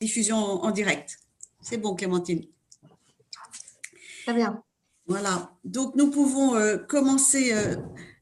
[0.00, 1.18] diffusion en direct.
[1.60, 2.46] C'est bon, Clémentine.
[4.24, 4.62] Très bien.
[5.06, 7.74] Voilà, donc nous pouvons euh, commencer euh,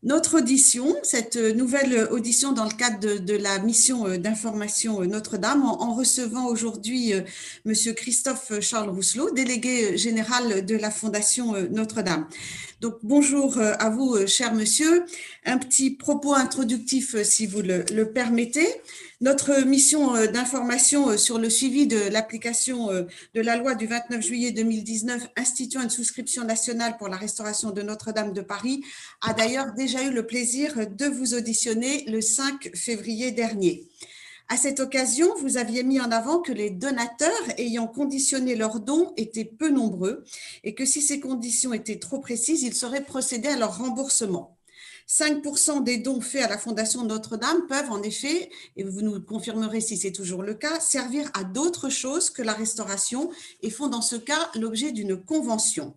[0.03, 5.95] notre audition, cette nouvelle audition dans le cadre de, la mission euh, d'information Notre-Dame, en,
[5.95, 7.13] recevant aujourd'hui
[7.67, 12.27] Monsieur Christophe Charles Rousselot, délégué général de la Fondation Notre-Dame.
[12.81, 15.05] Donc bonjour à vous, cher monsieur.
[15.45, 18.67] Un petit propos introductif, si vous le permettez.
[19.21, 23.03] Notre mission euh, d'information euh, sur le suivi de l'application euh,
[23.35, 27.83] de la loi du 29 juillet 2019 instituant une souscription nationale pour la restauration de
[27.83, 28.85] Notre-Dame de Paris
[29.21, 33.89] a d'ailleurs déjà eu le plaisir de vous auditionner le 5 février dernier.
[34.47, 37.29] À cette occasion, vous aviez mis en avant que les donateurs
[37.59, 40.23] ayant conditionné leurs dons étaient peu nombreux
[40.63, 44.58] et que si ces conditions étaient trop précises, il serait procédé à leur remboursement.
[45.09, 49.81] 5% des dons faits à la Fondation Notre-Dame peuvent en effet, et vous nous confirmerez
[49.81, 53.31] si c'est toujours le cas, servir à d'autres choses que la restauration
[53.63, 55.97] et font dans ce cas l'objet d'une convention.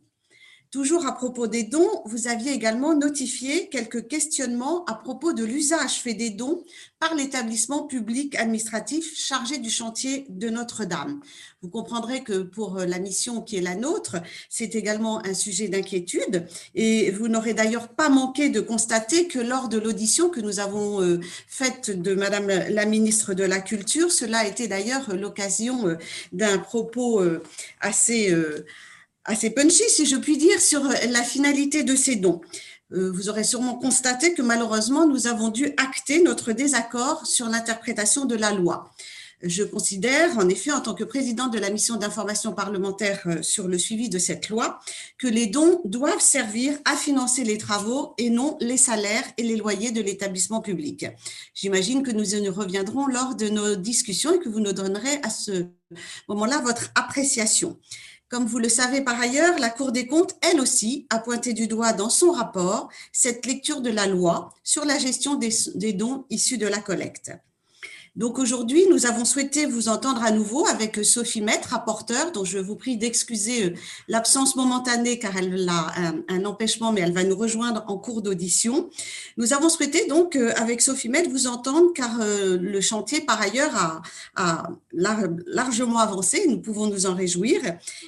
[0.71, 5.95] Toujours à propos des dons, vous aviez également notifié quelques questionnements à propos de l'usage
[5.95, 6.63] fait des dons
[6.97, 11.19] par l'établissement public administratif chargé du chantier de Notre-Dame.
[11.61, 14.15] Vous comprendrez que pour la mission qui est la nôtre,
[14.49, 19.67] c'est également un sujet d'inquiétude et vous n'aurez d'ailleurs pas manqué de constater que lors
[19.67, 24.37] de l'audition que nous avons euh, faite de Madame la ministre de la Culture, cela
[24.39, 25.95] a été d'ailleurs l'occasion euh,
[26.31, 27.43] d'un propos euh,
[27.81, 28.33] assez
[29.25, 32.41] assez punchy, si je puis dire, sur la finalité de ces dons.
[32.93, 38.25] Euh, vous aurez sûrement constaté que malheureusement, nous avons dû acter notre désaccord sur l'interprétation
[38.25, 38.91] de la loi.
[39.43, 43.67] Je considère, en effet, en tant que président de la mission d'information parlementaire euh, sur
[43.67, 44.79] le suivi de cette loi,
[45.17, 49.55] que les dons doivent servir à financer les travaux et non les salaires et les
[49.55, 51.07] loyers de l'établissement public.
[51.55, 55.29] J'imagine que nous y reviendrons lors de nos discussions et que vous nous donnerez à
[55.29, 55.65] ce
[56.27, 57.79] moment-là votre appréciation.
[58.31, 61.67] Comme vous le savez par ailleurs, la Cour des comptes, elle aussi, a pointé du
[61.67, 65.51] doigt dans son rapport cette lecture de la loi sur la gestion des,
[65.91, 67.33] dons issus de la collecte.
[68.17, 72.57] Donc aujourd'hui, nous avons souhaité vous entendre à nouveau avec Sophie Maître, rapporteure, dont je
[72.57, 73.73] vous prie d'excuser euh,
[74.09, 75.93] l'absence momentanée car elle a
[76.27, 78.89] un, empêchement, mais elle va nous rejoindre en cours d'audition.
[79.37, 83.41] Nous avons souhaité donc euh, avec Sophie Maître vous entendre car euh, le chantier par
[83.41, 84.01] ailleurs
[84.35, 87.61] a, largement avancé, nous pouvons nous en réjouir,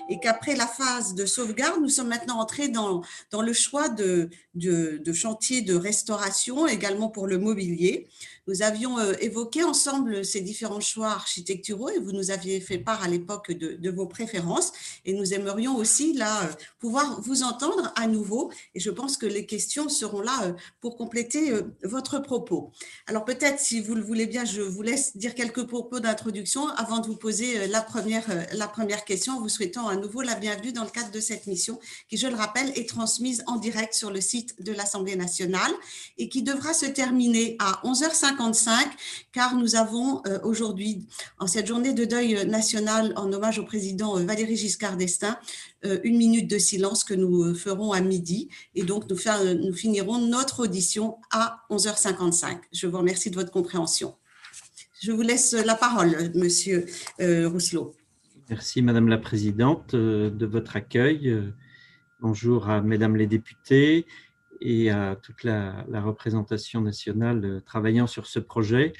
[0.09, 5.01] et qu'après la phase de sauvegarde, nous sommes maintenant entrés dans, le choix de, de,
[5.03, 8.09] de chantier de restauration, également pour le mobilier.
[8.45, 13.01] Nous avions euh, évoqué ensemble ces différents choix architecturaux et vous nous aviez fait part
[13.01, 14.73] à l'époque de, vos préférences
[15.05, 16.47] et nous aimerions aussi là euh,
[16.79, 20.97] pouvoir vous entendre à nouveau et je pense que les questions seront là euh, pour
[20.97, 22.71] compléter votre propos.
[23.07, 26.99] Alors peut-être si vous le voulez bien, je vous laisse dire quelques propos d'introduction avant
[26.99, 30.83] de vous poser la première, la première question vous souhaitant à nouveau la bienvenue dans
[30.83, 31.79] le cadre de cette mission
[32.09, 35.71] qui, je le rappelle, est transmise en direct sur le site de l'Assemblée nationale
[36.17, 38.32] et qui devra se terminer à 11h50
[39.31, 41.07] car nous avons euh, aujourd'hui,
[41.39, 45.37] en cette journée de deuil national en hommage au président euh, Valéry Giscard d'Estaing,
[45.85, 48.49] euh, une minute de silence que nous ferons à midi.
[48.75, 52.57] Et donc, nous, finirons notre audition à 11h55.
[52.71, 54.15] Je vous remercie de votre compréhension.
[55.01, 56.85] Je vous laisse la parole, Monsieur
[57.19, 57.93] Rousselot.
[58.49, 61.43] Merci, Madame la Présidente, de votre accueil.
[62.21, 64.05] Bonjour à Mesdames les députés
[64.63, 68.93] et à toute la, représentation nationale euh, travaillant sur ce projet.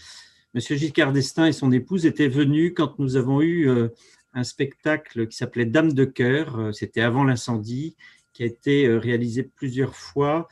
[0.54, 3.88] Monsieur Giscard d'Estaing et son épouse étaient venus quand nous avons eu euh,
[4.34, 7.96] un spectacle qui s'appelait Dame de cœur, euh, c'était avant l'incendie,
[8.34, 10.48] qui a été réalisé plusieurs fois.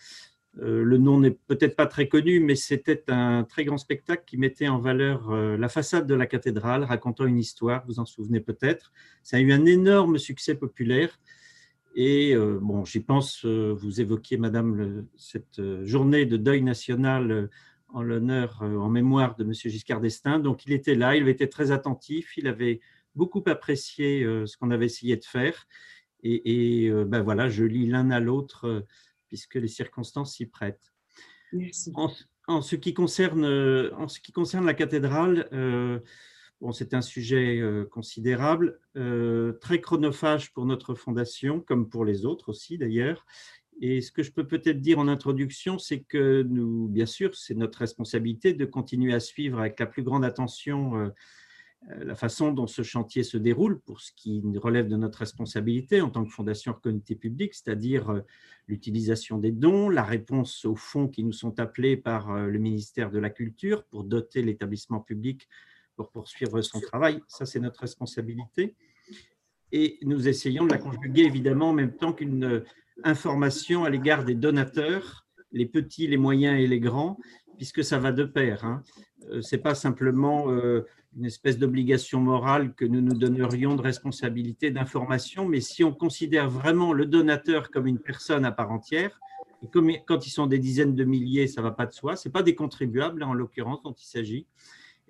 [0.54, 4.68] Le nom n'est peut-être pas très connu, mais c'était un très grand spectacle qui mettait
[4.68, 8.92] en valeur la façade de la cathédrale, racontant une histoire, vous en souvenez peut-être.
[9.24, 11.18] Ça a eu un énorme succès populaire.
[11.96, 17.50] Et euh, bon, j'y pense, euh, vous évoquiez, Madame, cette euh, journée de deuil national
[17.90, 20.40] en l'honneur, en mémoire de Monsieur Giscard d'Estaing.
[20.40, 22.80] Donc, il était là, il avait été très attentif, il avait
[23.16, 25.68] beaucoup apprécié ce qu'on avait essayé de faire.
[26.24, 28.86] Et, ben voilà, je lis l'un à l'autre
[29.28, 30.94] puisque les circonstances s'y prêtent.
[31.52, 31.92] Merci.
[32.48, 33.44] En, ce qui concerne,
[33.98, 35.50] en ce qui concerne la cathédrale,
[36.72, 42.50] c'est un sujet euh, considérable, euh, très chronophage pour notre fondation, comme pour les autres
[42.50, 43.26] aussi d'ailleurs.
[43.82, 47.56] Et ce que je peux peut-être dire en introduction, c'est que nous, bien sûr, c'est
[47.56, 51.10] notre responsabilité de continuer à suivre avec la plus grande attention euh,
[52.04, 56.12] la façon dont ce chantier se déroule pour ce qui relève de notre responsabilité en
[56.12, 58.22] tant que fondation reconnue publique, c'est-à-dire
[58.68, 63.18] l'utilisation des dons, la réponse aux fonds qui nous sont appelés par le ministère de
[63.18, 65.50] la Culture pour doter l'établissement public
[66.04, 67.22] pour poursuivre son travail.
[67.28, 68.76] Ça, c'est notre responsabilité.
[69.72, 72.64] Et nous essayons de la conjuguer évidemment en même temps qu'une
[73.04, 77.18] information à l'égard des donateurs, les petits, les moyens et les grands,
[77.58, 78.66] puisque ça va de pair.
[78.66, 78.84] Hein.
[79.30, 83.82] Euh, Ce n'est pas simplement euh, une espèce d'obligation morale que nous nous donnerions de
[83.82, 89.20] responsabilité d'information, mais si on considère vraiment le donateur comme une personne à part entière,
[89.64, 89.68] et
[90.08, 92.32] quand ils sont des dizaines de milliers, ça ne va pas de soi, ce n'est
[92.32, 94.48] pas des contribuables en l'occurrence dont il s'agit,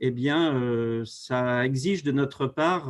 [0.01, 2.89] eh bien, euh, ça exige de notre part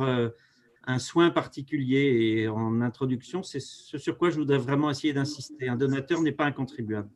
[0.84, 2.40] un soin particulier.
[2.40, 5.68] Et en introduction, c'est ce sur quoi je voudrais vraiment essayer d'insister.
[5.68, 7.08] Un donateur n'est pas un contribuable.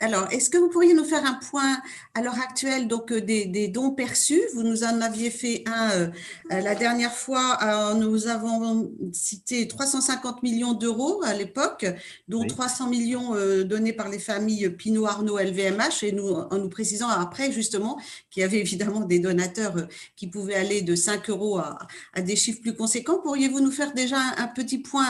[0.00, 1.78] Alors, est-ce que vous pourriez nous faire un point
[2.14, 4.42] à l'heure actuelle donc euh, des, dons perçus?
[4.52, 6.08] Vous nous en aviez fait un euh,
[6.52, 7.94] euh, la dernière fois.
[7.96, 11.86] nous avons cité 350 millions d'euros à l'époque,
[12.26, 17.08] dont 300 millions donnés par les familles Pinot, Arnaud, LVMH, et nous en nous précisant
[17.08, 17.98] après justement
[18.30, 19.76] qu'il y avait évidemment des donateurs
[20.16, 23.20] qui pouvaient aller de 5 euros à, des chiffres plus conséquents.
[23.22, 25.06] Pourriez-vous nous faire déjà un, petit point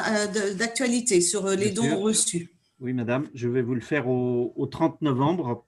[0.56, 2.50] d'actualité sur les dons reçus?
[2.80, 5.66] Oui, madame, je vais vous le faire au, 30 novembre.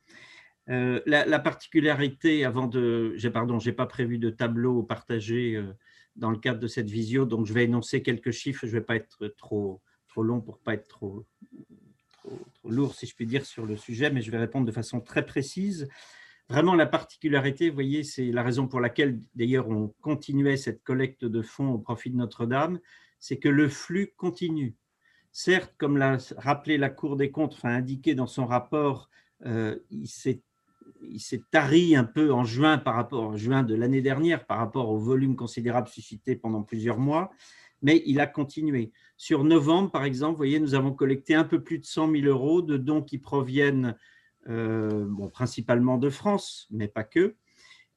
[0.69, 3.17] Euh, la, particularité, avant de.
[3.33, 5.73] Pardon, je n'ai pas prévu de tableau partagé euh,
[6.17, 8.67] dans le cadre de cette visio, donc je vais énoncer quelques chiffres.
[8.67, 11.25] Je ne vais pas être trop, trop long pour ne pas être trop,
[12.55, 15.01] trop, lourd, si je puis dire, sur le sujet, mais je vais répondre de façon
[15.01, 15.89] très précise.
[16.49, 21.25] Vraiment, la particularité, vous voyez, c'est la raison pour laquelle, d'ailleurs, on continuait cette collecte
[21.25, 22.79] de fonds au profit de Notre-Dame,
[23.19, 24.77] c'est que le flux continue.
[25.39, 29.11] Certes, comme l'a rappelé la Cour des comptes, enfin indiqué dans son rapport,
[29.45, 30.41] euh, il s'est
[31.51, 34.97] tari un peu en juin par rapport en juin de l'année dernière par rapport au
[34.97, 37.31] volume considérable suscité pendant plusieurs mois,
[37.83, 38.93] mais il a continué.
[39.19, 42.63] Sur novembre, par exemple, voyez, nous avons collecté un peu plus de 100 000 euros
[42.63, 43.95] de dons qui proviennent
[44.49, 47.37] euh, principalement de France, mais pas que.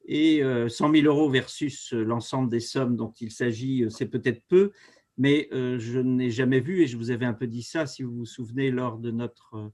[0.06, 4.74] Et 100 euh, 000 euros versus l'ensemble des sommes dont il s'agit, c'est peut-être peu,
[5.20, 8.04] mais euh, je n'ai jamais vu, et je vous avais un peu dit ça, si
[8.04, 9.70] vous vous souvenez, lors de notre euh,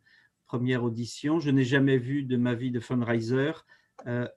[0.48, 3.52] première audition, je n'ai jamais vu de ma vie de fundraiser
[4.08, 4.28] euh,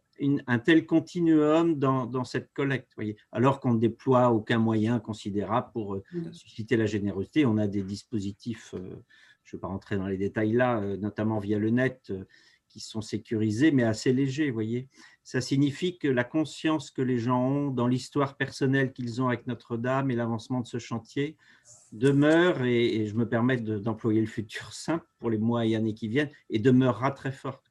[0.47, 5.97] un tel continuum dans, cette collecte, voyez, alors qu'on ne déploie aucun moyen considérable pour
[5.97, 6.33] mmh.
[6.33, 7.47] susciter la générosité.
[7.47, 11.59] On a des dispositifs, je ne vais pas rentrer dans les détails là, notamment via
[11.59, 12.13] le net,
[12.69, 14.89] qui sont sécurisés, mais assez légers, voyez.
[15.29, 19.47] Ça signifie que la conscience que les gens ont dans l'histoire personnelle qu'ils ont avec
[19.47, 21.37] Notre-Dame et l'avancement de ce chantier
[21.93, 26.09] demeure, et, je me permets d'employer le futur simple pour les mois et années qui
[26.09, 27.71] viennent, et demeurera très forte.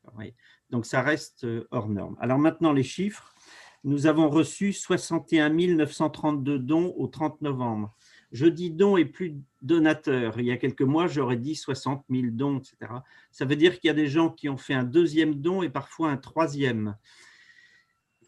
[0.70, 2.16] Donc ça reste euh, hors norme.
[2.20, 3.34] Alors maintenant les chiffres.
[3.84, 7.92] Nous avons reçu 61 932 dons au 30 novembre.
[8.32, 10.40] Je dis dons et plus donateurs.
[10.40, 12.76] Il y a quelques mois, j'aurais dit 60 000 dons, etc.
[13.32, 15.70] Ça veut dire qu'il y a des gens qui ont fait un deuxième don et
[15.70, 16.96] parfois un troisième.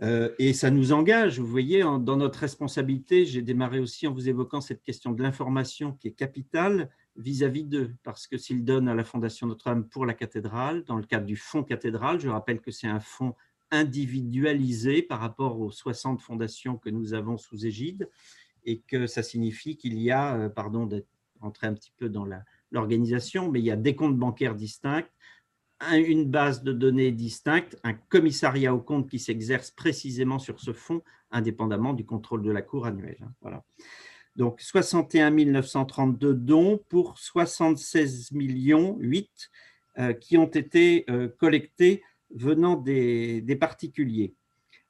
[0.02, 3.26] Euh, et ça nous engage, vous voyez, dans notre responsabilité.
[3.26, 7.94] J'ai démarré aussi en vous évoquant cette question de l'information qui est capitale vis-à-vis d'eux,
[8.04, 11.36] parce que s'ils donnent à la Fondation Notre-Dame pour la cathédrale, dans le cadre du
[11.36, 13.36] fonds cathédrale, je rappelle que c'est un fonds
[13.72, 18.10] individualisé par rapport aux 60 fondations que nous avons sous égide,
[18.64, 20.88] et que ça signifie qu'il y a, euh, pardon
[21.42, 22.26] d'entrer un petit peu dans
[22.72, 25.08] l'organisation, mais il y a des comptes bancaires distincts,
[25.94, 31.02] une base de données distincte, un commissariat au compte qui s'exerce précisément sur ce fonds,
[31.32, 33.18] indépendamment du contrôle de la Cour annuelle.
[33.22, 33.64] Hein, voilà.
[34.36, 39.50] Donc 61 932 dons pour 76 millions 8
[39.98, 44.34] euh, qui ont été euh, collectés venant des, particuliers.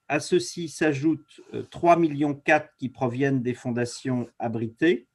[0.08, 1.41] À ceci s'ajoutent
[1.72, 5.08] 3 euh, millions 4 qui proviennent des fondations abritées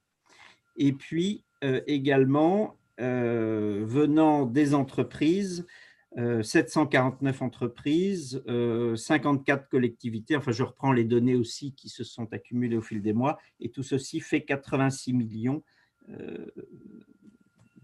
[0.76, 1.45] et puis
[1.87, 5.67] également venant des entreprises,
[6.17, 12.33] 749 euh, entreprises, 54 euh, collectivités, enfin je reprends les données aussi qui se sont
[12.33, 15.63] accumulées au fil des mois, et tout ceci fait 86 millions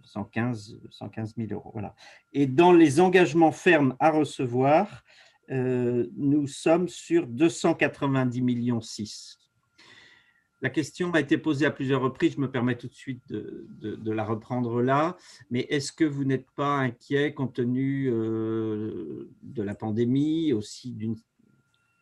[0.04, 1.70] 115, 115 000 euros.
[1.72, 1.94] Voilà.
[2.32, 5.04] Et dans les engagements fermes à recevoir,
[5.48, 9.39] nous sommes sur 290 millions 6.
[10.62, 14.10] La question m'a été posée à plusieurs reprises, je me permets tout de suite de,
[14.10, 15.16] la reprendre là,
[15.50, 21.16] mais est-ce que vous n'êtes pas inquiet compte tenu euh, de la pandémie, aussi d'une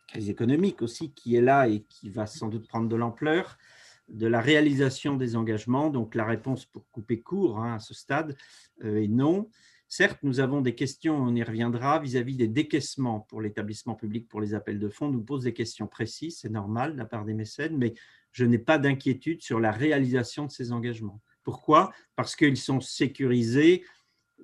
[0.09, 3.59] crise économique aussi qui est là et qui va sans doute prendre de l'ampleur,
[4.09, 5.91] de la réalisation des engagements?
[5.91, 8.37] Donc la réponse pour couper court hein, à ce stade
[8.83, 9.49] euh, est non.
[9.91, 14.43] Certes, nous avons des questions, on y reviendra, vis-à-vis des décaissements pour l'établissement public pour
[14.43, 17.33] les appels de fonds, nous pose des questions précises, c'est normal de la part des
[17.33, 17.95] mécènes, mais
[18.39, 21.21] je n'ai pas d'inquiétude sur la réalisation de ces engagements.
[21.43, 21.91] Pourquoi?
[22.15, 23.85] Parce qu'ils sont sécurisés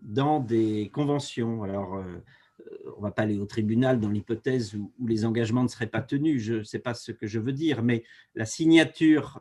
[0.02, 1.62] dans des conventions.
[1.62, 2.24] Alors, euh,
[2.96, 6.02] on ne va pas aller au tribunal dans l'hypothèse où, les engagements ne seraient pas
[6.02, 8.02] tenus, je ne sais pas ce que je veux dire, mais
[8.34, 9.40] la signature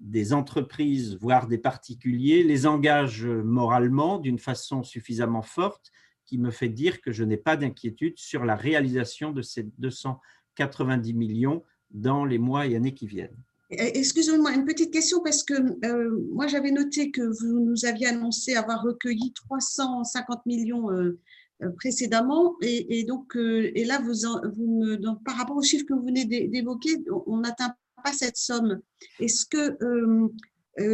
[0.00, 5.92] des entreprises, voire des particuliers, les engage moralement d'une façon suffisamment forte
[6.24, 11.14] qui me fait dire que je n'ai pas d'inquiétude sur la réalisation de ces 290
[11.14, 11.62] millions
[11.94, 13.36] dans les mois et années qui viennent.
[13.70, 15.54] Excusez-moi, une petite question parce que
[15.86, 21.18] euh, moi j'avais noté que vous nous aviez annoncé avoir recueilli 350 millions euh,
[21.62, 25.94] euh, précédemment et, donc et là vous, vous me, donc, par rapport au chiffre que
[25.94, 26.90] vous venez d'évoquer,
[27.26, 28.80] on n'atteint pas cette somme.
[29.18, 29.78] Est-ce que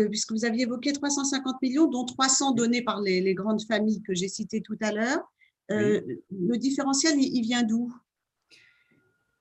[0.09, 4.28] puisque vous aviez évoqué 350 millions, dont 300 donnés par les, grandes familles que j'ai
[4.28, 5.33] citées tout à l'heure,
[5.69, 7.92] le différentiel il vient d'où?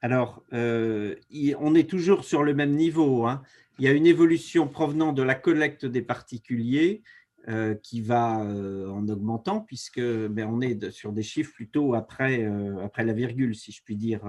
[0.02, 1.16] Alors, euh,
[1.60, 3.26] on est toujours sur le même niveau.
[3.26, 3.44] Hein.
[3.78, 7.02] Il y a une évolution provenant de la collecte des particuliers
[7.48, 12.46] euh, qui va euh, en augmentant, puisque ben, on est sur des chiffres plutôt après,
[12.84, 14.22] après la virgule, si je puis dire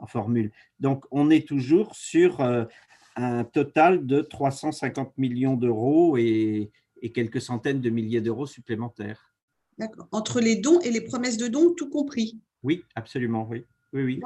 [0.00, 0.52] en formule.
[0.80, 2.40] Donc, on est toujours sur
[3.16, 6.70] un total de 350 millions d'euros et,
[7.02, 9.34] et quelques centaines de milliers d'euros supplémentaires.
[9.76, 10.08] D'accord.
[10.10, 12.38] Entre les dons et les promesses de dons, tout compris?
[12.62, 13.64] Oui, absolument, oui.
[13.92, 14.20] Oui, oui.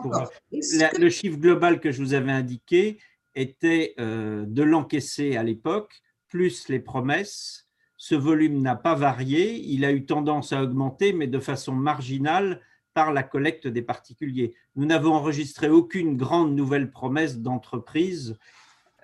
[0.99, 2.99] le chiffre global que je vous avais indiqué
[3.35, 7.69] était euh, de l'encaisser à l'époque, plus les promesses.
[7.97, 12.61] Ce volume n'a pas varié, il a eu tendance à augmenter, mais de façon marginale
[12.95, 14.55] par la collecte des particuliers.
[14.75, 18.37] Nous n'avons enregistré aucune grande nouvelle promesse d'entreprise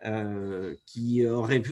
[0.05, 1.63] euh, qui aurait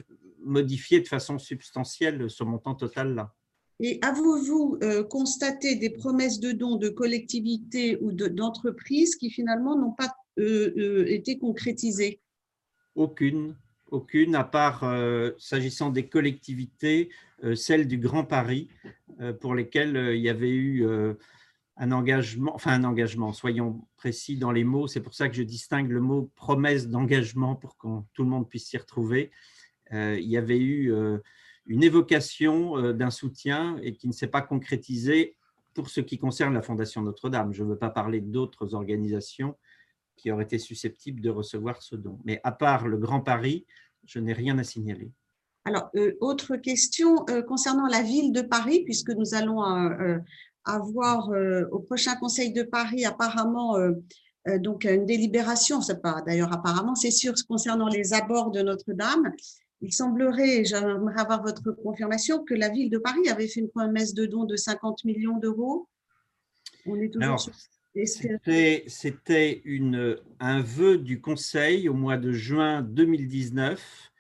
[0.41, 3.35] modifié de façon substantielle ce montant total là.
[3.81, 9.93] Et avez-vous euh, constaté des promesses de dons de collectivités ou d'entreprises qui finalement n'ont
[9.93, 12.21] pas euh, euh, été concrétisées?
[12.95, 13.55] Aucune,
[13.91, 14.83] aucune, à part
[15.39, 17.11] s'agissant des collectivités,
[17.55, 18.69] celle du Grand Paris,
[19.41, 20.87] pour lesquelles il y avait eu
[21.77, 25.43] un engagement, enfin un engagement, soyons précis dans les mots, c'est pour ça que je
[25.43, 29.31] distingue le mot promesse d'engagement pour que tout le monde puisse s'y retrouver.
[29.93, 30.91] il y avait eu
[31.67, 35.37] une évocation euh, d'un soutien et qui ne s'est pas concrétisé
[35.75, 37.53] pour ce qui concerne la Fondation Notre-Dame.
[37.53, 39.57] Je ne veux pas parler d'autres organisations
[40.17, 42.19] qui auraient été susceptibles de recevoir ce don.
[42.25, 43.67] Mais à part le Grand Paris,
[44.05, 45.11] je n'ai rien à signaler.
[45.65, 49.63] Alors, euh, autre question euh, concernant la ville de Paris, puisque nous allons
[50.65, 51.31] avoir
[51.71, 53.77] au prochain Conseil de Paris apparemment
[54.59, 59.33] donc une délibération, c'est pas d'ailleurs apparemment, c'est sûr concernant les abords de Notre-Dame.
[59.83, 64.15] Il semblerait, j'aimerais avoir votre confirmation, que la ville de Paris avait fait une promesse
[64.15, 65.89] de don de 50 millions d'euros.
[66.87, 67.39] On est toujours
[68.05, 69.63] C'était
[70.41, 74.13] un vœu du Conseil au mois de juin 2019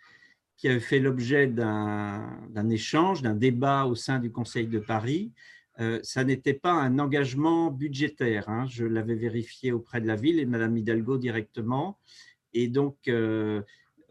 [0.56, 5.32] qui avait fait l'objet d'un échange, d'un débat au sein du Conseil de Paris.
[5.78, 8.48] Euh, ça n'était pas un engagement budgétaire.
[8.48, 8.66] Hein.
[8.68, 11.98] Je l'avais vérifié auprès de la ville et de Mme Hidalgo directement.
[12.54, 13.60] Et donc, euh,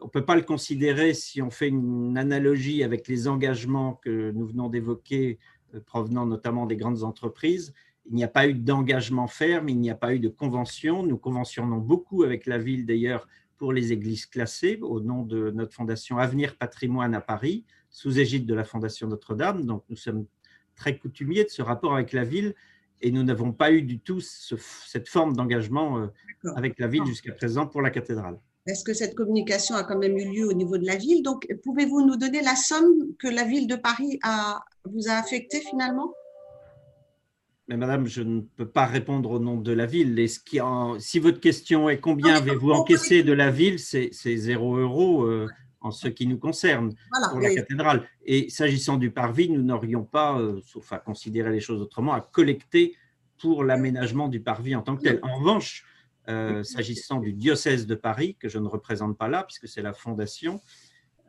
[0.01, 4.31] on ne peut pas le considérer si on fait une analogie avec les engagements que
[4.31, 5.39] nous venons d'évoquer,
[5.73, 7.73] euh, provenant notamment des grandes entreprises.
[8.07, 11.03] Il n'y a pas eu d'engagement ferme, il n'y a pas eu de convention.
[11.03, 15.73] Nous conventionnons beaucoup avec la ville d'ailleurs pour les églises classées au nom de notre
[15.73, 19.65] fondation Avenir Patrimoine à Paris, sous égide de la Fondation Notre-Dame.
[19.65, 20.25] Donc nous sommes
[20.75, 22.53] très coutumiers de ce rapport avec la ville
[23.01, 26.07] et nous n'avons pas eu du tout cette forme d'engagement euh,
[26.55, 28.39] avec la ville jusqu'à présent pour la cathédrale.
[28.67, 31.21] Est-ce que cette communication a quand même eu lieu au niveau de la ville?
[31.21, 35.61] Donc, pouvez-vous nous donner la somme que la ville de Paris a, vous a affectée
[35.61, 36.11] finalement?
[37.67, 40.17] Mais madame, je ne peux pas répondre au nom de la ville.
[40.17, 40.59] Et ce qui
[40.99, 45.47] si votre question est combien avez-vous encaissé de la ville, c'est zéro euro euh,
[45.81, 46.95] en ce qui nous concerne
[47.31, 48.07] pour la cathédrale.
[48.25, 52.21] Et s'agissant du parvis, nous n'aurions pas, euh, sauf à considérer les choses autrement, à
[52.21, 52.95] collecter
[53.39, 55.19] pour l'aménagement du parvis en tant que tel.
[55.21, 55.85] En revanche,
[56.29, 59.93] euh, s'agissant du diocèse de Paris, que je ne représente pas là, puisque c'est la
[59.93, 60.61] fondation,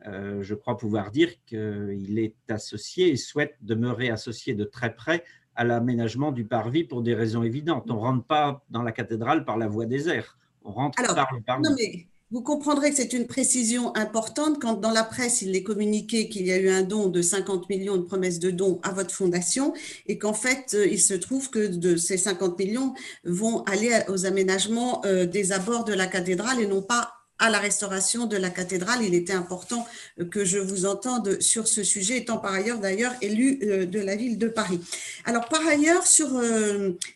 [0.05, 5.23] euh, je crois pouvoir dire qu'il est associé et souhaite demeurer associé de très près
[5.55, 7.89] à l'aménagement du parvis pour des raisons évidentes.
[7.89, 11.33] On ne rentre pas dans la cathédrale par la voie des airs, on rentre par
[11.33, 12.07] le parvis.
[12.29, 16.45] Vous comprendrez que c'est une précision importante quand dans la presse, il est communiqué qu'il
[16.45, 19.73] y a eu un don de 50 millions de promesses de dons à votre fondation
[20.07, 22.93] et qu'en fait, euh, il se trouve que de ces 50 millions
[23.23, 27.59] vont aller aux aménagements euh, des abords de la cathédrale et non pas à la
[27.59, 29.05] restauration de la cathédrale.
[29.05, 29.87] Il était important
[30.19, 34.17] euh, que je vous entende sur ce sujet, étant par ailleurs d'ailleurs élu de la
[34.17, 34.81] ville de Paris.
[35.23, 36.41] Alors par ailleurs, sur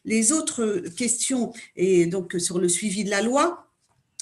[0.05, 3.67] les autres questions et donc sur le suivi de la loi,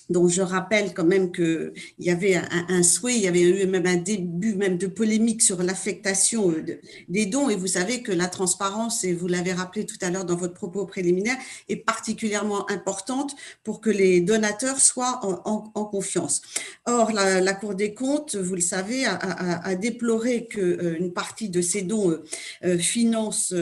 [0.09, 3.85] dont je rappelle quand même qu'il y avait un, souhait, il y avait eu même
[3.85, 7.49] un début même de polémique sur l'affectation euh, des dons.
[7.49, 10.53] Et vous savez que la transparence, et vous l'avez rappelé tout à l'heure dans votre
[10.53, 11.37] propos préliminaire,
[11.67, 16.41] est particulièrement importante pour que les donateurs soient en, confiance.
[16.85, 21.81] Or, la, Cour des comptes, vous le savez, a, déploré qu'une euh, partie de ces
[21.81, 22.17] dons
[22.63, 23.53] euh, finance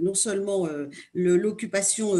[0.00, 0.68] non seulement
[1.14, 2.14] l'occupation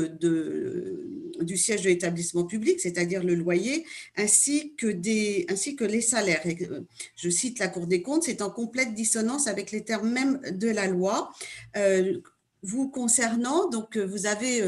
[1.40, 6.42] du siège de l'établissement public, c'est-à-dire loyer, ainsi que, des, ainsi que les salaires.
[6.46, 6.80] Euh,
[7.16, 10.68] je cite la Cour des comptes, c'est en complète dissonance avec les termes même de
[10.68, 11.30] la loi.
[11.76, 12.18] Euh,
[12.62, 14.62] vous concernant, donc euh, vous avez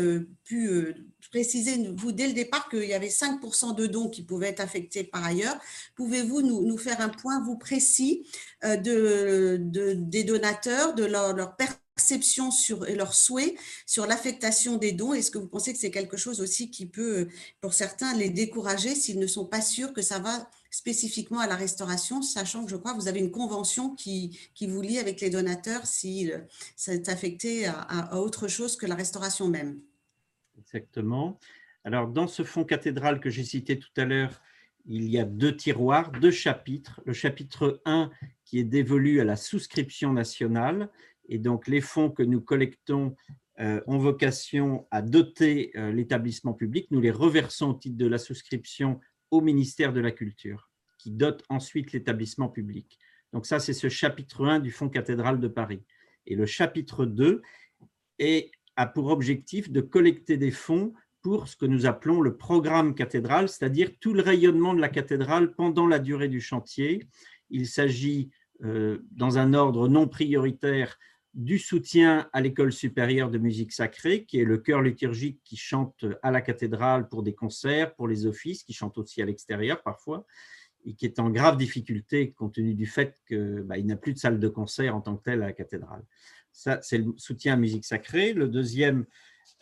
[0.44, 0.94] pu
[1.30, 5.04] préciser, vous, dès le départ, qu'il y avait 5% de dons qui pouvaient être affectés
[5.04, 5.58] par ailleurs.
[5.96, 8.26] Pouvez-vous nous, nous, faire un point, vous, précis
[8.62, 9.58] de
[9.94, 11.54] des donateurs, de leur, leur
[11.96, 13.54] sur, et leur souhait
[13.86, 17.28] sur l'affectation des dons Est-ce que vous pensez que c'est quelque chose aussi qui peut,
[17.60, 21.56] pour certains, les décourager s'ils ne sont pas sûrs que ça va spécifiquement à la
[21.56, 25.20] restauration, sachant que je crois que vous avez une convention qui, qui vous lie avec
[25.20, 26.30] les donateurs si
[26.76, 29.80] c'est affecté à, à, autre chose que la restauration même?
[30.58, 31.38] Exactement.
[31.84, 34.40] Alors, dans ce fonds cathédral que j'ai cité tout à l'heure,
[34.86, 37.00] il y a deux tiroirs, deux chapitres.
[37.04, 38.10] Le chapitre 1
[38.44, 40.90] qui est dévolu à la souscription nationale
[41.32, 43.16] et donc, les fonds que nous collectons
[43.58, 46.88] euh, ont vocation à doter euh, l'établissement public.
[46.90, 51.42] Nous les reversons au titre de la souscription au ministère de la Culture, qui dote
[51.48, 52.98] ensuite l'établissement public.
[53.32, 55.82] Donc ça, c'est ce chapitre 1 du Fonds cathédral de Paris.
[56.26, 57.40] Et le chapitre 2
[58.18, 62.94] est, a pour objectif de collecter des fonds pour ce que nous appelons le programme
[62.94, 67.08] cathédral, c'est-à-dire tout le rayonnement de la cathédrale pendant la durée du chantier.
[67.48, 68.30] Il s'agit,
[68.64, 70.98] euh, dans un ordre non prioritaire,
[71.34, 76.04] du soutien à l'école supérieure de musique sacrée, qui est le chœur liturgique qui chante
[76.22, 80.26] à la cathédrale pour des concerts, pour les offices, qui chante aussi à l'extérieur parfois,
[80.84, 84.18] et qui est en grave difficulté compte tenu du fait qu'il bah, n'a plus de
[84.18, 86.04] salle de concert en tant que telle à la cathédrale.
[86.52, 88.34] Ça, c'est le soutien à musique sacrée.
[88.34, 89.06] Le deuxième,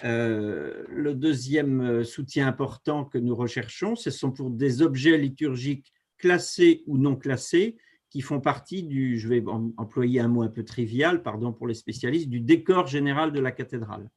[0.02, 5.92] euh, le deuxième euh, soutien important que nous recherchons, ce sont pour des objets liturgiques
[6.18, 7.76] classés ou non classés,
[8.10, 9.42] qui font partie du, je vais
[9.76, 13.52] employer un mot un peu trivial, pardon pour les spécialistes, du décor général de la
[13.52, 14.10] cathédrale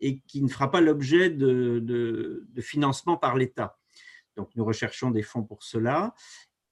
[0.00, 3.78] et qui ne fera pas l'objet de, financement par l'État.
[4.36, 6.14] Donc nous recherchons des fonds pour cela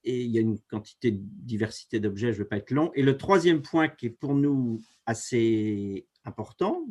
[0.03, 2.91] et il y a une quantité de diversité d'objets, je ne vais pas être long.
[2.93, 6.85] Et le troisième point qui est pour nous assez important,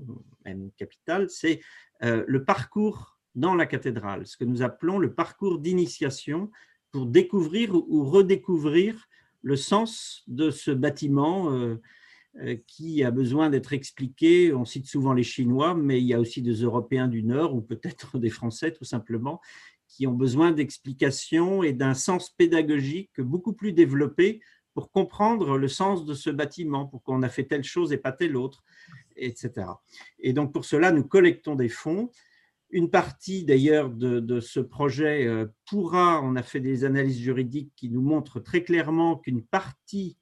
[0.44, 1.60] même capital, c'est
[2.02, 6.50] euh, le parcours dans la cathédrale, ce que nous appelons le parcours d'initiation
[6.90, 9.08] pour découvrir ou redécouvrir
[9.42, 11.80] le sens de ce bâtiment euh,
[12.40, 14.52] euh, qui a besoin d'être expliqué.
[14.52, 17.60] On cite souvent les Chinois, mais il y a aussi des Européens du Nord ou
[17.60, 19.40] peut-être des Français tout simplement
[19.88, 24.40] qui ont besoin d'explications et d'un sens pédagogique beaucoup plus développé
[24.74, 28.12] pour comprendre le sens de ce bâtiment, pourquoi on a fait telle chose et pas
[28.12, 28.62] telle autre,
[29.16, 29.66] etc.
[30.20, 32.10] Et donc pour cela, nous collectons des fonds
[32.70, 37.88] une partie d'ailleurs de, ce projet euh, pourra, on a fait des analyses juridiques qui
[37.88, 40.16] nous montrent très clairement qu'une partie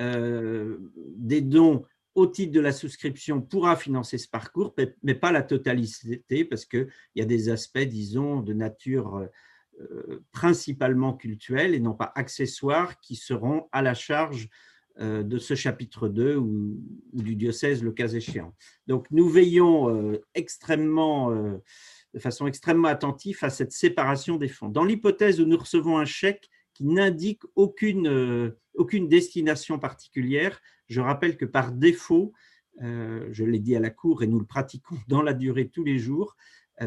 [0.00, 0.78] euh,
[1.16, 6.44] des dons au titre de la souscription pourra financer ce parcours, mais pas la totalité,
[6.44, 9.28] parce qu'il y a des aspects, disons, de nature
[9.80, 14.48] euh, principalement culturelle et non pas accessoires qui seront à la charge
[14.98, 16.78] de ce chapitre 2 ou,
[17.12, 18.54] du diocèse le cas échéant.
[18.86, 21.58] Donc nous veillons euh, extrêmement, euh,
[22.14, 24.68] de façon extrêmement attentive à cette séparation des fonds.
[24.68, 31.36] Dans l'hypothèse où nous recevons un chèque qui n'indique aucune, aucune destination particulière, je rappelle
[31.36, 32.32] que par défaut,
[32.80, 35.98] je l'ai dit à la Cour et nous le pratiquons dans la durée tous les
[35.98, 36.36] jours,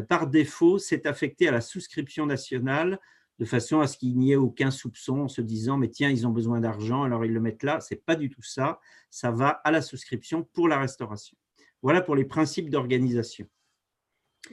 [0.08, 2.98] par défaut, c'est affecté à la souscription nationale
[3.38, 6.26] de façon à ce qu'il n'y ait aucun soupçon en se disant mais tiens, ils
[6.26, 7.80] ont besoin d'argent, alors ils le mettent là.
[7.80, 8.80] Ce n'est pas du tout ça.
[9.10, 11.36] Ça va à la souscription pour la restauration.
[11.82, 13.46] Voilà pour les principes d'organisation.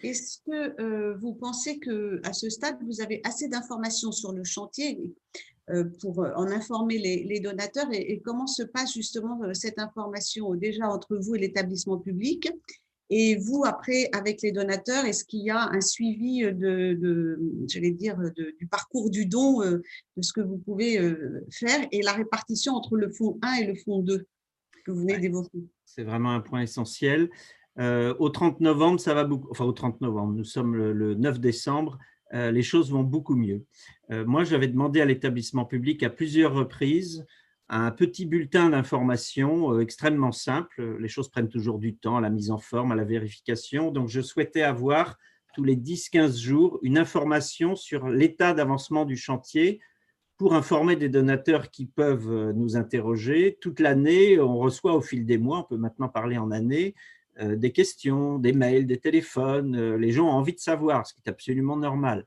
[0.03, 4.99] Est-ce que euh, vous pensez qu'à ce stade, vous avez assez d'informations sur le chantier
[5.69, 7.87] euh, pour en informer les, donateurs?
[7.91, 12.49] Et, comment se passe justement euh, cette information déjà entre vous et l'établissement public?
[13.13, 18.17] Et vous, après, avec les donateurs, est-ce qu'il y a un suivi de, de dire,
[18.57, 19.81] du parcours du don, euh,
[20.15, 23.67] de ce que vous pouvez euh, faire et la répartition entre le fonds 1 et
[23.67, 24.25] le fonds 2
[24.85, 25.59] que vous venez d'évoquer?
[25.83, 27.29] C'est vraiment un point essentiel.
[27.79, 31.41] Euh, au 30 novembre, ça va beaucoup, enfin au 30 novembre, nous sommes le, 9
[31.41, 31.99] décembre,
[32.33, 33.65] les choses vont beaucoup mieux.
[34.09, 37.25] moi, j'avais demandé à l'établissement public à plusieurs reprises
[37.73, 40.97] un petit bulletin d'information euh, extrêmement simple.
[40.99, 43.91] Les choses prennent toujours du temps, à la mise en forme, à la vérification.
[43.91, 45.17] Donc, je souhaitais avoir
[45.55, 49.79] tous les 10-15 jours, une information sur l'état d'avancement du chantier
[50.37, 53.57] pour informer des donateurs qui peuvent nous interroger.
[53.61, 56.95] Toute l'année, on reçoit au fil des mois, on peut maintenant parler en année,
[57.39, 59.95] des questions, des mails, des téléphones.
[59.95, 62.25] Les gens ont envie de savoir, ce qui est absolument normal.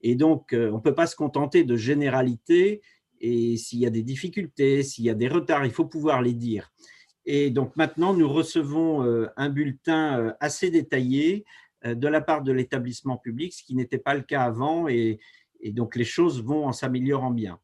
[0.00, 2.80] Et donc, on ne peut pas se contenter de généralités.
[3.22, 6.34] Et s'il y a des difficultés, s'il y a des retards, il faut pouvoir les
[6.34, 6.72] dire.
[7.24, 11.44] Et donc maintenant, nous recevons euh, un bulletin euh, assez détaillé
[11.84, 15.20] euh, de la part de l'établissement public, ce qui n'était pas le cas avant, et,
[15.64, 17.60] donc les choses vont en s'améliorant bien.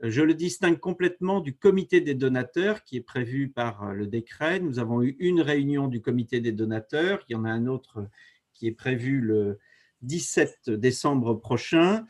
[0.00, 4.58] Je le distingue complètement du comité des donateurs qui est prévu par le décret.
[4.58, 8.08] Nous avons eu une réunion du comité des donateurs, il y en a un autre
[8.54, 9.58] qui est prévu le
[10.00, 12.06] 17 décembre prochain.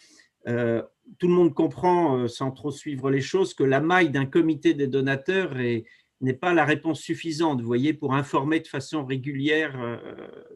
[1.19, 4.87] Tout le monde comprend, sans trop suivre les choses, que la maille d'un comité des
[4.87, 5.85] donateurs est,
[6.21, 9.99] n'est pas la réponse suffisante, vous voyez, pour informer de façon régulière euh,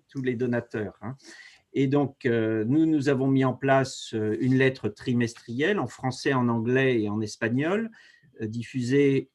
[0.09, 0.97] tous les donateurs.
[1.03, 1.17] Hein.
[1.73, 6.33] Et donc, euh, nous, nous avons mis en place euh, une lettre trimestrielle en français,
[6.33, 7.91] en anglais et en espagnol,
[8.41, 9.29] diffusée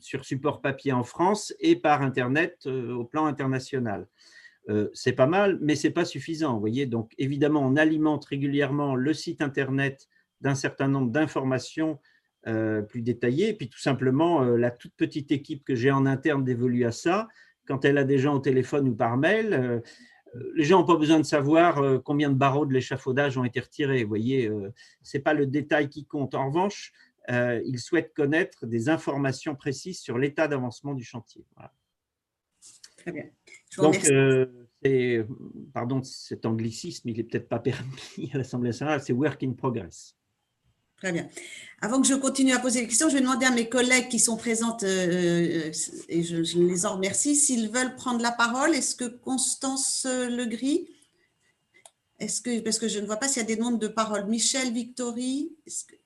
[0.00, 4.06] sur support papier en France et par Internet au plan international.
[4.92, 6.54] c'est pas mal, mais c'est pas suffisant.
[6.54, 10.08] Vous voyez, donc évidemment, on alimente régulièrement le site Internet
[10.42, 11.98] d'un certain nombre d'informations
[12.48, 13.50] euh, plus détaillé.
[13.50, 16.90] Et puis tout simplement, euh, la toute petite équipe que j'ai en interne dévolue à
[16.90, 17.28] ça,
[17.68, 19.80] quand elle a des gens au téléphone ou par mail, euh,
[20.56, 24.02] les gens n'ont pas besoin de savoir combien de barreaux de l'échafaudage ont été retirés.
[24.02, 24.50] Vous voyez,
[25.02, 26.34] ce n'est pas le détail qui compte.
[26.34, 26.90] En revanche,
[27.28, 31.44] ils souhaitent connaître des informations précises sur l'état d'avancement du chantier.
[32.96, 33.24] Très bien.
[33.76, 34.10] Donc,
[35.74, 40.16] pardon, cet anglicisme, il n'est peut-être pas permis à l'Assemblée nationale, c'est work in progress.
[41.02, 41.28] Très bien.
[41.80, 44.20] Avant que je continue à poser des questions, je vais demander à mes collègues qui
[44.20, 45.72] sont présentes, euh, euh,
[46.08, 48.72] et je, les en remercie, s'ils veulent prendre la parole.
[48.72, 50.86] Est-ce que Constance Legris?
[52.20, 54.26] Est-ce que, parce que je ne vois pas s'il y a des demandes de parole.
[54.26, 55.50] Michel, Victory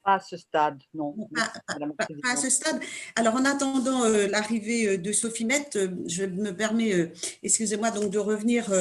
[0.07, 1.17] pas à ce stade, non.
[1.35, 2.81] Pas, à ce stade.
[3.17, 8.13] Alors, en attendant euh, l'arrivée euh, de Sophie Mette, euh, je me permets, excusez-moi, donc
[8.13, 8.73] de revenir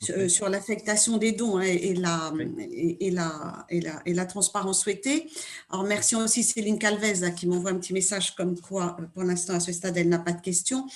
[0.00, 2.32] sur, l'affectation des dons hein, et, la,
[2.72, 5.30] et, la, et, la, et la transparence souhaitée.
[5.70, 9.60] En remerciant aussi Céline Calvez qui m'envoie un petit message comme quoi, pour l'instant, à
[9.60, 10.86] ce stade, elle n'a pas de questions,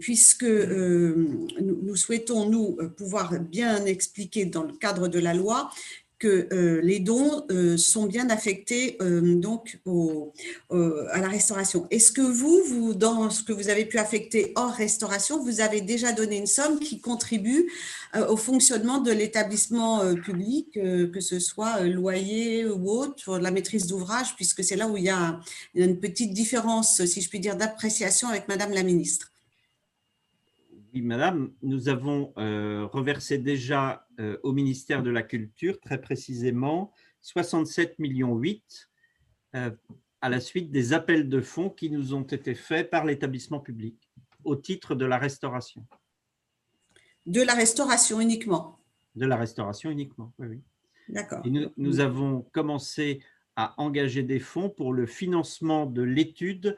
[0.00, 5.70] puisque nous, souhaitons, nous, pouvoir bien expliquer dans le cadre de la loi
[6.20, 9.80] que euh, les dons euh, sont bien affectés euh, donc
[10.70, 11.86] à la restauration.
[11.90, 15.80] Est-ce que vous, vous, dans ce que vous avez pu affecter hors restauration, vous avez
[15.80, 17.70] déjà donné une somme qui contribue
[18.28, 24.62] au fonctionnement de l'établissement public, que ce soit loyer ou autre, la maîtrise d'ouvrage, puisque
[24.62, 25.40] c'est là où il y a
[25.74, 29.29] une petite différence, si je puis dire, d'appréciation avec Madame la Ministre?
[30.92, 36.92] Oui, madame, nous avons euh, reversé déjà euh, au ministère de la Culture, très précisément,
[37.22, 38.88] 67 millions 8
[39.56, 39.70] euh,
[40.20, 44.10] à la suite des appels de fonds qui nous ont été faits par l'établissement public
[44.44, 45.86] au titre de la restauration.
[47.26, 48.78] De la restauration uniquement?
[49.14, 50.46] De la restauration uniquement, oui.
[50.48, 50.60] oui.
[51.08, 51.42] D'accord.
[51.44, 53.20] nous, nous avons commencé
[53.56, 56.76] à engager des fonds pour le financement de l'étude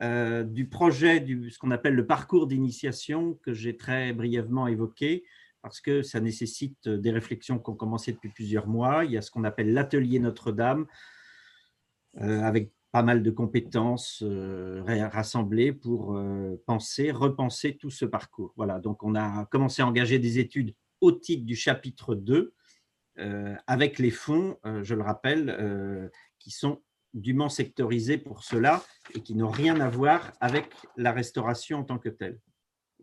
[0.00, 5.24] euh, du projet, du, ce qu'on appelle le parcours d'initiation que j'ai très brièvement évoqué,
[5.62, 9.04] parce que ça nécessite des réflexions qui ont commencé depuis plusieurs mois.
[9.04, 10.86] Il y a ce qu'on appelle l'atelier Notre-Dame,
[12.20, 14.82] euh, avec pas mal de compétences euh,
[15.12, 16.18] rassemblées pour
[16.64, 18.52] penser, repenser tout ce parcours.
[18.56, 22.54] Voilà, donc on a commencé à engager des études au titre du chapitre 2,
[23.66, 26.80] avec les fonds, je le rappelle, qui sont
[27.14, 28.82] dûment sectorisés pour cela
[29.14, 30.66] et qui n'ont rien à voir avec
[30.96, 32.38] la restauration en tant que telle.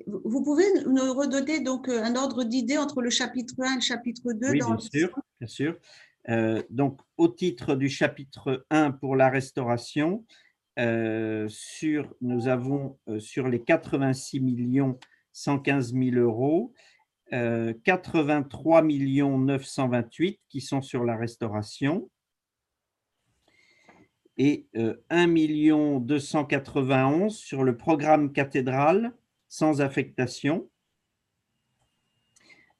[0.08, 3.82] Vous pouvez nous redonner donc euh, un ordre d'idée entre le chapitre 1 et le
[3.82, 5.20] chapitre 2 Oui, bien sûr.
[5.40, 5.78] Bien sûr.
[6.28, 10.26] Euh, donc, au titre du chapitre 1 pour la restauration,
[10.80, 15.00] euh, sur, nous avons sur les 86 millions
[15.32, 16.74] 115 000 euros,
[17.32, 22.10] 83 millions 928 qui sont sur la restauration,
[24.38, 24.68] et
[25.10, 29.14] 1 291 sur le programme cathédrale
[29.48, 30.70] sans affectation.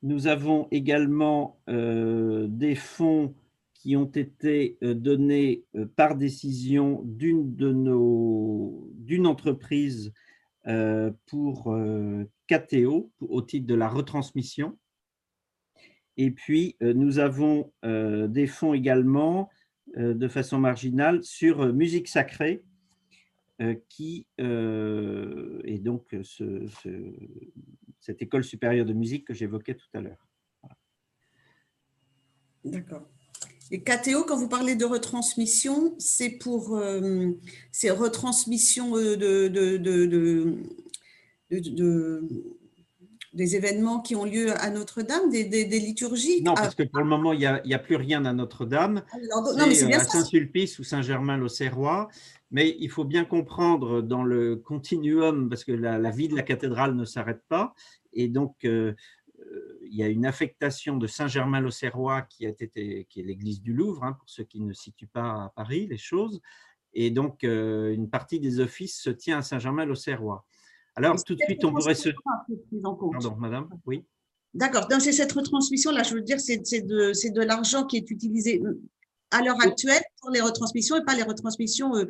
[0.04, 3.34] Nous avons également euh, des fonds
[3.74, 7.48] qui ont été euh, donnés euh, par décision d'une
[9.28, 10.12] entreprise
[11.28, 11.78] pour
[12.48, 14.80] KTO au titre de la retransmission.
[16.18, 19.55] Et puis nous avons des fonds également euh,
[19.96, 22.64] de façon marginale sur euh, musique sacrée,
[23.62, 26.16] euh, qui est donc
[28.00, 30.28] cette école supérieure de musique que j'évoquais tout à l'heure.
[32.66, 33.08] D'accord.
[33.72, 37.32] Et KTO, quand vous parlez de retransmission, c'est pour euh,
[37.72, 40.56] ces retransmissions de, de, de,
[41.50, 42.24] de,
[43.36, 47.06] des événements qui ont lieu à Notre-Dame, des, des, liturgies Non, parce que pour le
[47.06, 49.04] moment, il n'y a, a, plus rien à Notre-Dame.
[49.58, 52.08] Mais c'est à Saint-Sulpice ou Saint-Germain-l'Auxerrois.
[52.52, 56.44] Mais il faut bien comprendre dans le continuum, parce que la, la vie de la
[56.44, 57.76] cathédrale ne s'arrête pas,
[58.14, 58.94] et donc euh,
[59.82, 64.04] il y a une affectation de Saint-Germain-l'Auxerrois qui, a été, qui est l'église du Louvre,
[64.04, 66.42] hein, pour ceux qui ne situent pas à Paris les choses.
[66.94, 70.46] Et donc, euh, une partie des offices se tient à Saint-Germain-l'Auxerrois.
[70.96, 72.10] Alors, tout de suite, on pourrait se…
[72.84, 74.04] Pardon, madame, oui.
[74.54, 74.88] D'accord.
[75.00, 78.62] C'est cette retransmission-là, je veux dire, c'est de, de l'argent qui est utilisé
[79.32, 82.06] à l'heure actuelle pour les retransmissions et pas les retransmissions euh,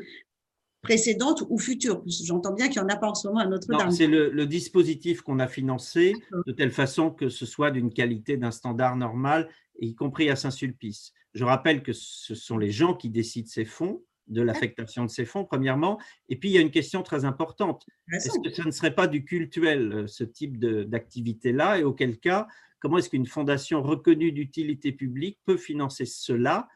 [0.83, 2.03] précédentes ou futures.
[2.05, 3.91] J'entends bien qu'il n'y en a pas en ce moment à Notre-Dame.
[3.91, 6.13] C'est le, dispositif qu'on a financé
[6.45, 11.13] de telle façon que ce soit d'une qualité d'un standard normal, y compris à Saint-Sulpice.
[11.33, 15.25] Je rappelle que ce sont les gens qui décident ces fonds, de l'affectation de ces
[15.25, 15.99] fonds, premièrement.
[16.29, 17.85] Et puis, il y a une question très importante.
[18.11, 21.79] Est-ce que ça ne serait pas du cultuel, euh, ce type d'activité-là?
[21.79, 22.47] Et auquel cas,
[22.79, 26.67] comment est-ce qu'une fondation reconnue d'utilité publique peut financer cela?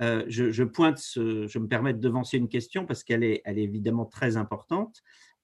[0.00, 3.64] Euh, je, pointe, je me permets de devancer une question parce qu'elle est, elle est
[3.64, 5.02] évidemment très importante.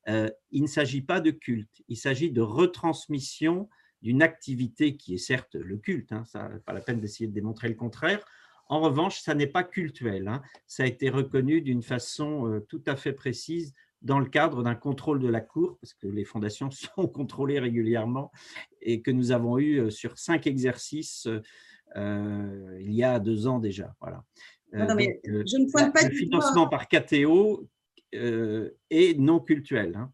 [0.09, 3.69] Euh, il ne s'agit pas de culte, il s'agit de retransmission
[4.03, 7.69] d'une activité qui est certes le culte, hein, ça pas la peine d'essayer de démontrer
[7.69, 8.25] le contraire.
[8.69, 10.43] En revanche, ça n'est pas cultuel, hein.
[10.67, 14.75] ça a été reconnu d'une façon euh, tout à fait précise dans le cadre d'un
[14.75, 18.31] contrôle de la Cour, parce que les fondations sont contrôlées régulièrement,
[18.83, 21.29] et que nous avons eu sur cinq exercices
[21.97, 23.95] euh, il y a deux ans déjà.
[24.01, 24.25] Voilà.
[24.75, 24.87] Euh,
[25.47, 27.69] je ne pointe pas le financement par KTO
[28.15, 29.95] euh, est non cultuel.
[29.97, 30.13] Hein,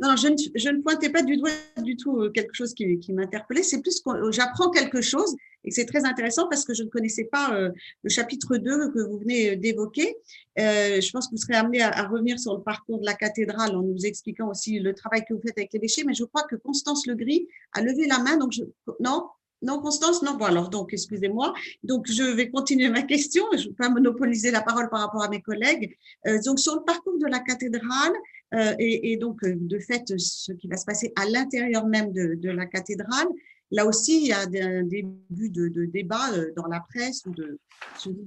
[0.00, 1.50] non, je ne, je ne, pointais pas du doigt
[1.82, 3.62] du tout quelque chose qui, qui m'interpellait.
[3.62, 7.24] C'est plus que j'apprends quelque chose et c'est très intéressant parce que je ne connaissais
[7.24, 10.16] pas le chapitre 2 que vous venez d'évoquer.
[10.56, 13.82] je pense que vous serez amené à, revenir sur le parcours de la cathédrale en
[13.82, 16.04] nous expliquant aussi le travail que vous faites avec déchets.
[16.04, 18.36] Mais je crois que Constance Legris a levé la main.
[18.36, 18.62] Donc, je,
[19.00, 19.28] non,
[19.62, 20.34] non, Constance, non.
[20.34, 21.54] Bon, alors, donc, excusez-moi.
[21.82, 23.44] Donc, je vais continuer ma question.
[23.52, 25.96] Je ne veux pas monopoliser la parole par rapport à mes collègues.
[26.26, 28.12] Euh, donc, sur le parcours de la cathédrale,
[28.54, 32.34] euh, et, donc, euh, de fait, ce qui va se passer à l'intérieur même de,
[32.34, 33.28] de, la cathédrale,
[33.70, 37.58] Là aussi, il y a un début de, débat euh, dans la presse ou de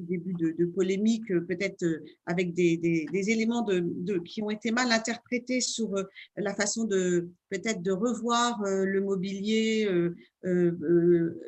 [0.10, 1.86] début de, de polémique, peut-être
[2.26, 5.94] avec des, éléments de, qui ont été mal interprétés sur
[6.36, 9.88] la façon de peut-être de revoir le mobilier,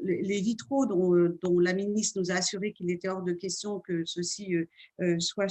[0.04, 4.54] les vitraux dont, la ministre nous a assuré qu'il était hors de question que ceci
[5.20, 5.48] soit,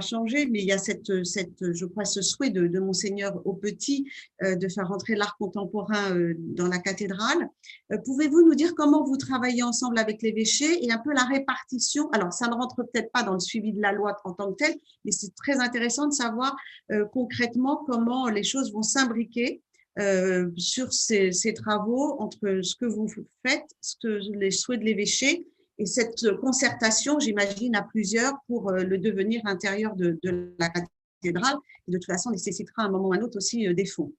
[0.00, 0.46] changé.
[0.46, 4.08] Mais il y a cette, je crois, ce souhait de, de Monseigneur au petit
[4.42, 7.48] de faire rentrer l'art contemporain dans la cathédrale.
[7.92, 12.10] Euh, pouvez-vous nous dire comment vous travaillez ensemble avec l'évêché et un peu la répartition?
[12.10, 14.56] Alors, ça ne rentre peut-être pas dans le suivi de la loi en tant que
[14.64, 14.74] tel,
[15.04, 16.56] mais c'est très intéressant de savoir
[16.90, 19.62] euh, concrètement comment les choses vont s'imbriquer
[19.98, 23.08] euh, sur ces, travaux entre ce que vous
[23.44, 25.46] faites, ce que les souhaits de l'évêché
[25.78, 30.18] et cette concertation, j'imagine, à plusieurs pour le devenir intérieur de,
[30.58, 31.56] la cathédrale.
[31.86, 34.12] Et de toute façon, nécessitera à un moment ou à un autre aussi des fonds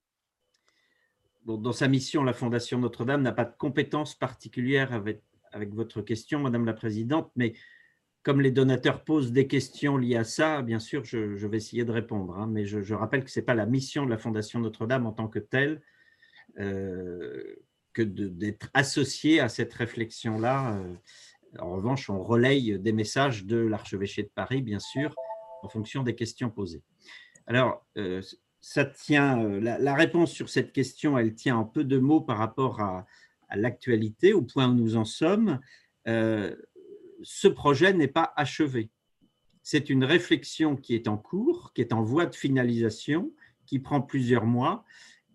[1.44, 6.40] dans sa mission, la Fondation Notre-Dame n'a pas de compétences particulières avec, avec votre question,
[6.40, 7.54] Madame la Présidente, mais
[8.22, 11.92] comme les donateurs posent des questions liées à ça, bien sûr, je, vais essayer de
[11.92, 12.36] répondre.
[12.38, 15.12] Hein, mais je, rappelle que ce n'est pas la mission de la Fondation Notre-Dame en
[15.12, 15.80] tant que telle
[16.58, 17.56] euh,
[17.92, 20.76] que d'être associé à cette réflexion-là.
[20.76, 20.94] Euh,
[21.58, 25.14] en revanche, on relaye des messages de l'archevêché de Paris, bien sûr,
[25.62, 26.82] en fonction des questions posées.
[27.46, 28.22] Alors, euh,
[28.60, 32.80] ça tient, la, réponse sur cette question, elle tient en peu de mots par rapport
[32.80, 33.06] à,
[33.56, 35.58] l'actualité, au point où nous en sommes.
[37.22, 38.90] Ce projet n'est pas achevé.
[39.62, 43.32] C'est une réflexion qui est en cours, qui est en voie de finalisation,
[43.66, 44.84] qui prend plusieurs mois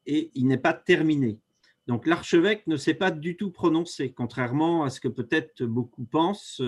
[0.06, 1.40] et il n'est pas terminé.
[1.88, 6.62] Donc l'archevêque ne s'est pas du tout prononcé, contrairement à ce que peut-être beaucoup pensent,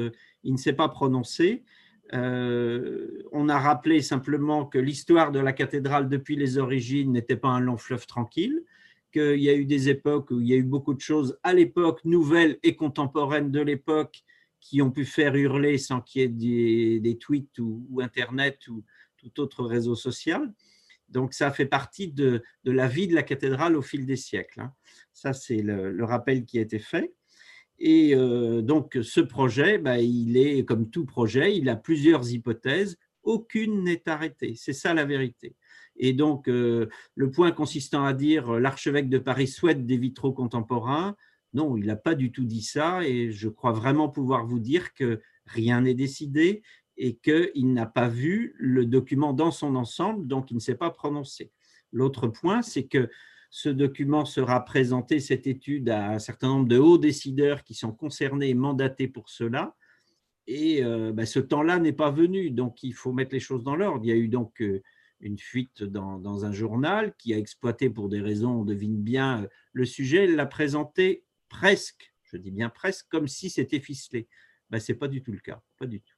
[0.43, 1.63] il ne s'est pas prononcé.
[2.13, 7.49] Euh, on a rappelé simplement que l'histoire de la cathédrale depuis les origines n'était pas
[7.49, 8.63] un long fleuve tranquille,
[9.11, 11.53] qu'il y a eu des époques où il y a eu beaucoup de choses à
[11.53, 14.23] l'époque, nouvelles et contemporaines de l'époque,
[14.67, 18.83] qui ont pu faire hurler sans qu'il y ait des, tweets ou, Internet ou
[19.17, 20.53] tout autre réseau social.
[21.09, 24.59] Donc ça fait partie de, la vie de la cathédrale au fil des siècles.
[24.61, 24.73] Hein.
[25.13, 27.13] Ça, c'est le rappel qui a été fait.
[27.79, 32.97] Et euh, donc, ce projet, bah, il est comme tout projet, il a plusieurs hypothèses.
[33.23, 34.55] Aucune n'est arrêtée.
[34.55, 35.55] C'est ça la vérité.
[35.97, 40.33] Et donc, euh, le point consistant à dire euh, l'archevêque de Paris souhaite des vitraux
[40.33, 41.15] contemporains,
[41.53, 44.93] Non, il n'a pas du tout dit ça et je crois vraiment pouvoir vous dire
[44.93, 46.61] que rien n'est décidé
[46.97, 50.89] et qu'il n'a pas vu le document dans son ensemble, donc il ne s'est pas
[50.89, 51.51] prononcé.
[51.91, 53.09] L'autre point, c'est que
[53.49, 57.91] ce document sera présenté, cette étude, à un certain nombre de hauts décideurs qui sont
[57.91, 59.75] concernés et mandatés pour cela.
[60.47, 63.75] Et euh, ben, ce temps-là n'est pas venu, donc il faut mettre les choses dans
[63.75, 64.03] l'ordre.
[64.03, 64.81] Il y a eu donc euh,
[65.19, 69.47] une fuite dans, un journal qui a exploité pour des raisons, on devine bien, euh,
[69.73, 70.27] le sujet.
[70.27, 74.27] L'a présenté presque, je dis bien presque, comme si c'était ficelé.
[74.69, 76.13] Ben, Ce n'est pas du tout le cas, pas du tout.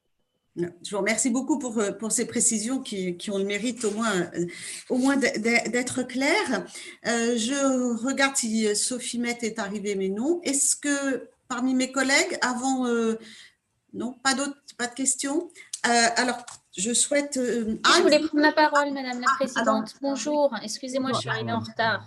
[0.56, 4.30] Je vous remercie beaucoup pour, pour ces précisions qui, qui, ont le mérite au moins,
[4.90, 6.66] au moins d'être claires.
[7.06, 10.42] je regarde si Sophie Met est arrivée, mais non.
[10.44, 12.86] Est-ce que parmi mes collègues, avant
[13.94, 15.50] non, pas d'autres, pas de questions?
[15.88, 16.38] Euh, alors,
[16.78, 17.38] je souhaite.
[17.38, 19.96] Euh, ah, je voulais prendre la parole, Madame la ah, Présidente.
[20.02, 22.04] Bonjour, excusez-moi, je suis arrivée en retard.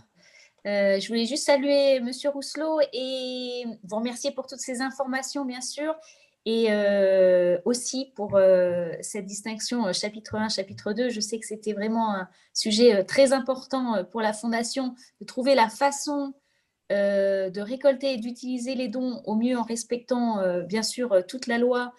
[0.66, 5.60] Euh, je voulais juste saluer Monsieur Rousselot et vous remercier pour toutes ces informations, bien
[5.60, 5.94] sûr,
[6.44, 6.68] et
[7.64, 8.36] aussi pour
[9.00, 11.08] cette distinction chapitre 1, chapitre 2.
[11.08, 15.68] Je sais que c'était vraiment un sujet très important pour la Fondation de trouver la
[15.68, 16.34] façon
[16.92, 21.22] euh, de récolter et d'utiliser les dons au mieux en respectant euh, bien sûr euh,
[21.26, 21.94] toute la loi,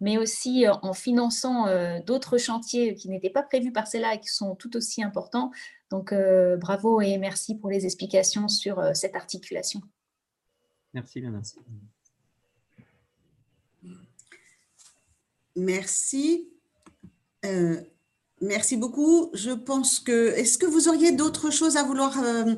[0.00, 1.66] mais aussi en finançant
[2.04, 5.50] d'autres chantiers qui n'étaient pas prévus par cela et qui sont tout aussi importants.
[5.94, 6.12] Donc
[6.58, 9.80] bravo et merci pour les explications sur cette articulation.
[10.92, 11.42] Merci Madame.
[15.54, 16.50] Merci.
[17.44, 17.93] Merci
[18.76, 19.30] beaucoup.
[19.34, 20.32] Je pense que.
[20.34, 22.54] Est-ce que vous auriez d'autres choses à vouloir euh,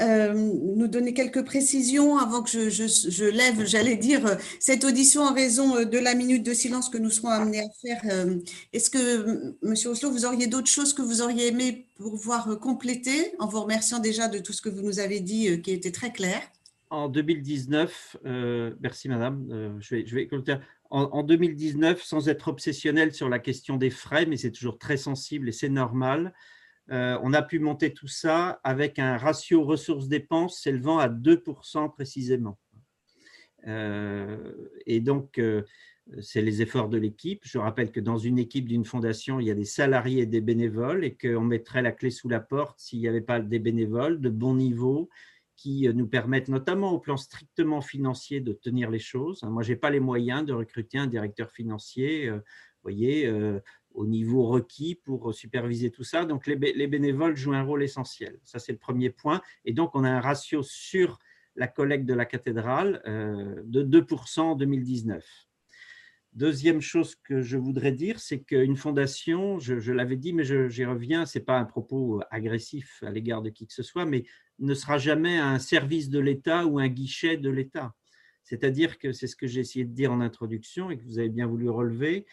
[0.00, 5.84] euh, nous donner quelques précisions avant que je, lève, j'allais dire, cette audition en raison
[5.84, 8.38] de la minute de silence que nous serons amenés à faire euh,
[8.72, 13.46] Est-ce que, Monsieur Oslo, vous auriez d'autres choses que vous auriez aimé pouvoir compléter en
[13.46, 16.40] vous remerciant déjà de tout ce que vous nous avez dit qui était très clair?
[16.90, 18.16] En 2019,
[18.80, 20.28] merci madame, je vais, je vais
[20.94, 25.48] en, 2019, sans être obsessionnel sur la question des frais, mais c'est toujours très sensible
[25.48, 26.32] et c'est normal,
[26.92, 32.58] euh, on a pu monter tout ça avec un ratio ressources-dépenses s'élevant à 2% précisément.
[33.66, 34.52] Euh,
[34.86, 35.62] et donc, euh,
[36.20, 37.40] c'est les efforts de l'équipe.
[37.44, 40.42] Je rappelle que dans une équipe d'une fondation, il y a des salariés et des
[40.42, 44.20] bénévoles et qu'on mettrait la clé sous la porte s'il n'y avait pas des bénévoles
[44.20, 45.08] de bon niveau,
[45.56, 49.42] qui euh, nous permettent, notamment au plan strictement financier, de tenir les choses.
[49.42, 52.40] Moi, je n'ai pas les moyens de recruter un directeur financier, euh,
[52.82, 53.60] voyez, euh,
[53.92, 56.24] au niveau requis pour superviser tout ça.
[56.24, 58.40] Donc, les, bénévoles jouent un rôle essentiel.
[58.44, 59.40] Ça, c'est le premier point.
[59.64, 61.18] Et donc, on a un ratio sur
[61.56, 63.00] la collecte de la cathédrale
[63.64, 65.24] de 2% en 2019.
[66.34, 71.26] Deuxième chose que je voudrais dire, c'est qu'une fondation, je, l'avais dit, mais j'y reviens,
[71.26, 74.24] ce n'est pas un propos agressif à l'égard de qui que ce soit, mais
[74.58, 77.94] ne sera jamais un service de l'État ou un guichet de l'État.
[78.42, 81.30] C'est-à-dire que c'est ce que j'ai essayé de dire en introduction et que vous avez
[81.30, 82.26] bien voulu relever.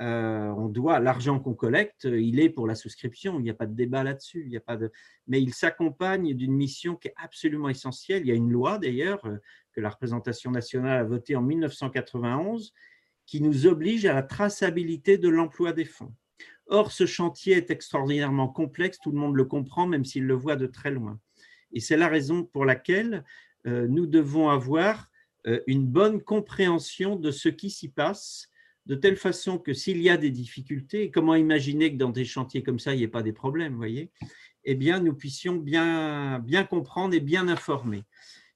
[0.00, 3.38] Euh, on doit l'argent qu'on collecte, il est pour la souscription.
[3.40, 4.44] Il n'y a pas de débat là-dessus.
[4.46, 4.92] Il a pas de,
[5.26, 8.22] mais il s'accompagne d'une mission qui est absolument essentielle.
[8.22, 9.38] Il y a une loi d'ailleurs euh,
[9.72, 12.72] que la représentation nationale a votée en 1991
[13.24, 16.14] qui nous oblige à la traçabilité de l'emploi des fonds.
[16.68, 18.98] Or, ce chantier est extraordinairement complexe.
[19.00, 21.18] Tout le monde le comprend, même s'il le voit de très loin.
[21.76, 23.22] Et c'est la raison pour laquelle
[23.66, 25.10] euh, nous devons avoir
[25.46, 28.48] euh, une bonne compréhension de ce qui s'y passe,
[28.86, 32.62] de telle façon que s'il y a des difficultés, comment imaginer que dans des chantiers
[32.62, 34.10] comme ça, il n'y ait pas des problèmes, voyez
[34.64, 38.04] Eh bien, nous puissions bien, comprendre et bien informer.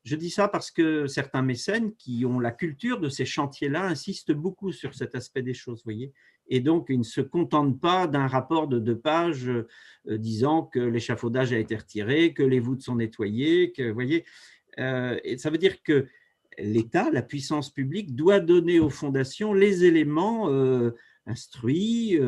[0.02, 4.32] Je dis ça parce que certains mécènes qui ont la culture de ces chantiers-là insistent
[4.32, 6.14] beaucoup sur cet aspect des choses, voyez
[6.50, 10.80] et donc ils ne se contentent pas d'un rapport de deux pages euh, disant que
[10.80, 14.24] l'échafaudage a été retiré, que les voûtes sont nettoyées, que, vous voyez,
[14.78, 16.06] euh, et ça veut dire que
[16.58, 20.90] l'État, la puissance publique, doit donner aux fondations les éléments euh,
[21.26, 22.18] instruits,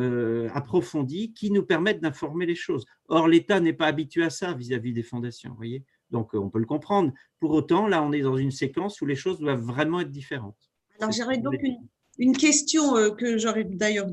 [0.53, 2.85] approfondis, qui nous permettent d'informer les choses.
[3.09, 5.83] Or, l'État n'est pas habitué à ça vis-à-vis des fondations, vous voyez
[6.13, 7.11] donc on peut le comprendre.
[7.39, 10.71] Pour autant, là, on est dans une séquence où les choses doivent vraiment être différentes.
[10.99, 11.87] Alors, j'aurais donc une,
[12.19, 14.07] une question euh, que j'aurais d'ailleurs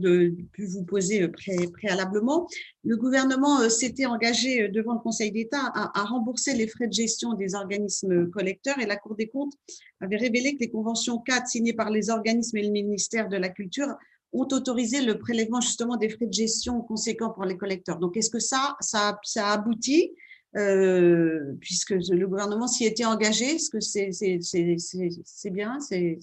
[0.52, 2.46] pu vous poser euh, préalablement.
[2.84, 7.34] Le gouvernement euh, s'était engagé devant le Conseil d'État à, rembourser les frais de gestion
[7.34, 9.52] des organismes collecteurs et la Cour des comptes
[10.00, 13.50] avait révélé que les conventions 4 signées par les organismes et le ministère de la
[13.50, 13.94] Culture
[14.32, 17.98] ont autorisé le prélèvement justement des frais de gestion conséquents pour les collecteurs.
[17.98, 20.12] Donc, est-ce que ça, ça, ça a abouti?
[20.56, 23.56] Euh, puisque le gouvernement s'y était engagé.
[23.56, 25.80] Est-ce que c'est bien?
[25.80, 26.18] C'est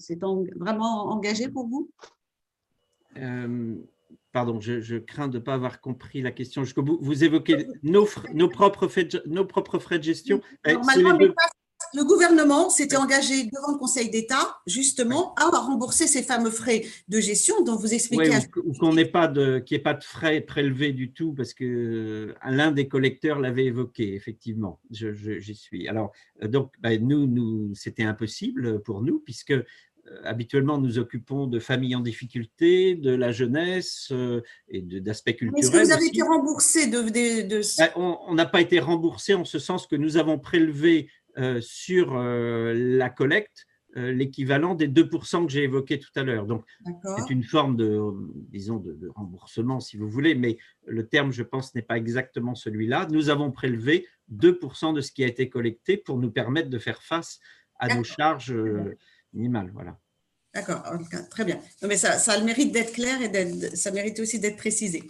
[0.56, 1.90] vraiment engagé pour vous?
[3.16, 3.76] Euh,
[4.32, 6.98] Pardon, je, crains de ne pas avoir compris la question jusqu'au bout.
[7.00, 10.42] Vous évoquez nos, nos, propres, frais de, nos propres frais de gestion.
[10.66, 11.18] Normalement,
[11.94, 17.20] le gouvernement s'était engagé devant le Conseil d'État, justement, à rembourser ces fameux frais de
[17.20, 18.30] gestion dont vous expliquez.
[18.64, 21.54] ou, qu'on n'ait pas de, qu'il n'y ait pas de frais prélevés du tout, parce
[21.54, 24.80] que euh, l'un des collecteurs l'avait évoqué, effectivement.
[24.90, 25.88] J'y suis.
[25.88, 26.12] Alors,
[26.42, 29.54] euh, donc, ben, nous, nous c'était impossible pour nous, puisque
[30.24, 34.10] habituellement, nous occupons de familles en difficulté, de la jeunesse
[34.70, 35.62] et d'aspects culturels.
[35.62, 39.44] Est-ce que vous avez été remboursé de, de, ben, On n'a pas été remboursé en
[39.44, 41.27] ce sens que nous avons prélevé euh,
[41.60, 43.66] sur euh, la collecte
[43.96, 46.46] euh, l'équivalent des 2% que j'ai évoqués tout à l'heure.
[46.46, 48.00] Donc, c'est une forme de,
[48.50, 53.08] disons, de, remboursement, si vous voulez, mais le terme, je pense, n'est pas exactement celui-là.
[53.10, 57.02] Nous avons prélevé 2% de ce qui a été collecté pour nous permettre de faire
[57.02, 57.40] face
[57.78, 58.54] à nos charges
[59.32, 59.70] minimales.
[59.72, 59.98] Voilà.
[60.54, 60.82] D'accord,
[61.30, 61.56] très bien.
[61.82, 65.04] Non, mais ça, ça a le mérite d'être clair et ça mérite aussi d'être précisé.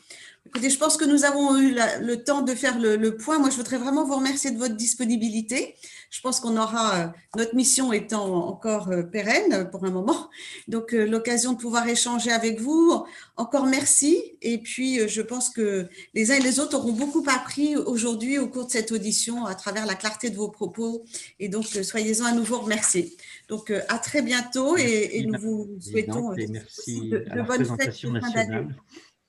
[0.47, 3.39] Écoutez, je pense que nous avons eu le temps de faire le, point.
[3.39, 5.75] Moi, je voudrais vraiment vous remercier de votre disponibilité.
[6.09, 10.31] Je pense qu'on aura, euh, notre mission étant encore euh, pérenne pour un moment,
[10.67, 13.05] donc euh, l'occasion de pouvoir échanger avec vous.
[13.37, 14.23] Encore merci.
[14.41, 18.49] Et puis, je pense que les uns et les autres auront beaucoup appris aujourd'hui au
[18.49, 21.05] cours de cette audition à travers la clarté de vos propos.
[21.41, 23.15] Et donc, soyez-en à nouveau remerciés.
[23.51, 28.31] Donc, à très bientôt et, nous vous souhaitons merci de, de bonnes fêtes de fin
[28.31, 28.67] d'année.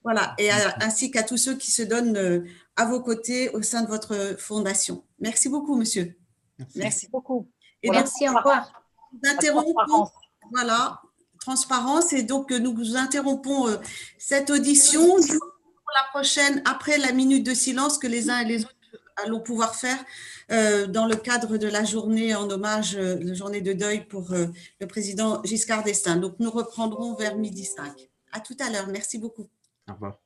[0.03, 2.45] Voilà, et ainsi qu'à tous ceux qui se donnent euh,
[2.77, 5.03] à vos côtés au sein de votre fondation.
[5.19, 6.17] Merci beaucoup, monsieur.
[6.75, 7.49] Merci, beaucoup.
[7.83, 8.71] Et merci, au revoir.
[9.11, 10.09] Nous interrompons,
[10.51, 11.01] voilà,
[11.41, 13.77] transparence, et donc nous interrompons euh,
[14.17, 18.63] cette audition pour la prochaine, après la minute de silence que les uns et les
[18.63, 18.75] autres
[19.25, 19.97] allons pouvoir faire
[20.49, 24.87] euh, dans le cadre de la journée en hommage, la journée de deuil pour le
[24.87, 26.15] président Giscard d'Estaing.
[26.15, 28.09] Donc nous reprendrons vers midi 5.
[28.31, 28.87] À tout à l'heure.
[28.87, 29.49] Merci beaucoup.
[29.89, 30.19] Au revoir.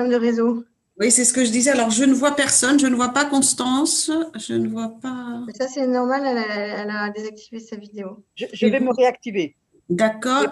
[0.00, 0.64] Problème de réseau.
[0.98, 1.70] Oui, c'est ce que je disais.
[1.70, 2.78] Alors, je ne vois personne.
[2.78, 4.10] Je ne vois pas Constance.
[4.36, 5.42] Je ne vois pas.
[5.58, 8.22] Ça, c'est normal, elle a, elle a désactivé sa vidéo.
[8.34, 9.56] Je, je vais me réactiver.
[9.88, 10.46] D'accord.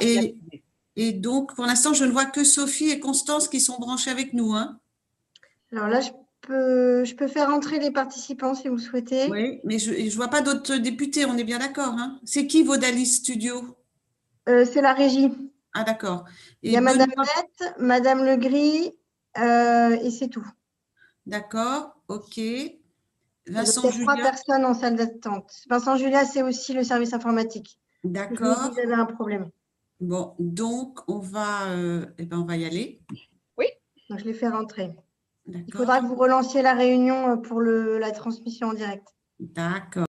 [1.01, 4.32] Et, donc, pour l'instant, je ne vois que Sophie et Constance qui sont branchées avec
[4.32, 4.55] nous.
[4.55, 4.80] Hein.
[5.70, 9.30] Alors là, je peux, je peux faire entrer les participants si vous souhaitez.
[9.30, 11.24] Oui, mais je ne vois pas d'autres députés.
[11.24, 11.94] On est bien d'accord.
[11.96, 12.18] Hein.
[12.24, 13.76] C'est qui Vodalis Studio?
[14.49, 15.30] Euh, c'est la régie.
[15.72, 16.24] Ah, d'accord.
[16.64, 18.90] Il y a Madame Benoît- Bette, Madame Legris,
[19.39, 20.47] et c'est tout.
[21.26, 21.95] D'accord.
[22.09, 22.18] OK.
[22.24, 24.16] Donc, Il y Vincent a trois Julien.
[24.30, 25.51] personnes en salle d'attente.
[25.70, 27.78] Vincent Julia, c'est aussi le service informatique.
[28.05, 28.62] D'accord.
[28.64, 29.51] si vous avez un problème.
[30.01, 33.01] Bon, donc, on va, euh, eh ben, on va y aller.
[34.11, 34.91] Donc, je les fais rentrer.
[35.47, 39.07] Il faudra que vous relanciez la réunion euh, pour le, la transmission en direct.
[39.39, 40.07] D'accord.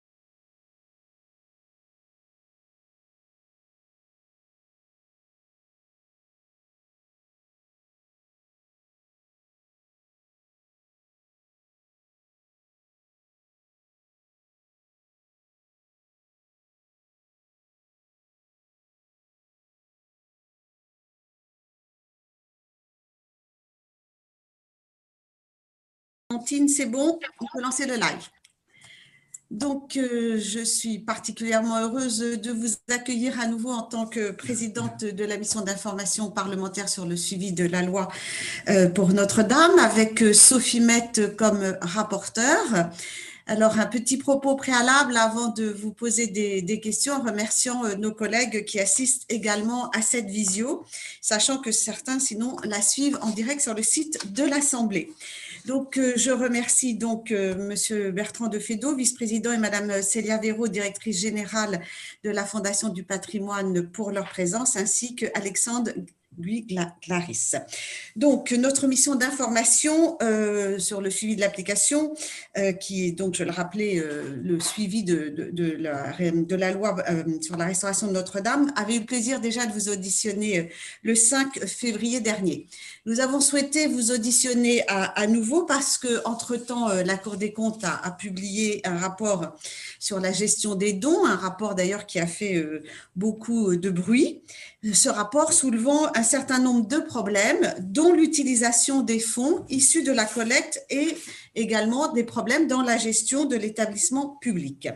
[26.68, 28.28] C'est bon, on peut lancer le live.
[29.53, 35.05] Donc, euh, je suis particulièrement heureuse de vous accueillir à nouveau en tant que présidente
[35.05, 38.09] de la mission d'information parlementaire sur le suivi de la loi
[38.70, 42.89] euh, pour Notre-Dame, avec euh, Sophie Mette comme rapporteure.
[43.47, 48.12] Alors, un petit propos préalable avant de vous poser des, des questions, en remerciant nos
[48.12, 50.83] collègues qui assistent également à cette visio,
[51.20, 55.12] sachant que certains, sinon, la suivent en direct sur le site de l'Assemblée.
[55.67, 60.67] Donc, euh, je remercie donc euh, Monsieur Bertrand de Fédot, vice-président, et Madame Célia Véraud,
[60.67, 61.81] directrice générale
[62.25, 65.93] de la Fondation du patrimoine, pour leur présence, ainsi que Alexandre
[66.41, 67.57] Gla- Clarisse.
[68.16, 72.14] Donc, notre mission d'information euh, sur le suivi de l'application,
[72.57, 75.35] euh, qui est donc, je le rappelais, euh, le suivi de,
[75.78, 76.97] la, loi
[77.41, 80.70] sur la restauration de Notre-Dame, avait eu le plaisir déjà de vous auditionner
[81.03, 82.66] le 5 février dernier.
[83.05, 88.01] Nous avons souhaité vous auditionner à, nouveau parce que, entre-temps, la Cour des comptes a,
[88.03, 89.57] a publié un rapport
[89.99, 92.64] sur la gestion des dons, un rapport d'ailleurs qui a fait
[93.16, 94.43] beaucoup de bruit.
[94.93, 100.25] Ce rapport soulevant un certain nombre de problèmes, dont l'utilisation des fonds issus de la
[100.25, 101.16] collecte et
[101.55, 104.89] également des problèmes dans la gestion de l'établissement public.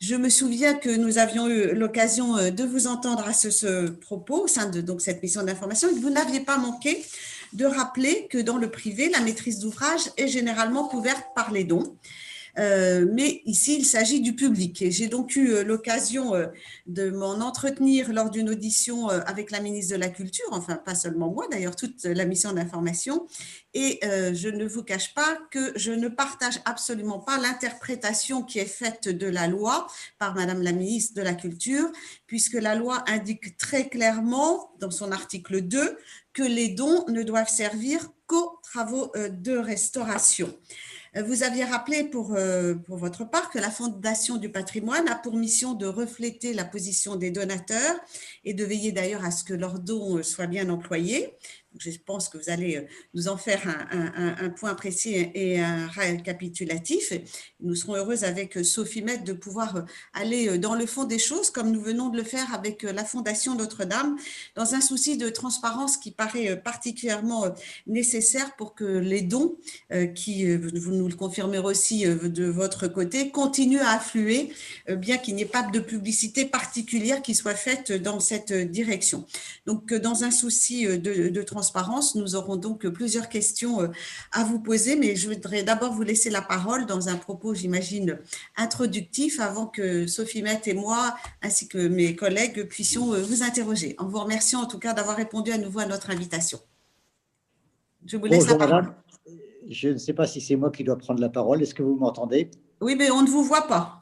[0.00, 4.44] Je me souviens que nous avions eu l'occasion euh, de vous entendre à ce, propos
[4.44, 7.04] au sein de cette mission d'information et que vous n'aviez pas manqué
[7.52, 11.96] de rappeler que dans le privé, la maîtrise d'ouvrage est généralement couverte par les dons.
[12.58, 14.84] Euh, mais ici, il s'agit du public.
[14.88, 16.46] J'ai donc eu euh, l'occasion euh,
[16.86, 21.30] de m'en entretenir lors d'une audition avec la ministre de la Culture, enfin pas seulement
[21.30, 23.26] moi, d'ailleurs toute la mission d'information.
[23.74, 28.64] Et je ne vous cache pas que je ne partage absolument pas l'interprétation qui est
[28.64, 29.86] faite de la loi
[30.18, 31.90] par Madame la ministre de la Culture,
[32.26, 35.98] puisque la loi indique très clairement dans son article 2
[36.32, 40.54] que les dons ne doivent servir qu'aux travaux de restauration.
[41.16, 45.14] Euh, Vous aviez rappelé pour, euh, pour votre part que la Fondation du patrimoine a
[45.14, 47.96] pour mission de refléter la position des donateurs
[48.44, 51.34] et de veiller d'ailleurs à ce que leurs dons euh, soient bien employés.
[51.78, 52.82] Je pense que vous allez euh,
[53.14, 57.12] nous en faire un, point précis et un récapitulatif.
[57.60, 59.82] Nous serons heureuses avec euh, Sophie Mette de pouvoir euh,
[60.14, 63.54] aller dans le fond des choses comme nous venons de le faire avec la Fondation
[63.54, 64.16] Notre-Dame
[64.54, 67.46] dans un souci de transparence qui paraît particulièrement
[67.86, 69.56] nécessaire pour que les dons
[70.14, 74.52] qui, vous nous le confirmerez aussi de votre côté, continuent à affluer,
[74.88, 79.26] bien qu'il n'y ait pas de publicité particulière qui soit faite dans cette direction.
[79.66, 81.67] Donc, dans un souci de transparence,
[82.14, 83.88] nous aurons donc plusieurs questions euh,
[84.32, 88.18] à vous poser, mais je voudrais d'abord vous laisser la parole dans un propos, j'imagine,
[88.56, 93.94] introductif avant que Sophie Mette et moi, ainsi que mes collègues, puissions euh, vous interroger.
[93.98, 96.58] En vous remerciant en tout cas d'avoir répondu à nouveau à notre invitation.
[98.06, 98.84] Je vous laisse Bonjour la parole.
[98.84, 98.94] madame,
[99.68, 101.62] je ne sais pas si c'est moi qui dois prendre la parole.
[101.62, 102.50] Est-ce que vous m'entendez?
[102.80, 103.97] Oui, mais on ne vous voit pas.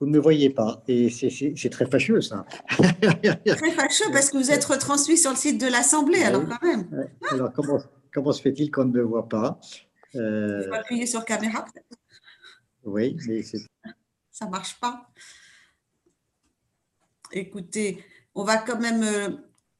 [0.00, 2.44] Vous ne me voyez pas et c'est- très fâcheux ça.
[2.68, 6.86] Très fâcheux parce que vous êtes retransmis sur le site de l'Assemblée, alors quand même.
[6.92, 7.08] Ouais.
[7.30, 7.78] Alors comment,
[8.12, 9.58] comment se fait-il qu'on ne me voit pas
[10.14, 11.98] Euh, Il faut appuyer sur caméra, peut-être.
[12.84, 13.58] Oui, mais c'est
[14.30, 15.08] ça ne marche pas.
[17.32, 19.02] Écoutez, on va quand même.
[19.02, 19.28] euh,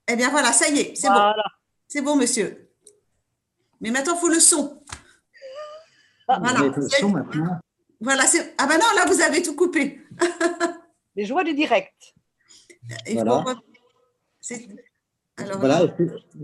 [0.09, 1.33] Eh bien voilà, ça y est, c'est bon.
[1.89, 2.71] C'est bon, monsieur.
[3.81, 4.83] Mais maintenant, il faut le son.
[6.27, 6.61] Voilà.
[6.61, 7.61] avez le son maintenant?
[8.01, 8.55] Voilà, c'est.
[8.59, 10.01] Ah ben non, là, vous avez tout coupé.
[11.17, 12.15] Les joies du direct.
[13.07, 13.45] Il Voilà.
[15.39, 15.83] Alors, Voilà,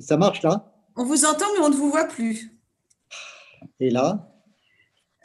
[0.00, 0.72] ça marche là?
[0.96, 2.50] on vous entend, mais on ne vous voit plus.
[3.80, 4.28] est là?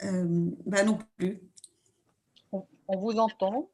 [0.04, 0.24] Euh,
[0.66, 1.40] ben non plus.
[2.52, 3.68] On, on vous entend.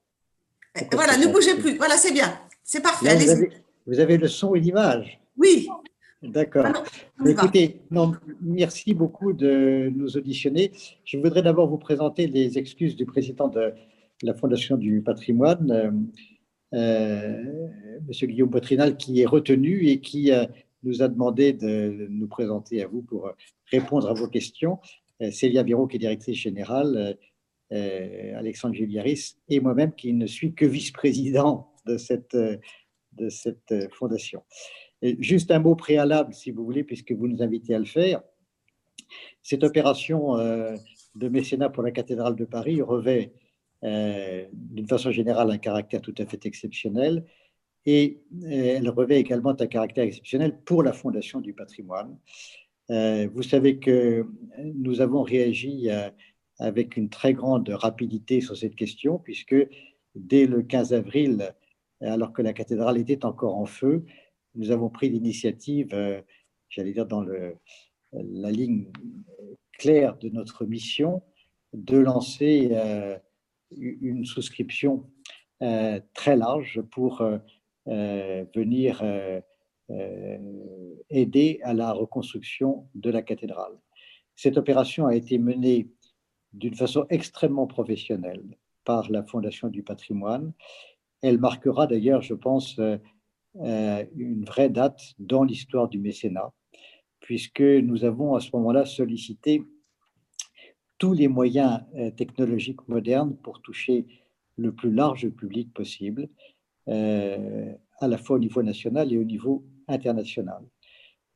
[0.75, 1.77] Pourquoi Voilà, ne bougez plus.
[1.77, 2.41] Voilà, c'est bien.
[2.65, 3.05] C'est parfait.
[3.07, 3.31] Là, vous, Allez-y.
[3.33, 3.53] avez,
[3.87, 5.21] vous avez le son et l'image.
[5.37, 5.69] Oui.
[6.25, 6.67] D'accord.
[7.27, 10.73] Écoutez, non, merci beaucoup de nous auditionner.
[11.05, 13.73] Je voudrais d'abord vous présenter les excuses du président de
[14.23, 15.91] la Fondation du patrimoine, euh,
[16.75, 17.43] euh,
[18.09, 20.45] Monsieur Guillaume Botrinal, qui est retenu et qui euh,
[20.83, 23.33] nous a demandé de nous présenter à vous pour euh,
[23.71, 24.79] répondre à vos questions.
[25.31, 27.17] Célia Biro, qui est directrice générale,
[27.71, 34.43] Alexandre Juliaris et moi-même, qui ne suis que vice-président de cette, de cette fondation.
[35.19, 38.23] Juste un mot préalable, si vous voulez, puisque vous nous invitez à le faire.
[39.43, 40.77] Cette opération euh,
[41.15, 43.35] de mécénat pour la cathédrale de Paris revêt
[43.83, 47.27] euh, d'une façon générale un caractère tout à fait exceptionnel
[47.85, 52.17] et euh, elle revêt également un caractère exceptionnel pour la Fondation du patrimoine.
[52.89, 54.27] Vous savez que
[54.59, 55.89] nous avons réagi
[56.59, 59.57] avec une très grande rapidité sur cette question, puisque
[60.15, 61.55] dès le 15 avril,
[62.03, 64.05] alors que la cathédrale était encore en feu,
[64.55, 66.21] nous avons pris l'initiative, euh,
[66.69, 67.25] j'allais dire dans
[68.13, 68.91] la ligne
[69.73, 71.23] claire de notre mission,
[71.73, 73.19] de lancer euh,
[73.71, 75.11] une souscription
[75.63, 77.23] euh, très large pour
[77.87, 79.03] venir
[81.11, 83.79] aider à la reconstruction de la cathédrale.
[84.37, 85.91] Cette opération a été menée
[86.55, 90.55] d'une façon extrêmement professionnelle par la Fondation du patrimoine.
[91.21, 92.81] Elle marquera d'ailleurs, je pense,
[93.57, 96.53] une vraie date dans l'histoire du mécénat,
[97.21, 99.63] puisque nous avons à ce moment-là sollicité
[100.99, 104.07] tous les moyens euh, technologiques modernes pour toucher
[104.57, 106.29] le plus large public possible,
[106.89, 110.63] euh, à la fois au niveau national et au niveau international.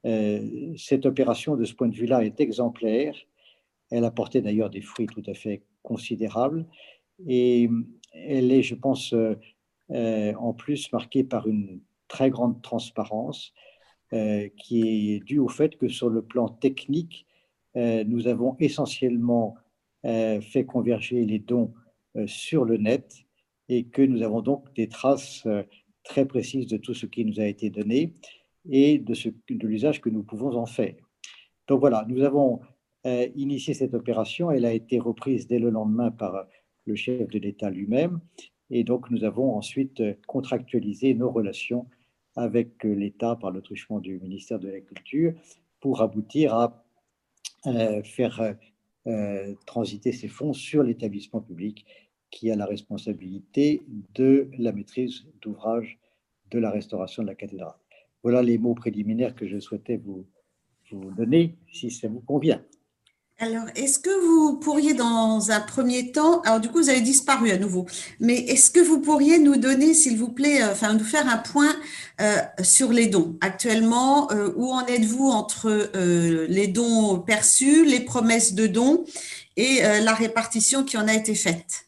[0.06, 3.14] Euh, cette opération, de ce point de vue-là, est exemplaire.
[3.90, 6.66] Elle a porté d'ailleurs des fruits tout à fait considérables
[7.26, 7.68] et
[8.12, 9.34] elle est, je pense, euh,
[9.90, 13.52] euh, en plus marquée par une très grande transparence
[14.14, 17.26] euh, qui est due au fait que sur le plan technique,
[17.76, 19.54] euh, nous avons essentiellement
[20.06, 21.74] euh, fait converger les dons
[22.26, 23.14] sur le net
[23.68, 25.46] et que nous avons donc des traces
[26.02, 28.14] très précises de tout ce qui nous a été donné
[28.68, 29.14] et de,
[29.66, 30.96] l'usage que nous pouvons en faire.
[31.68, 32.60] Donc voilà, nous avons
[33.04, 34.50] initié cette opération.
[34.50, 36.48] Elle a été reprise dès le lendemain par
[36.86, 38.20] le chef de l'État lui-même.
[38.70, 41.86] Et donc, nous avons ensuite contractualisé nos relations
[42.38, 45.34] avec l'État par le truchement du ministère de la Culture
[45.80, 46.84] pour aboutir à
[47.66, 48.54] euh, faire
[49.06, 51.84] euh, transiter ces fonds sur l'établissement public
[52.30, 53.82] qui a la responsabilité
[54.14, 55.98] de la maîtrise d'ouvrage
[56.50, 57.74] de la restauration de la cathédrale.
[58.22, 60.24] Voilà les mots préliminaires que je souhaitais vous,
[60.92, 62.62] vous donner, si ça vous convient.
[63.40, 67.52] Alors, est-ce que vous pourriez, dans un premier temps, alors du coup, vous avez disparu
[67.52, 67.86] à nouveau,
[68.18, 71.38] mais est-ce que vous pourriez nous donner, s'il vous plaît, euh, enfin, nous faire un
[71.38, 71.76] point
[72.20, 75.88] euh, sur les dons actuellement, euh, où en êtes-vous entre
[76.48, 79.04] les dons perçus, les promesses de dons
[79.56, 81.86] et la répartition qui en a été faite?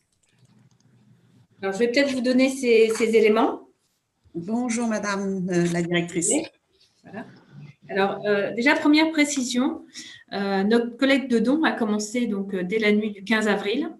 [1.63, 3.63] Alors, je vais peut-être vous donner ces, ces éléments.
[4.35, 6.31] Bonjour, Madame la directrice.
[7.03, 7.27] Voilà.
[7.91, 9.85] Alors, euh, déjà, première précision,
[10.33, 13.91] euh, notre collecte de dons a commencé donc euh, dès la nuit du 15 avril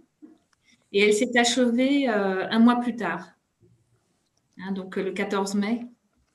[0.93, 3.29] et elle s'est achevée euh, un mois plus tard,
[4.63, 5.81] Hein, donc le 14 mai.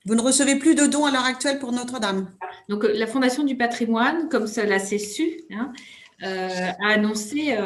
[0.04, 2.30] Vous ne recevez plus de dons à l'heure actuelle pour Notre-Dame
[2.68, 5.72] Donc, la Fondation du patrimoine, comme cela s'est su, hein,
[6.22, 7.56] a annoncé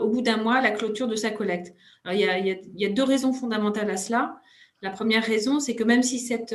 [0.00, 1.74] au bout d'un mois la clôture de sa collecte.
[2.04, 4.40] Alors, il, y a, il y a- il y a deux raisons fondamentales à cela.
[4.82, 6.54] La première raison, c'est que même si cette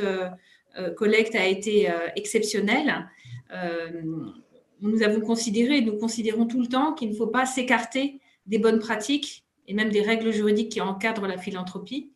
[0.96, 3.08] collecte a été euh, exceptionnelle,
[3.52, 4.02] euh,
[4.80, 8.78] nous avons considéré, nous considérons tout le temps qu'il ne faut pas s'écarter des bonnes
[8.78, 12.12] pratiques et même des règles juridiques qui encadrent la philanthropie.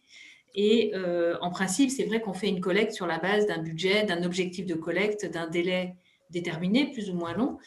[0.55, 4.05] Et euh, en principe, c'est vrai qu'on fait une collecte sur la base d'un budget,
[4.05, 5.95] d'un objectif de collecte, d'un délai
[6.31, 7.59] déterminé, plus ou moins long,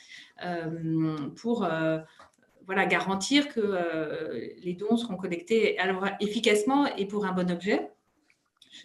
[0.45, 1.99] euh, pour euh,
[2.65, 5.77] voilà, garantir que euh, les dons seront collectés
[6.19, 7.89] efficacement et pour un bon objet.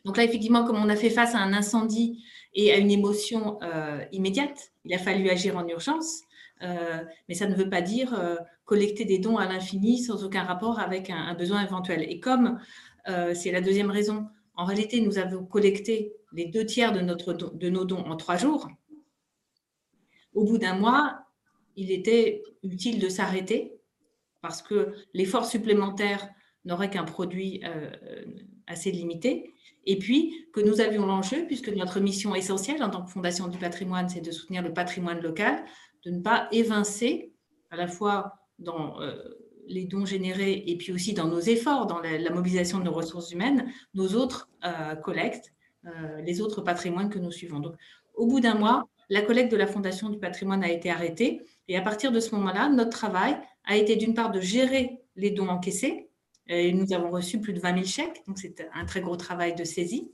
[0.05, 2.25] Donc là, effectivement, comme on a fait face à un incendie
[2.55, 6.23] et à une émotion euh, immédiate, il a fallu agir en urgence.
[6.63, 10.43] Euh, mais ça ne veut pas dire euh, collecter des dons à l'infini sans aucun
[10.43, 12.05] rapport avec un, besoin éventuel.
[12.09, 12.59] Et comme
[13.33, 17.85] c'est la deuxième raison, en réalité, nous avons collecté les deux tiers de, de nos
[17.87, 18.69] dons en trois jours.
[20.35, 21.21] Au bout d'un mois,
[21.75, 23.73] il était utile de s'arrêter
[24.43, 26.29] parce que l'effort supplémentaire
[26.67, 27.63] n'aurait qu'un produit
[28.69, 29.55] assez limité.
[29.85, 33.59] Et puis que nous avions l'enjeu, puisque notre mission essentielle en tant que Fondation du
[33.59, 35.65] patrimoine, c'est de soutenir le patrimoine local,
[36.05, 37.33] de ne pas évincer
[37.71, 38.99] à la fois dans
[39.67, 43.33] les dons générés et puis aussi dans nos efforts, dans la, mobilisation de nos ressources
[43.33, 44.51] humaines, nos autres
[45.03, 45.53] collectes,
[46.25, 47.61] les autres patrimoines que nous suivons.
[47.61, 47.75] Donc,
[48.15, 51.43] au bout d'un mois, la collecte de la Fondation du patrimoine a été arrêtée.
[51.69, 55.31] Et à partir de ce moment-là, notre travail a été d'une part de gérer les
[55.31, 56.08] dons encaissés.
[56.49, 59.55] Et nous avons reçu plus de 20 000 chèques, donc c'est un très gros travail
[59.55, 60.11] de saisie.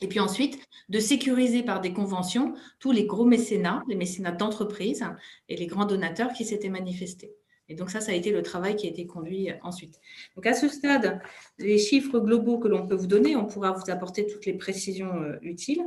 [0.00, 5.04] Et puis ensuite, de sécuriser par des conventions tous les gros mécénats, les mécénats d'entreprise
[5.48, 7.32] et les grands donateurs qui s'étaient manifestés.
[7.68, 10.00] Et donc ça, ça a été le travail qui a été conduit ensuite.
[10.36, 11.20] Donc à ce stade,
[11.58, 15.14] les chiffres globaux que l'on peut vous donner, on pourra vous apporter toutes les précisions
[15.22, 15.82] euh, utiles.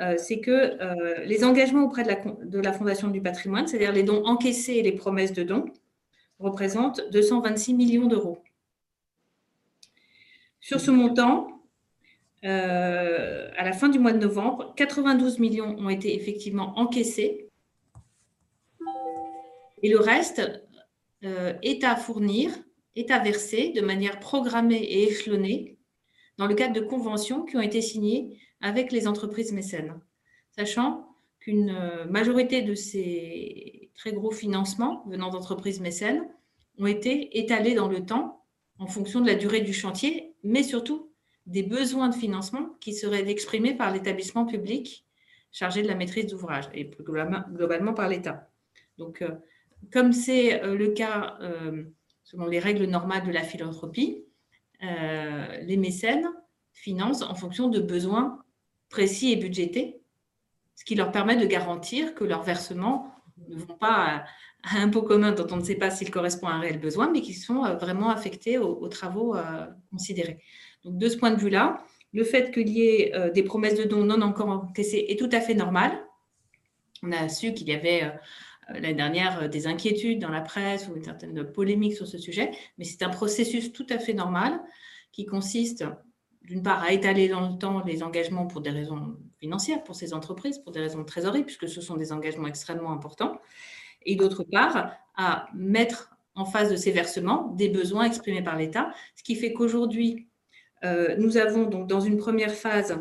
[0.00, 3.92] Euh, c'est que euh, les engagements auprès de la, de la Fondation du patrimoine, c'est-à-dire
[3.92, 5.66] les dons encaissés et les promesses de dons,
[6.40, 8.43] représentent 226 millions d'euros.
[10.64, 11.60] Sur ce montant,
[12.46, 17.50] euh, à la fin du mois de novembre, 92 millions ont été effectivement encaissés.
[19.82, 20.40] Et le reste
[21.20, 22.50] est à fournir,
[22.96, 25.76] est à verser de manière programmée et échelonnée
[26.38, 30.00] dans le cadre de conventions qui ont été signées avec les entreprises mécènes,
[30.56, 36.26] sachant qu'une euh, majorité de ces très gros financements venant d'entreprises mécènes
[36.78, 38.43] ont été étalés dans le temps
[38.78, 41.12] en fonction de la durée du chantier, mais surtout
[41.46, 45.06] des besoins de financement qui seraient exprimés par l'établissement public
[45.52, 48.50] chargé de la maîtrise d'ouvrage et globalement par l'État.
[48.98, 49.30] Donc, euh,
[49.92, 51.38] comme c'est euh, le cas
[52.24, 54.24] selon les règles normales de la philanthropie,
[54.80, 56.26] les mécènes
[56.72, 58.42] financent en fonction de besoins
[58.88, 60.00] précis et budgétés,
[60.74, 63.14] ce qui leur permet de garantir que leurs versements
[63.48, 64.24] ne vont pas
[64.64, 67.10] à, un pot commun dont on ne sait pas s'il correspond à un réel besoin,
[67.10, 70.38] mais qui sont euh, vraiment affectés aux, travaux euh, considérés.
[70.84, 73.84] Donc, de ce point de vue-là, le fait qu'il y ait euh, des promesses de
[73.84, 75.92] dons non encore encaissées est tout à fait normal.
[77.02, 78.12] On a su qu'il y avait
[78.68, 82.84] l'année dernière des inquiétudes dans la presse ou une certaine polémique sur ce sujet, mais
[82.84, 84.58] c'est un processus tout à fait normal
[85.12, 85.84] qui consiste
[86.44, 90.12] d'une part, à étaler dans le temps les engagements pour des raisons financières, pour ces
[90.12, 93.40] entreprises, pour des raisons de trésorerie, puisque ce sont des engagements extrêmement importants,
[94.04, 98.90] et d'autre part, à mettre en face de ces versements des besoins exprimés par l'État,
[99.16, 100.28] ce qui fait qu'aujourd'hui,
[100.84, 102.98] euh, nous avons donc dans une première phase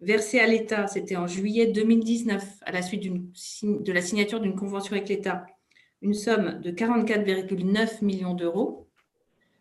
[0.00, 4.92] versé à l'État, c'était en juillet 2019, à la suite de la signature d'une convention
[4.92, 5.44] avec l'État,
[6.02, 8.88] une somme de 44,9 millions d'euros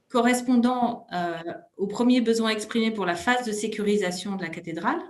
[0.10, 1.38] correspondant euh,
[1.76, 5.02] aux premiers besoins exprimés pour la phase de sécurisation de la cathédrale,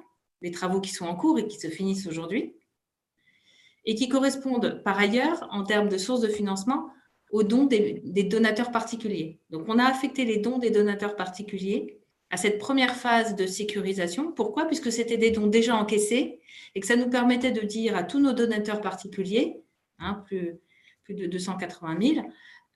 [0.42, 2.56] les travaux qui sont en cours et qui se finissent aujourd'hui,
[3.88, 6.90] et qui correspondent par ailleurs, en termes de sources de financement,
[7.32, 9.40] aux dons des, donateurs particuliers.
[9.50, 11.98] Donc, on a affecté les dons des donateurs particuliers
[12.30, 14.34] à cette première phase de sécurisation.
[14.34, 14.66] Pourquoi?
[14.66, 16.42] Puisque c'était des dons déjà encaissés
[16.76, 19.62] et que ça nous permettait de dire à tous nos donateurs particuliers,
[20.00, 20.60] hein, plus,
[21.06, 22.28] plus de 280 000,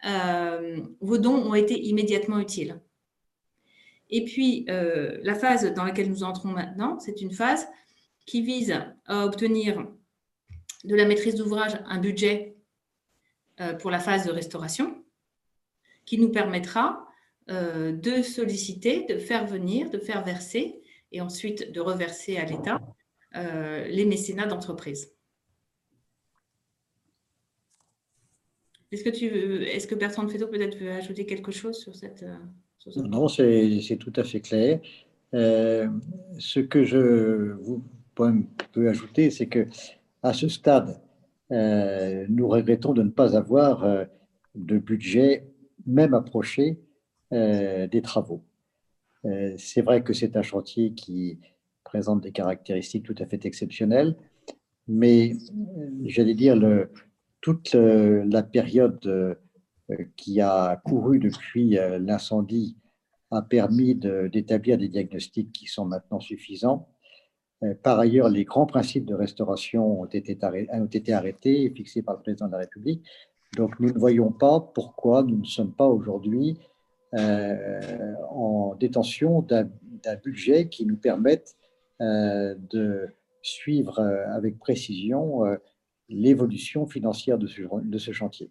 [0.05, 2.80] euh, vos dons ont été immédiatement utiles.
[4.09, 7.68] Et puis, euh, la phase dans laquelle nous entrons maintenant, c'est une phase
[8.26, 8.74] qui vise
[9.05, 9.86] à obtenir
[10.84, 12.56] de la maîtrise d'ouvrage un budget
[13.60, 15.04] euh, pour la phase de restauration,
[16.06, 17.08] qui nous permettra
[17.48, 22.80] de solliciter, de faire venir, de faire verser et ensuite de reverser à l'État
[23.34, 25.12] les mécénats d'entreprise.
[28.92, 32.24] Est-ce que, est-ce que Bertrand de Féto peut-être veut ajouter quelque chose sur cette...
[32.24, 34.82] Euh, non, c'est, tout à fait clair.
[35.34, 35.88] Euh,
[36.40, 37.84] ce que je vous,
[38.16, 39.66] peux ajouter, c'est que
[40.24, 41.01] à ce stade,
[41.51, 43.86] euh, nous regrettons de ne pas avoir
[44.55, 45.47] de budget
[45.86, 46.80] même approché
[47.32, 48.43] des travaux.
[49.57, 51.39] c'est vrai que c'est un chantier qui
[51.84, 54.15] présente des caractéristiques tout à fait exceptionnelles,
[54.88, 55.38] mais
[56.05, 56.55] j'allais dire
[57.41, 59.36] toute euh, la période euh,
[60.15, 62.78] qui a couru depuis euh, l'incendie
[63.32, 66.89] a permis d'établir des diagnostics qui sont maintenant suffisants.
[67.84, 70.38] Par ailleurs, les grands principes de restauration ont été,
[70.72, 73.03] ont été arrêtés et fixés par le président de la République.
[73.55, 76.57] Donc, nous ne voyons pas pourquoi nous ne sommes pas aujourd'hui
[77.14, 79.70] en détention d'un
[80.24, 81.55] budget qui nous permette
[81.99, 83.07] de
[83.43, 83.99] suivre
[84.34, 85.43] avec précision
[86.09, 88.49] l'évolution financière de ce chantier.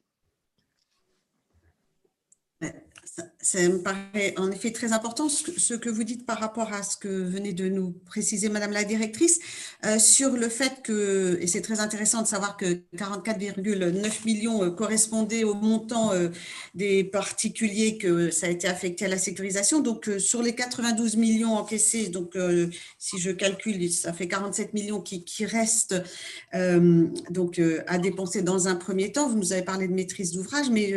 [3.43, 6.97] Ça me paraît en effet très important ce que, vous dites par rapport à ce
[6.97, 9.41] que venait de nous préciser Madame la directrice
[9.87, 14.71] euh, sur le fait que, et c'est très intéressant de savoir que 44,9 millions euh,
[14.71, 16.29] correspondaient au montant euh,
[16.75, 19.81] des particuliers que ça a été affecté à la sécurisation.
[19.81, 22.37] Donc sur les 92 millions encaissés, donc
[22.99, 25.97] si je calcule, ça fait 47 millions qui, qui restent
[27.31, 29.29] donc à dépenser dans un premier temps.
[29.29, 30.95] Vous nous avez parlé de maîtrise d'ouvrage, mais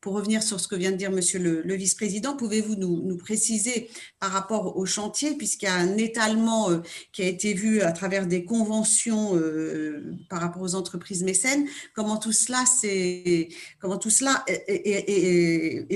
[0.00, 3.88] pour revenir sur ce que vient de dire Monsieur le le vice-président, pouvez-vous nous, préciser
[4.20, 6.78] par rapport au chantier, puisqu'il y a un étalement euh,
[7.12, 12.16] qui a été vu à travers des conventions euh, par rapport aux entreprises mécènes, comment
[12.16, 13.48] tout cela, est,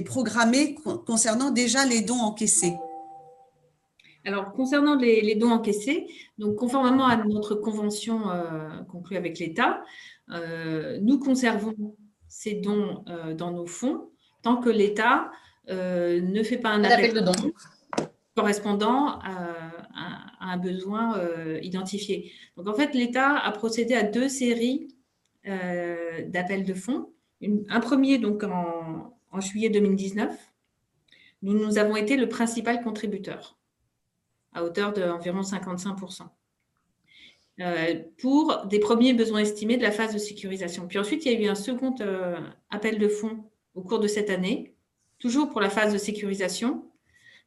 [0.07, 2.75] programmé concernant déjà les dons encaissés?
[4.25, 6.07] Alors, concernant les, dons encaissés,
[6.39, 9.83] donc conformément à notre convention euh, conclue avec l'État,
[11.03, 11.97] nous conservons
[12.29, 13.05] ces dons
[13.37, 14.11] dans nos fonds
[14.43, 15.31] tant que l'État
[15.71, 17.33] euh, ne fait pas un, appel, de don
[18.35, 19.57] correspondant à,
[20.41, 22.33] un besoin euh, identifié.
[22.57, 24.89] Donc en fait, l'État a procédé à deux séries
[25.47, 27.13] euh, d'appels de fonds.
[27.69, 30.35] un premier donc en, juillet 2019.
[31.43, 33.59] Nous, nous avons été le principal contributeur
[34.53, 36.23] à hauteur d'environ 55%.
[38.19, 40.89] pour des premiers besoins estimés de la phase de sécurisation.
[40.89, 41.95] Puis ensuite, il y a eu un second
[42.71, 43.45] appel de fonds
[43.75, 44.75] au cours de cette année
[45.21, 46.91] toujours pour la phase de sécurisation,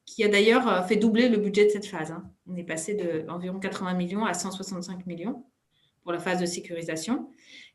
[0.05, 2.11] qui a d'ailleurs euh, fait doubler le budget de cette phase.
[2.11, 2.23] Hein.
[2.47, 2.93] On est passé
[3.25, 5.45] d'environ 80 millions à 165 millions
[6.03, 7.29] pour la phase de sécurisation.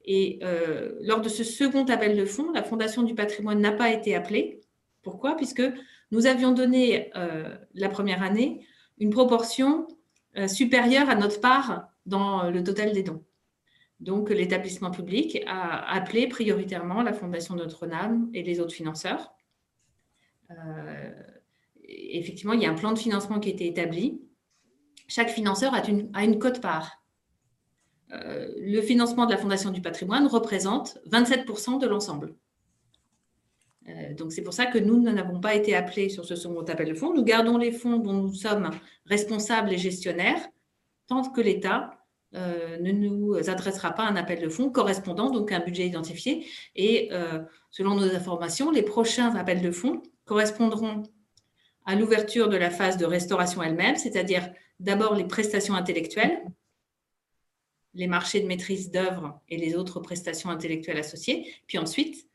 [0.05, 3.91] Et euh, lors de ce second appel de fonds, la Fondation du patrimoine n'a pas
[3.91, 4.61] été appelée.
[5.03, 5.37] Pourquoi?
[5.37, 5.63] Puisque
[6.11, 8.65] nous avions donné euh, la première année
[8.99, 9.87] une proportion
[10.47, 13.25] supérieure à notre part dans le total des dons.
[13.99, 19.33] Donc l'établissement public a appelé prioritairement la Fondation Notre-Dame et les autres financeurs
[21.89, 24.21] effectivement, il y a un plan de financement qui a été établi.
[25.07, 27.03] Chaque financeur a une, a une cote-part.
[28.13, 32.35] Euh, le financement de la Fondation du patrimoine représente 27% de l'ensemble.
[33.89, 36.89] Euh, donc, c'est pour ça que nous n'avons pas été appelés sur ce second appel
[36.89, 37.15] de fonds.
[37.15, 38.71] Nous gardons les fonds dont nous sommes
[39.07, 40.47] responsables et gestionnaires
[41.07, 41.95] tant que l'État
[42.35, 46.47] ne nous adressera pas un appel de fonds correspondant donc un budget identifié.
[46.77, 47.09] Et
[47.71, 51.03] selon nos informations, les prochains appels de fonds correspondront
[51.87, 56.39] à l'ouverture de la phase de restauration elle-même, c'est-à-dire d'abord les prestations intellectuelles,
[57.95, 62.29] les marchés de maîtrise d'œuvre et les autres prestations intellectuelles associées, puis ensuite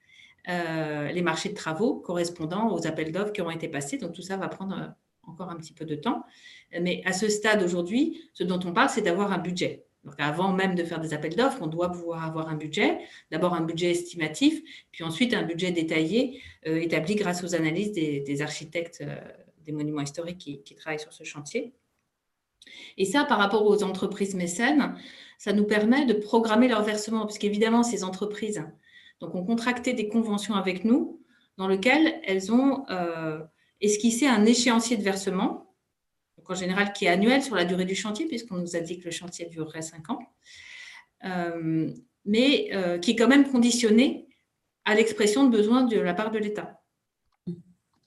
[0.50, 3.98] euh, les marchés de travaux correspondant aux appels d'offres qui ont été passés.
[3.98, 4.88] Donc tout ça va prendre euh,
[5.30, 6.24] encore un petit peu de temps.
[6.82, 9.86] Mais à ce stade aujourd'hui, ce dont on parle, c'est d'avoir un budget.
[10.04, 13.00] Donc avant même de faire des appels d'offres, on doit pouvoir avoir un budget.
[13.32, 18.42] D'abord un budget estimatif, puis ensuite un budget détaillé euh, établi grâce aux analyses des,
[18.42, 19.16] architectes euh,
[19.66, 21.74] des monuments historiques qui, travaillent sur ce chantier.
[22.98, 24.96] Et ça, par rapport aux entreprises mécènes,
[25.38, 28.64] ça nous permet de programmer leur versement, puisqu'évidemment, ces entreprises
[29.20, 31.22] donc, ont contracté des conventions avec nous
[31.58, 33.40] dans lesquelles elles ont euh,
[33.80, 35.73] esquissé un échéancier de versement
[36.52, 39.06] en général qui est annuel sur la durée du chantier, puisqu'on nous a dit que
[39.06, 40.20] le chantier durerait cinq ans,
[41.26, 41.92] euh,
[42.26, 44.28] mais euh, qui est quand même conditionné
[44.86, 46.82] à l'expression de besoins de la part de l'État.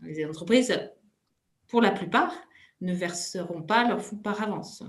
[0.02, 0.78] Les entreprises,
[1.69, 2.35] pour la plupart,
[2.81, 4.82] ne verseront pas leurs fonds par avance.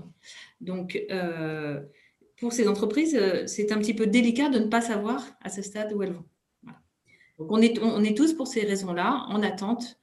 [0.60, 1.80] Donc, euh,
[2.38, 5.92] pour ces entreprises, c'est un petit peu délicat de ne pas savoir à ce stade
[5.92, 6.26] où elles vont.
[7.38, 9.98] Donc, on est, on est tous pour ces raisons-là en attente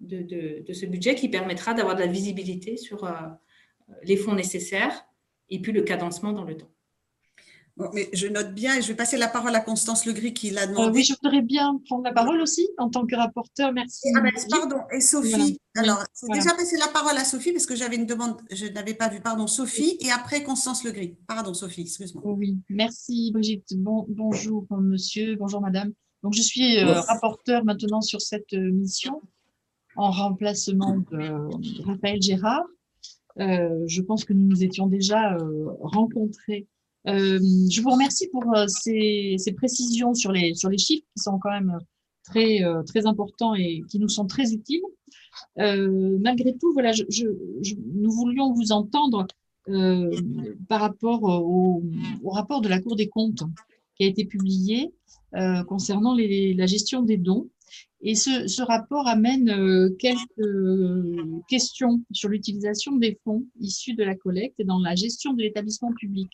[0.00, 3.12] de, ce budget qui permettra d'avoir de la visibilité sur euh,
[4.02, 5.06] les fonds nécessaires
[5.48, 6.70] et puis le cadencement dans le temps.
[7.94, 10.66] mais je note bien et je vais passer la parole à Constance Legris qui l'a
[10.66, 10.88] demandé.
[10.88, 13.72] Euh, oui, je voudrais bien prendre la parole aussi en tant que rapporteur.
[13.72, 14.08] Merci.
[14.16, 15.60] Ah ben, pardon, et Sophie.
[15.76, 18.94] Alors, c'est déjà passé la parole à Sophie parce que j'avais une demande, je n'avais
[18.94, 19.20] pas vu.
[19.20, 21.16] Pardon, Sophie et après Constance Legris.
[21.26, 22.22] Pardon, Sophie, excuse-moi.
[22.24, 23.74] Oui, merci Brigitte.
[23.76, 25.92] Bon, bonjour monsieur, bonjour madame.
[26.22, 29.20] Donc, je suis euh, rapporteur maintenant sur cette mission
[29.96, 32.66] en remplacement de Raphaël Gérard.
[33.38, 36.66] Euh, je pense que nous nous étions déjà euh, rencontrés.
[37.06, 37.38] Euh,
[37.70, 41.78] je vous remercie pour ces, précisions sur les, sur les chiffres qui sont quand même
[42.24, 44.82] très, très importants et qui nous sont très utiles.
[45.56, 46.92] malgré tout, voilà,
[47.94, 49.26] nous voulions vous entendre
[50.68, 51.82] par rapport au,
[52.24, 53.44] rapport de la Cour des comptes
[53.96, 54.92] qui a été publié
[55.68, 57.48] concernant la gestion des dons.
[58.02, 64.14] Et ce, rapport amène euh, quelques euh, questions sur l'utilisation des fonds issus de la
[64.14, 66.30] collecte dans la gestion de l'établissement public.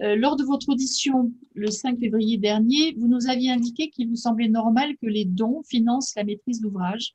[0.00, 4.16] Euh, lors de votre audition le 5 février dernier, vous nous aviez indiqué qu'il vous
[4.16, 7.14] semblait normal que les dons financent la maîtrise d'ouvrage.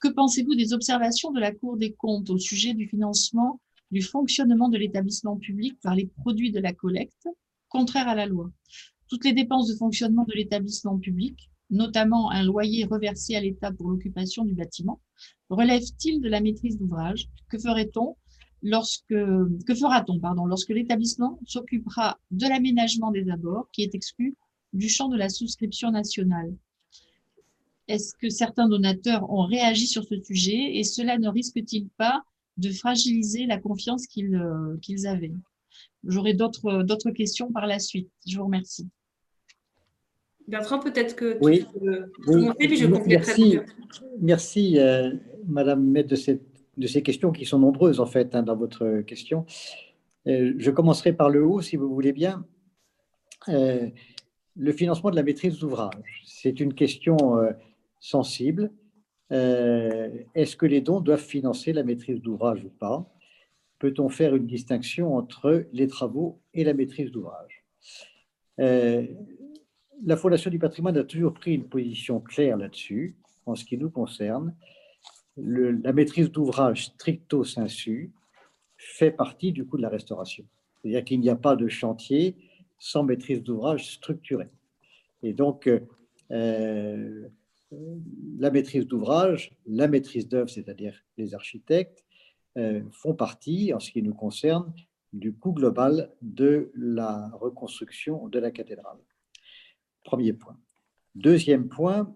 [0.00, 3.60] Que pensez-vous des observations de la Cour des comptes au sujet du financement
[3.90, 7.26] du fonctionnement de l'établissement public par les produits de la collecte,
[7.68, 8.50] contraire à la loi?
[9.08, 13.90] Toutes les dépenses de fonctionnement de l'établissement public, notamment un loyer reversé à l'État pour
[13.90, 15.00] l'occupation du bâtiment,
[15.50, 17.26] relèvent-ils de la maîtrise d'ouvrage?
[17.50, 18.16] Que ferait-on
[18.62, 24.36] lorsque, que fera-t-on pardon, lorsque l'établissement s'occupera de l'aménagement des abords qui est exclu
[24.72, 26.54] du champ de la souscription nationale?
[27.88, 32.22] Est-ce que certains donateurs ont réagi sur ce sujet et cela ne risque-t-il pas
[32.56, 35.34] de fragiliser la confiance qu'ils euh, qu'ils avaient?
[36.06, 38.10] J'aurai d'autres questions par la suite.
[38.26, 38.88] Je vous remercie.
[40.46, 41.66] Bertrand, peut-être que tu oui.
[41.80, 42.48] peux oui.
[42.58, 43.58] puis je Merci,
[44.20, 45.12] merci euh,
[45.46, 46.42] Madame Maître de cette
[46.76, 49.46] de ces questions qui sont nombreuses en fait hein, dans votre question.
[50.26, 52.44] Euh, je commencerai par le haut, si vous voulez bien.
[53.48, 53.86] Euh,
[54.56, 57.38] le financement de la maîtrise d'ouvrage, c'est une question
[58.00, 58.70] sensible.
[59.30, 63.08] Est-ce que les dons doivent financer la maîtrise d'ouvrage ou pas?
[63.78, 67.64] Peut-on faire une distinction entre les travaux et la maîtrise d'ouvrage?
[70.02, 73.16] La Fondation du patrimoine a toujours pris une position claire là-dessus,
[73.46, 74.54] en ce qui nous concerne
[75.36, 78.12] la maîtrise d'ouvrage stricto sensu
[78.76, 80.44] fait partie du coût de la restauration.
[80.82, 82.36] C'est-à-dire qu'il n'y a pas de chantier
[82.78, 84.50] sans maîtrise d'ouvrage structurée.
[85.22, 85.68] Et donc,
[86.30, 87.28] euh,
[88.38, 92.04] la maîtrise d'ouvrage, la maîtrise d'œuvre, c'est-à-dire les architectes,
[92.56, 94.72] euh, font partie, en ce qui nous concerne,
[95.12, 98.98] du coût global de la reconstruction de la cathédrale.
[100.04, 100.58] Premier point.
[101.14, 102.14] Deuxième point,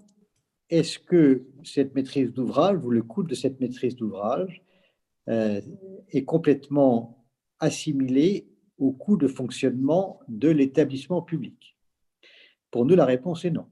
[0.71, 4.63] est-ce que cette maîtrise d'ouvrage ou le coût de cette maîtrise d'ouvrage
[5.29, 5.61] euh,
[6.11, 7.27] est complètement
[7.59, 11.77] assimilé au coût de fonctionnement de l'établissement public?
[12.71, 13.67] Pour nous, la réponse est non.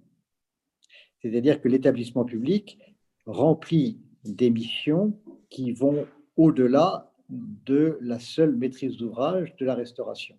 [1.20, 2.78] C'est-à-dire que l'établissement public
[3.26, 5.18] remplit des missions
[5.50, 6.06] qui vont
[6.36, 10.38] au-delà de la seule maîtrise d'ouvrage de la restauration.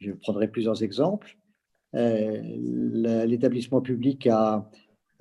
[0.00, 1.36] Je prendrai plusieurs exemples.
[1.94, 2.42] Euh,
[3.26, 4.70] l'établissement public a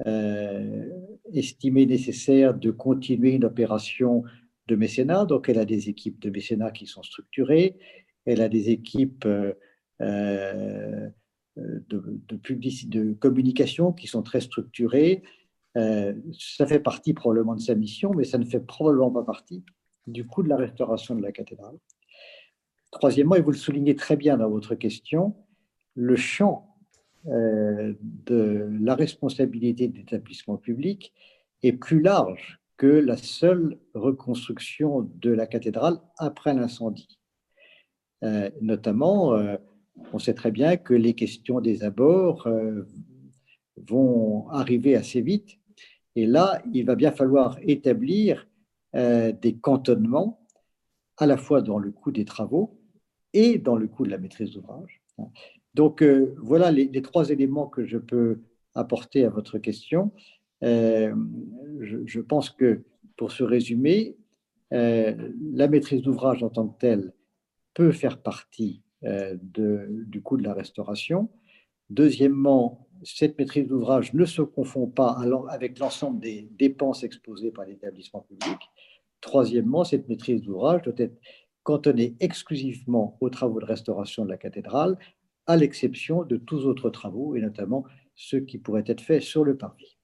[0.06, 0.89] euh,
[1.34, 4.23] estimé nécessaire de continuer une opération
[4.68, 5.26] de mécénat.
[5.26, 7.77] Donc, elle a des équipes de mécénat qui sont structurées,
[8.26, 9.53] elle a des équipes euh,
[11.56, 12.39] de, de,
[12.88, 15.23] de communication qui sont très structurées.
[15.76, 19.64] ça fait partie probablement de sa mission, mais ça ne fait probablement pas partie
[20.06, 21.77] du coût de la restauration de la cathédrale.
[22.91, 25.35] Troisièmement, et vous le soulignez très bien dans votre question,
[25.97, 26.77] le champ
[27.25, 31.11] euh, de la responsabilité d'établissement public
[31.63, 37.19] est plus large que la seule reconstruction de la cathédrale après l'incendie.
[38.23, 39.57] Euh, notamment, euh,
[40.13, 42.47] on sait très bien que les questions des abords
[43.77, 45.57] vont arriver assez vite.
[46.15, 48.47] Et là, il va bien falloir établir
[48.93, 50.45] des cantonnements,
[51.17, 52.79] à la fois dans le coût des travaux
[53.33, 55.01] et dans le coût de la maîtrise d'ouvrage.
[55.73, 58.41] Donc euh, voilà les, trois éléments que je peux
[58.76, 60.11] apporter à votre question.
[60.64, 61.14] Euh,
[61.81, 62.84] je, pense que
[63.15, 64.18] pour ce résumé,
[64.73, 65.15] euh,
[65.53, 67.14] la maîtrise d'ouvrage en tant que telle
[67.73, 71.30] peut faire partie du coût de la restauration.
[71.91, 75.15] Deuxièmement, cette maîtrise d'ouvrage ne se confond pas
[75.49, 78.57] avec l'ensemble des dépenses exposées par l'établissement public.
[79.22, 81.19] Troisièmement, cette maîtrise d'ouvrage doit être
[81.64, 84.98] cantonnée exclusivement aux travaux de restauration de la cathédrale
[85.47, 89.57] à l'exception de tous autres travaux, et notamment ceux qui pourraient être faits sur le
[89.57, 89.97] parvis.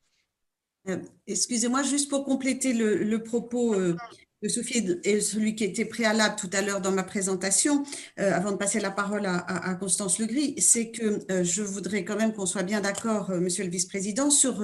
[0.89, 0.97] Euh,
[1.27, 3.95] excusez-moi, juste pour compléter le, propos euh,
[4.41, 7.83] de Sophie et celui qui était préalable tout à l'heure dans ma présentation,
[8.19, 12.33] euh, avant de passer la parole à, Constance Legris, c'est que je voudrais quand même
[12.33, 14.61] qu'on soit bien d'accord, Monsieur le Vice-président, sur,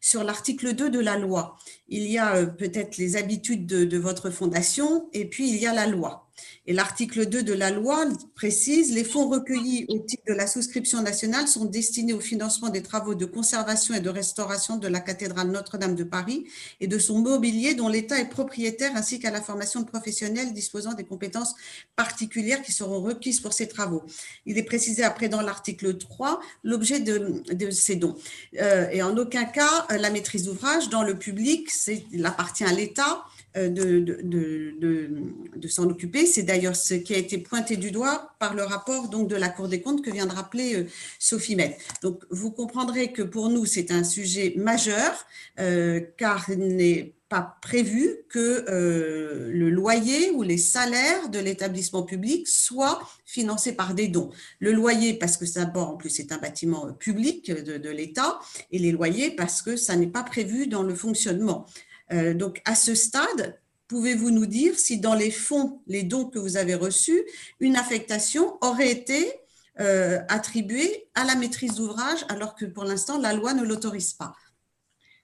[0.00, 1.56] sur l'article 2 de la loi.
[1.88, 5.72] Il y a peut-être les habitudes de, de votre fondation et puis il y a
[5.72, 6.28] la loi.
[6.66, 11.02] Et l'article 2 de la loi précise les fonds recueillis au titre de la souscription
[11.02, 15.48] nationale sont destinés au financement des travaux de conservation et de restauration de la cathédrale
[15.48, 16.44] Notre-Dame de Paris
[16.80, 20.94] et de son mobilier dont l'État est propriétaire ainsi qu'à la formation de professionnels disposant
[20.94, 21.54] des compétences
[21.96, 24.02] particulières qui seront requises pour ces travaux.
[24.46, 28.16] Il est précisé après dans l'article 3 l'objet de, ces dons.
[28.60, 31.70] Euh, et en aucun cas, la maîtrise d'ouvrage dans le public,
[32.12, 33.24] il appartient à l'État
[33.56, 36.26] euh, de, s'en occuper.
[36.26, 39.68] C'est d'ailleurs ce qui a été pointé du doigt par le rapport de la Cour
[39.68, 40.86] des comptes que vient de rappeler euh,
[41.18, 41.78] Sophie Met.
[42.02, 45.26] Donc, vous comprendrez que pour nous, c'est un sujet majeur,
[45.60, 52.46] euh, car il n'est pas prévu que le loyer ou les salaires de l'établissement public
[52.46, 54.28] soient financés par des dons.
[54.60, 58.38] Le loyer parce que d'abord en plus c'est un bâtiment public de l'État
[58.70, 61.64] et les loyers parce que ça n'est pas prévu dans le fonctionnement.
[62.12, 63.58] Euh, donc à ce stade,
[63.88, 67.22] pouvez-vous nous dire si dans les fonds, les dons que vous avez reçus,
[67.60, 69.32] une affectation aurait été
[69.80, 74.34] euh, attribuée à la maîtrise d'ouvrage alors que pour l'instant la loi ne l'autorise pas?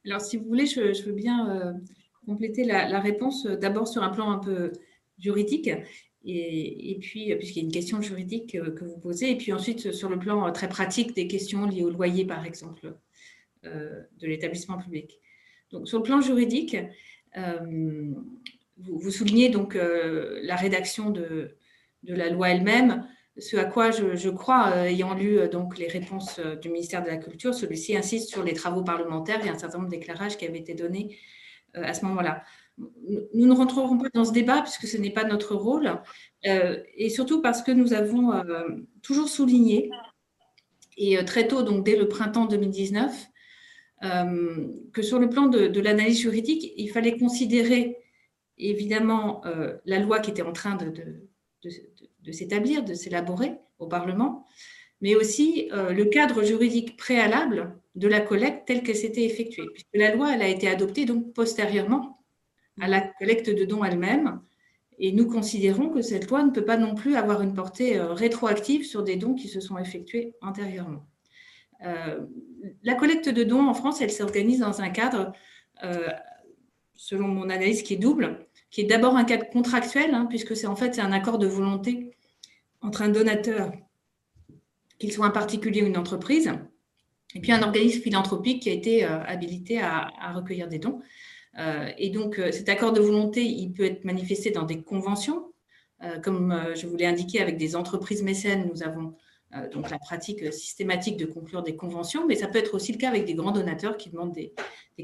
[0.07, 1.73] Alors, si vous voulez, je, veux bien euh,
[2.25, 4.73] compléter la, réponse d'abord sur un plan un peu
[5.19, 5.71] juridique,
[6.25, 10.09] et, puis, puisqu'il y a une question juridique que vous posez, et puis ensuite sur
[10.09, 12.95] le plan très pratique des questions liées au loyer, par exemple,
[13.65, 15.19] de l'établissement public.
[15.71, 16.77] Donc, sur le plan juridique,
[17.37, 21.57] vous, soulignez donc la rédaction de,
[22.03, 23.07] la loi elle-même
[23.39, 27.03] ce à quoi je, crois, euh, ayant lu euh, donc les réponses euh, du ministère
[27.03, 30.45] de la Culture, celui-ci insiste sur les travaux parlementaires et un certain nombre d'éclairages qui
[30.45, 31.17] avaient été donnés
[31.75, 32.43] à ce moment-là.
[32.79, 36.01] Nous ne rentrerons pas dans ce débat puisque ce n'est pas notre rôle,
[36.43, 38.33] et surtout parce que nous avons
[39.03, 39.91] toujours souligné,
[40.97, 43.27] et très tôt, donc dès le printemps 2019,
[44.01, 47.97] que sur le plan de, l'analyse juridique, il fallait considérer
[48.57, 49.43] évidemment
[49.85, 54.47] la loi qui était en train de, s'établir, de s'élaborer au Parlement,
[55.01, 59.89] mais aussi euh, le cadre juridique préalable de la collecte telle qu'elle s'était effectuée, puisque
[59.95, 62.25] la loi elle a été adoptée donc postérieurement
[62.81, 64.41] à la collecte de dons elle-même,
[65.01, 68.13] et nous considérons que cette loi ne peut pas non plus avoir une portée euh,
[68.13, 71.07] rétroactive sur des dons qui se sont effectués antérieurement.
[71.85, 72.27] Euh,
[72.83, 75.33] la collecte de dons en France, elle s'organise dans un cadre,
[76.95, 80.67] selon mon analyse, qui est double, qui est d'abord un cadre contractuel, hein, puisque c'est
[80.67, 82.11] en fait un accord de volonté
[82.81, 83.73] entre un donateur,
[84.99, 86.53] qu'il soit un particulier ou une entreprise,
[87.35, 91.01] et puis un organisme philanthropique qui a été euh, habilité à, recueillir des dons.
[91.59, 95.45] Euh, et donc, euh, cet accord de volonté, il peut être manifesté dans des conventions.
[96.23, 99.17] comme je vous l'ai indiqué, avec des entreprises mécènes, nous avons
[99.73, 103.09] donc la pratique systématique de conclure des conventions, mais ça peut être aussi le cas
[103.09, 104.53] avec des grands donateurs qui demandent des,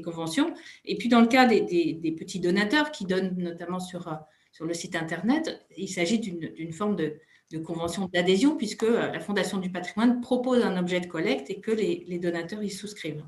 [0.03, 0.53] conventions.
[0.83, 4.13] Et puis, dans le cas des, petits donateurs qui donnent notamment sur,
[4.51, 7.19] sur le site Internet, il s'agit d'une forme de,
[7.63, 11.71] convention d'adhésion, puisque euh, la Fondation du patrimoine propose un objet de collecte et que
[11.71, 13.23] les, donateurs y souscrivent.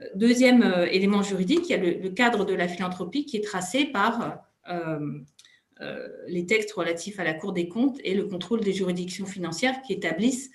[0.00, 3.44] Euh, deuxième euh, élément juridique, il y a le, cadre de la philanthropie qui est
[3.44, 4.42] tracé par
[6.26, 9.94] les textes relatifs à la Cour des comptes et le contrôle des juridictions financières qui
[9.94, 10.50] établissent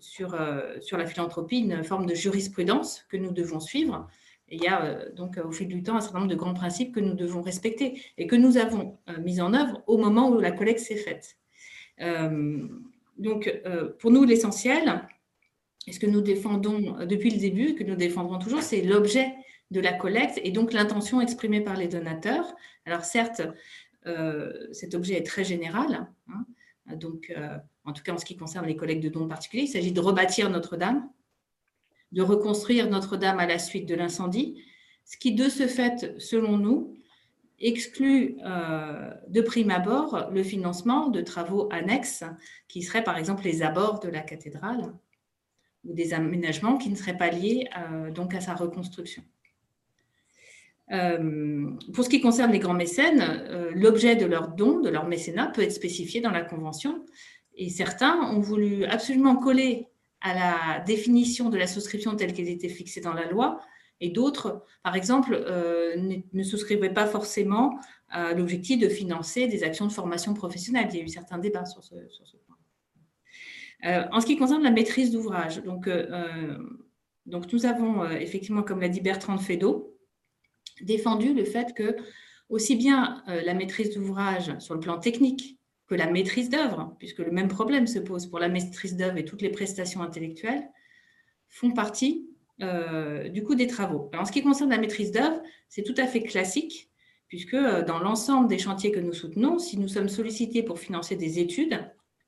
[0.00, 0.38] sur,
[0.80, 4.08] sur la philanthropie une forme de jurisprudence que nous devons suivre
[4.50, 6.94] il y a euh, donc au fil du temps un certain nombre de grands principes
[6.94, 10.40] que nous devons respecter et que nous avons euh, mis en œuvre au moment où
[10.40, 11.36] la collecte s'est faite.
[12.00, 12.66] Euh,
[13.18, 13.52] donc,
[13.98, 15.04] pour nous, l'essentiel,
[15.88, 19.34] et ce que nous défendons depuis le début, que nous défendrons toujours, c'est l'objet
[19.70, 22.54] de la collecte et donc l'intention exprimée par les donateurs.
[22.86, 23.42] Alors certes,
[24.72, 27.30] cet objet est très général, hein, donc
[27.84, 30.00] en tout cas en ce qui concerne les collectes de dons particuliers, il s'agit de
[30.00, 31.10] rebâtir Notre-Dame,
[32.12, 34.64] de reconstruire Notre-Dame à la suite de l'incendie,
[35.04, 36.94] ce qui de ce fait, selon nous,
[37.60, 42.24] exclut euh, de prime abord le financement de travaux annexes
[42.68, 44.92] qui seraient par exemple les abords de la cathédrale
[45.84, 49.24] ou des aménagements qui ne seraient pas liés euh, donc à sa reconstruction.
[50.92, 55.48] Euh, pour ce qui concerne les grands mécènes, l'objet de leur don, de leur mécénat,
[55.48, 57.04] peut être spécifié dans la Convention.
[57.54, 59.88] Et certains ont voulu absolument coller
[60.20, 63.60] à la définition de la souscription telle qu'elle était fixée dans la loi,
[64.00, 67.78] et d'autres, par exemple, euh, ne, souscrivaient pas forcément
[68.08, 70.88] à l'objectif de financer des actions de formation professionnelle.
[70.92, 71.94] Il y a eu certains débats sur ce,
[72.46, 72.56] point.
[73.86, 76.56] Euh, en ce qui concerne la maîtrise d'ouvrage, donc, euh,
[77.26, 79.97] donc nous avons effectivement, comme l'a dit Bertrand Fédot,
[80.82, 81.96] défendu le fait que
[82.48, 87.30] aussi bien la maîtrise d'ouvrage sur le plan technique que la maîtrise d'œuvre, puisque le
[87.30, 90.68] même problème se pose pour la maîtrise d'œuvre et toutes les prestations intellectuelles,
[91.48, 92.28] font partie
[92.60, 94.10] euh, du coût des travaux.
[94.14, 96.90] en ce qui concerne la maîtrise d'œuvre, c'est tout à fait classique,
[97.26, 101.16] puisque euh, dans l'ensemble des chantiers que nous soutenons, si nous sommes sollicités pour financer
[101.16, 101.80] des études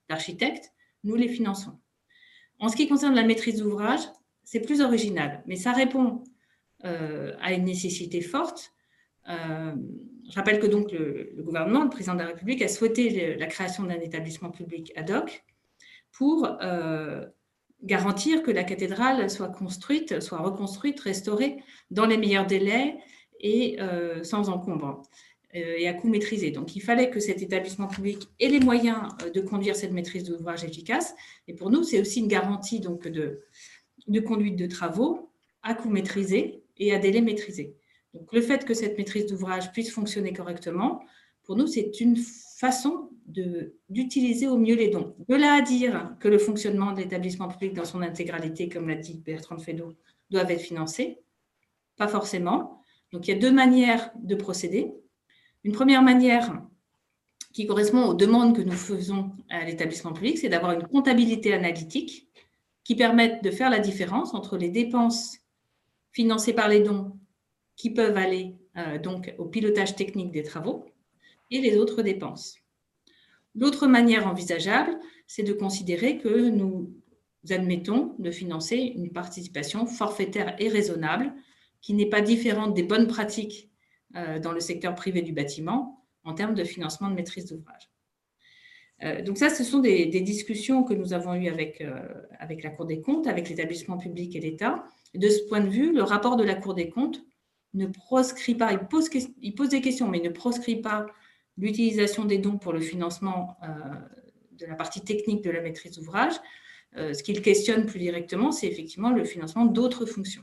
[0.09, 0.73] d'architectes,
[1.05, 1.79] nous les finançons.
[2.61, 4.01] En ce qui concerne la maîtrise d'ouvrage,
[4.43, 6.30] c'est plus original, mais ça répond euh,
[6.83, 8.73] à une nécessité forte
[9.29, 9.73] euh,
[10.29, 13.85] je rappelle que donc le, gouvernement, le président de la République, a souhaité la création
[13.85, 15.45] d'un établissement public ad hoc
[16.13, 17.25] pour euh,
[17.83, 22.99] garantir que la cathédrale soit construite, soit reconstruite, restaurée dans les meilleurs délais
[23.41, 25.03] et euh, sans encombre
[25.53, 26.53] et à coût maîtrisé.
[26.53, 30.63] Donc, il fallait que cet établissement public ait les moyens de conduire cette maîtrise d'ouvrage
[30.63, 31.13] efficace.
[31.49, 33.43] Et pour nous, c'est aussi une garantie donc, de,
[34.07, 35.33] de conduite de travaux
[35.65, 37.77] à coût maîtrisé et à délai maîtrisé.
[38.15, 41.01] Donc, le fait que cette maîtrise d'ouvrage puisse fonctionner correctement,
[41.45, 43.11] pour nous, c'est une façon
[43.89, 45.15] d'utiliser au mieux les dons.
[45.29, 48.97] De là à dire que le fonctionnement de l'établissement public dans son intégralité, comme l'a
[48.97, 49.95] dit Bertrand Fedot,
[50.31, 51.21] doit être financé,
[51.97, 52.83] pas forcément.
[53.13, 54.93] Donc, il y a deux manières de procéder.
[55.63, 56.61] Une première manière
[57.53, 62.29] qui correspond aux demandes que nous faisons à l'établissement public, c'est d'avoir une comptabilité analytique
[62.85, 65.39] qui permette de faire la différence entre les dépenses
[66.13, 67.19] financées par les dons
[67.77, 70.87] qui peuvent aller euh, donc au pilotage technique des travaux
[71.51, 72.59] et les autres dépenses.
[73.55, 74.97] L'autre manière envisageable,
[75.27, 76.95] c'est de considérer que nous
[77.49, 81.33] admettons de financer une participation forfaitaire et raisonnable
[81.81, 83.71] qui n'est pas différente des bonnes pratiques
[84.15, 87.91] euh, dans le secteur privé du bâtiment en termes de financement de maîtrise d'ouvrage.
[89.03, 91.83] Euh, donc ça, ce sont des, discussions que nous avons eues avec
[92.63, 94.85] la Cour des comptes, avec l'établissement public et l'État.
[95.15, 97.23] De ce point de vue, le rapport de la Cour des comptes
[97.75, 99.09] ne proscrit pas, il pose,
[99.41, 101.07] il des questions, mais ne proscrit pas
[101.57, 103.69] l'utilisation des dons pour le financement euh,
[104.53, 106.35] de la partie technique de la maîtrise d'ouvrage.
[106.97, 110.43] ce qu'il questionne plus directement, c'est effectivement le financement d'autres fonctions.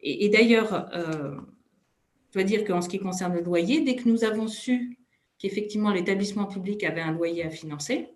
[0.00, 4.46] Et, d'ailleurs, je dois dire qu'en ce qui concerne le loyer, dès que nous avons
[4.48, 4.98] su
[5.38, 8.08] qu'effectivement l'établissement public avait un loyer à financer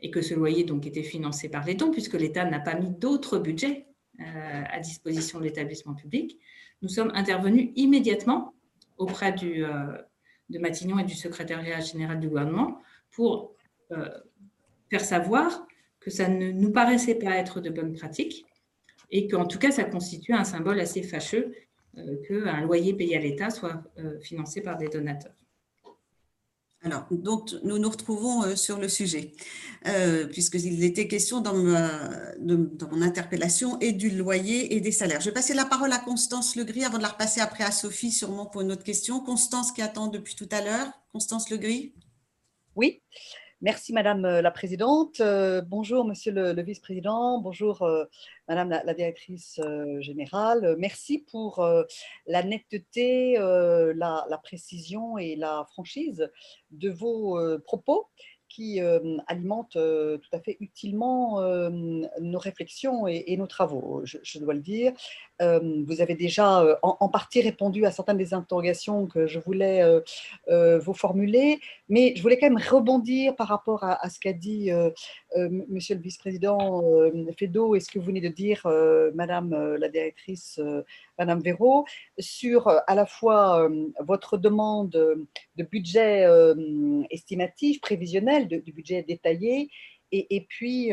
[0.00, 2.90] et que ce loyer donc était financé par les dons puisque l'État n'a pas mis
[2.90, 3.87] d'autres budgets euh,
[4.18, 6.38] à disposition de l'établissement public.
[6.82, 8.54] Nous sommes intervenus immédiatement
[8.96, 9.98] auprès euh,
[10.48, 12.80] de Matignon et du secrétariat général du gouvernement
[13.10, 13.54] pour
[13.92, 14.08] euh,
[14.90, 15.66] faire savoir
[16.00, 18.44] que ça ne nous paraissait pas être de bonnes pratiques
[19.10, 21.54] et qu'en tout cas ça constitue un symbole assez fâcheux
[22.28, 23.82] qu'un loyer payé à l'État soit
[24.20, 25.34] financé par des donateurs.
[26.82, 29.32] Alors, donc, nous nous retrouvons euh, sur le sujet,
[29.86, 35.20] euh, puisqu'il était question dans, mon interpellation et du loyer et des salaires.
[35.20, 38.12] Je vais passer la parole à Constance Legris avant de la repasser après à Sophie,
[38.12, 39.18] sûrement pour une autre question.
[39.18, 40.86] Constance qui attend depuis tout à l'heure.
[41.12, 41.94] Constance Legris.
[42.76, 43.02] Oui,
[43.60, 45.20] Merci Madame euh, la Présidente.
[45.66, 47.40] Bonjour Monsieur le, Vice-président.
[47.40, 47.84] Bonjour
[48.48, 49.60] Madame la, Directrice
[50.00, 50.76] Générale.
[50.78, 51.64] Merci pour
[52.26, 56.30] la netteté, la, précision et la franchise
[56.70, 58.08] de vos propos
[58.48, 61.70] qui euh, alimente euh, tout à fait utilement euh,
[62.20, 64.92] nos réflexions et, nos travaux, je, dois le dire.
[65.40, 69.82] vous avez déjà en, partie répondu à certaines des interrogations que je voulais
[70.48, 74.70] vous formuler, mais je voulais quand même rebondir par rapport à, ce qu'a dit
[75.36, 76.82] Monsieur le Vice-président
[77.38, 78.66] Fedo et ce que vous venez de dire,
[79.14, 80.60] Madame la Directrice
[81.18, 81.84] Madame Véraud,
[82.18, 89.02] sur euh, à la fois euh, votre demande de budget euh, estimatif, prévisionnel, de, budget
[89.02, 89.70] détaillé,
[90.12, 90.90] et, puis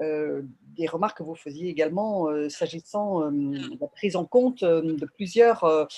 [0.00, 5.88] des remarques que vous faisiez également s'agissant de la prise en compte de plusieurs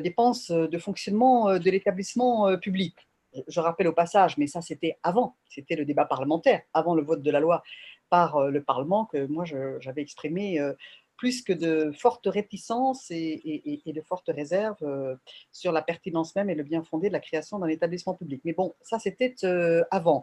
[0.00, 3.07] dépenses de fonctionnement de l'établissement public?
[3.46, 7.22] Je rappelle au passage, mais ça c'était avant, c'était le débat parlementaire, avant le vote
[7.22, 7.62] de la loi
[8.08, 10.58] par le Parlement, que moi j'avais exprimé
[11.18, 15.16] plus que de fortes réticences et, de fortes réserves euh,
[15.52, 18.40] sur la pertinence même et le bien fondé de la création d'un établissement public.
[18.44, 20.22] Mais bon, ça c'était euh, avant.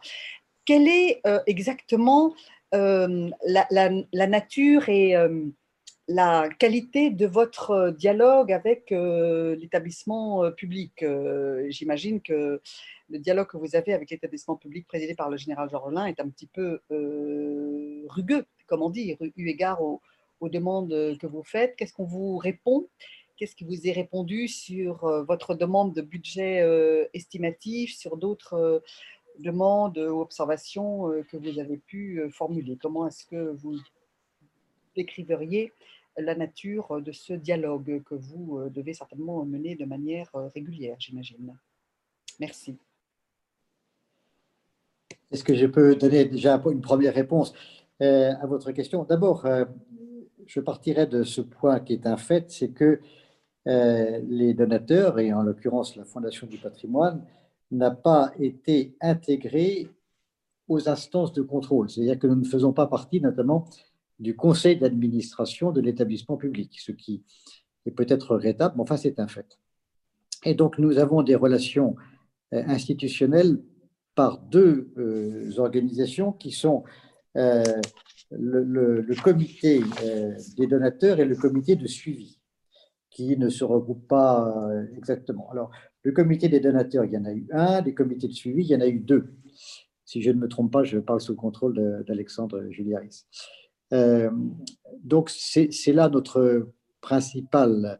[0.63, 2.33] Quelle est euh, exactement
[2.71, 5.15] la, nature et
[6.07, 11.03] la qualité de votre dialogue avec l'établissement public.
[11.69, 12.61] J'imagine que
[13.09, 16.29] le dialogue que vous avez avec l'établissement public présidé par le général Jean est un
[16.29, 16.79] petit peu
[18.09, 20.01] rugueux, comme on dit, eu égard au,
[20.41, 21.75] aux demandes que vous faites.
[21.75, 22.87] Qu'est-ce qu'on vous répond?
[23.37, 28.53] Qu'est-ce qui vous est répondu sur euh, votre demande de budget euh, estimatif, sur d'autres
[28.53, 28.79] euh,
[29.39, 32.77] demandes ou observations que vous avez pu formuler?
[32.81, 33.77] Comment est-ce que vous
[34.95, 35.71] décriveriez
[36.17, 41.57] la nature de ce dialogue que vous devez certainement mener de manière régulière, j'imagine
[42.39, 42.77] Merci.
[45.31, 47.53] Est-ce que je peux donner déjà une première réponse
[47.99, 49.03] à votre question?
[49.03, 49.45] D'abord,
[50.45, 52.99] je partirais de ce point qui est un fait, c'est que
[53.67, 57.25] euh, les donateurs, et en l'occurrence la Fondation du patrimoine,
[57.71, 59.87] n'a pas été intégrés
[60.67, 61.89] aux instances de contrôle.
[61.89, 63.65] C'est-à-dire que nous ne faisons pas partie notamment
[64.19, 67.23] du conseil d'administration de l'établissement public, ce qui
[67.85, 69.59] est peut-être regrettable, mais enfin c'est un fait.
[70.43, 71.95] Et donc nous avons des relations
[72.53, 73.61] euh, institutionnelles
[74.13, 76.83] par deux euh, organisations qui sont
[78.31, 82.39] le, comité euh, des donateurs et le comité de suivi,
[83.09, 85.49] qui ne se regroupent pas euh, exactement.
[85.51, 85.71] Alors,
[86.03, 88.67] le comité des donateurs, il y en a eu un, les comités de suivi, il
[88.67, 89.33] y en a eu deux.
[90.05, 93.25] Si je ne me trompe pas, je parle sous le contrôle d'Alexandre Juliaris.
[93.93, 94.31] Euh,
[95.03, 96.69] donc, c'est là notre
[97.01, 97.99] principale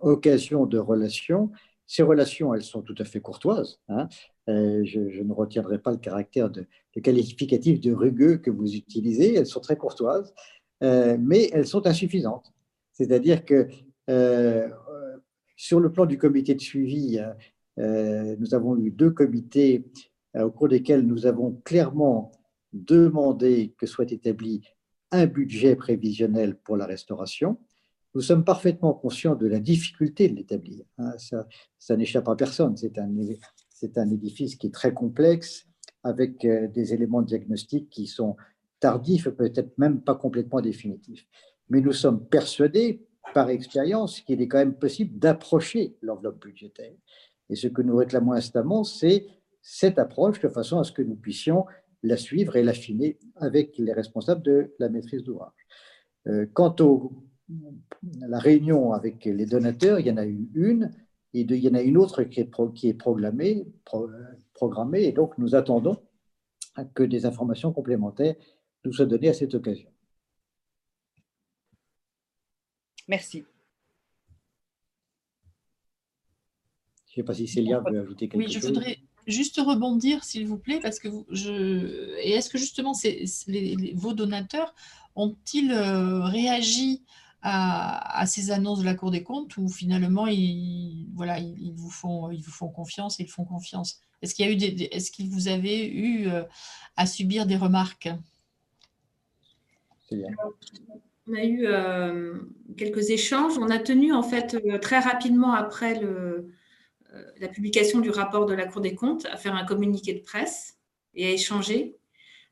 [0.00, 1.50] occasion de relations.
[1.86, 3.80] Ces relations, elles sont tout à fait courtoises.
[3.88, 4.08] Hein.
[4.48, 6.66] Euh, je, ne retiendrai pas le caractère de,
[7.02, 9.34] qualificatif de rugueux que vous utilisez.
[9.34, 10.32] Elles sont très courtoises,
[10.82, 12.52] euh, mais elles sont insuffisantes.
[12.92, 13.68] C'est-à-dire que
[15.56, 17.20] sur le plan du comité de suivi,
[17.76, 19.84] nous avons eu deux comités
[20.34, 22.30] au cours desquels nous avons clairement
[22.72, 24.62] demandé que soit établi
[25.16, 27.58] un budget prévisionnel pour la restauration.
[28.14, 30.84] Nous sommes parfaitement conscients de la difficulté de l'établir.
[30.98, 31.12] Hein.
[31.78, 32.76] Ça, n'échappe à personne.
[32.76, 33.10] C'est un,
[33.68, 35.66] c'est un édifice qui est très complexe,
[36.02, 38.36] avec euh, des éléments de diagnostic qui sont
[38.80, 41.26] tardifs, peut-être même pas complètement définitifs.
[41.68, 46.94] Mais nous sommes persuadés, par expérience, qu'il est quand même possible d'approcher l'enveloppe budgétaire.
[47.50, 49.26] Et ce que nous réclamons instamment, c'est
[49.60, 51.66] cette approche de façon à ce que nous puissions
[52.06, 55.52] la suivre et l'affiner avec les responsables de la maîtrise d'ouvrage.
[56.28, 56.74] Euh, quant
[58.22, 60.94] à la réunion avec les donateurs, il y en a eu une,
[61.34, 63.66] et il y en a une autre qui est, qui est programmée,
[64.54, 65.98] programmée, et donc nous attendons
[66.94, 68.36] que des informations complémentaires
[68.84, 69.90] nous soient données à cette occasion.
[73.08, 73.44] Merci.
[77.06, 78.54] Je ne sais pas si Célia veut ajouter quelque chose.
[78.54, 82.16] Oui, je voudrais juste rebondir, s'il vous plaît, parce que je.
[82.22, 82.92] Et est-ce que justement
[83.94, 84.74] vos donateurs
[85.14, 87.02] ont-ils euh, réagi
[87.42, 92.30] à, ces annonces de la Cour des comptes ou finalement ils, voilà, ils, vous font,
[92.30, 94.00] ils vous font confiance et ils font confiance?
[94.22, 96.42] Est-ce qu'il y a eu des, est-ce qu'ils vous avez eu euh,
[96.96, 98.08] à subir des remarques?
[101.28, 102.38] On a eu euh,
[102.76, 103.58] quelques échanges.
[103.58, 106.52] On a tenu en fait euh, très rapidement après le,
[107.38, 110.78] la publication du rapport de la Cour des comptes à faire un communiqué de presse
[111.14, 111.96] et à échanger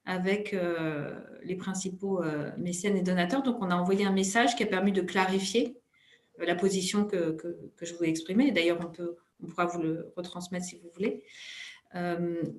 [0.06, 3.42] avec euh, les principaux euh, mécènes et donateurs.
[3.42, 5.76] Donc, on a envoyé un message qui a permis de clarifier
[6.40, 8.52] euh, la position que, que, je voulais exprimer.
[8.52, 11.22] D'ailleurs, on, peut, on pourra vous le retransmettre si vous voulez.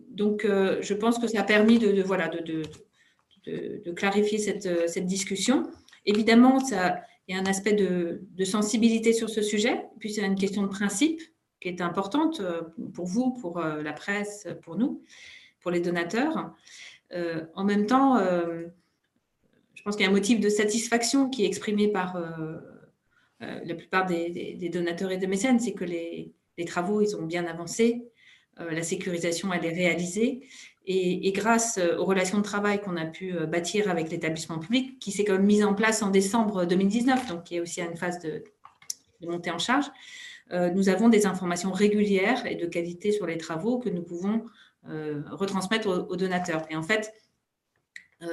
[0.10, 5.06] donc, je pense que ça a permis de, voilà, de, de, de, clarifier cette, cette,
[5.06, 5.69] discussion.
[6.06, 10.36] Évidemment, ça, il y a un aspect de, sensibilité sur ce sujet, puis c'est une
[10.36, 11.22] question de principe
[11.61, 12.41] qui est importante
[12.94, 15.03] pour vous, pour la presse, pour nous,
[15.60, 16.53] pour les donateurs.
[17.14, 18.65] Euh, en même temps, euh,
[19.73, 22.57] je pense qu'il y a un motif de satisfaction qui est exprimé par euh,
[23.40, 26.34] la plupart des, donateurs et des mécènes, c'est que les,
[26.65, 28.06] travaux, ils ont bien avancé,
[28.57, 30.48] la sécurisation, elle est réalisée,
[30.86, 35.26] et, grâce aux relations de travail qu'on a pu bâtir avec l'établissement public, qui s'est
[35.26, 38.19] quand même mise en place en décembre 2019, donc qui est aussi à une phase
[38.19, 38.44] de,
[39.22, 39.86] montée en charge,
[40.52, 44.46] nous avons des informations régulières et de qualité sur les travaux que nous pouvons
[44.88, 46.64] euh, retransmettre aux, donateurs.
[46.70, 47.12] Et en fait,
[48.22, 48.28] euh,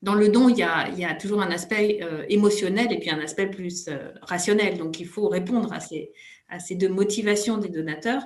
[0.00, 3.46] dans le don, il y, a, toujours un aspect euh, émotionnel et puis un aspect
[3.46, 3.90] plus
[4.22, 4.78] rationnel.
[4.78, 8.22] Donc, il faut répondre à ces, deux motivations des donateurs.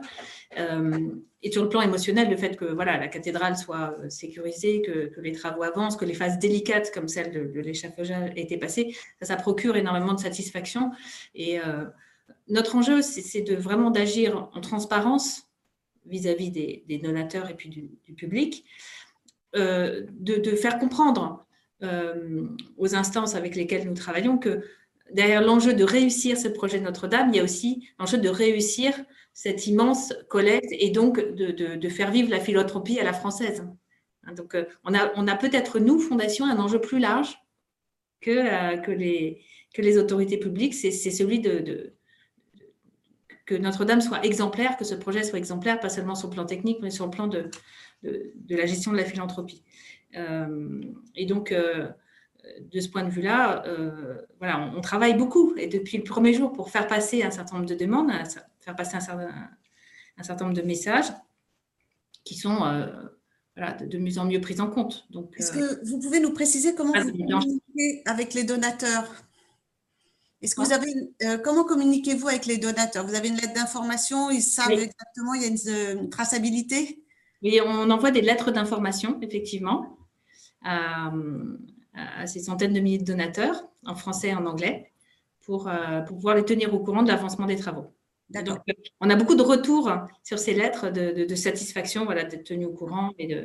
[1.42, 5.32] et sur le plan émotionnel, le fait que voilà, la cathédrale soit sécurisée, que, les
[5.32, 9.36] travaux avancent, que les phases délicates comme celle de, l'échafaudage aient été passées, ça, ça,
[9.36, 10.92] procure énormément de satisfaction.
[11.34, 11.58] Et
[12.52, 15.48] notre enjeu, c'est de vraiment d'agir en transparence
[16.04, 18.64] vis-à-vis des, donateurs et puis du, public,
[19.56, 21.46] euh, de, faire comprendre
[21.82, 22.46] euh,
[22.76, 24.62] aux instances avec lesquelles nous travaillons que
[25.12, 28.92] derrière l'enjeu de réussir ce projet Notre-Dame, il y a aussi l'enjeu de réussir
[29.32, 33.64] cette immense collecte et donc de, faire vivre la philanthropie à la française.
[34.24, 37.38] Hein, donc, euh, on a, peut-être, nous, Fondation, un enjeu plus large
[38.20, 41.94] que les autorités publiques, c'est celui de,
[43.44, 46.78] que Notre-Dame soit exemplaire, que ce projet soit exemplaire, pas seulement sur le plan technique,
[46.80, 47.50] mais sur le plan de,
[48.02, 49.62] de, la gestion de la philanthropie.
[50.16, 50.82] Euh,
[51.14, 51.88] et donc, euh,
[52.60, 56.52] de ce point de vue-là, euh, voilà, on, travaille beaucoup et depuis le premier jour
[56.52, 58.10] pour faire passer un certain nombre de demandes,
[58.60, 59.50] faire passer un certain,
[60.18, 61.12] un certain nombre de messages
[62.24, 62.58] qui sont
[63.56, 65.06] voilà, de, mieux en mieux pris en compte.
[65.36, 69.10] Est-ce que vous pouvez nous préciser comment vous communiquez avec les donateurs?
[70.42, 70.92] Est-ce que vous avez,
[71.22, 73.06] euh, comment communiquez-vous avec les donateurs?
[73.06, 77.04] Vous avez une lettre d'information Ils savent exactement, il y a une, traçabilité?
[77.42, 79.96] Oui, on envoie des lettres d'information, effectivement,
[80.64, 81.12] à,
[82.26, 84.92] ces centaines de milliers de donateurs, en français et en anglais,
[85.42, 87.94] pour, euh, pour pouvoir les tenir au courant de l'avancement des travaux.
[88.44, 88.58] Donc,
[89.00, 89.92] on a beaucoup de retours
[90.22, 93.36] sur ces lettres de, satisfaction, voilà, d'être tenu au courant et,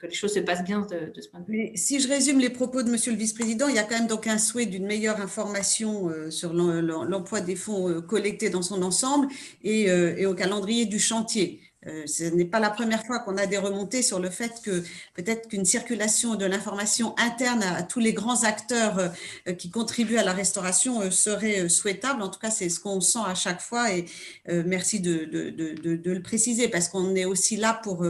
[0.00, 1.70] que les choses se passent bien de, ce point de vue.
[1.74, 4.26] si je résume les propos de Monsieur le Vice-président, il y a quand même donc
[4.26, 9.28] un souhait d'une meilleure information euh, sur l'emploi des fonds euh, collectés dans son ensemble
[9.62, 11.60] et, euh, et, au calendrier du chantier.
[11.86, 14.82] Euh, ce n'est pas la première fois qu'on a des remontées sur le fait que
[15.14, 20.22] peut-être qu'une circulation de l'information interne à, tous les grands acteurs euh, qui contribuent à
[20.22, 22.20] la restauration euh, serait souhaitable.
[22.20, 24.04] En tout cas, c'est ce qu'on sent à chaque fois et
[24.48, 28.04] merci de, le préciser parce qu'on est aussi là pour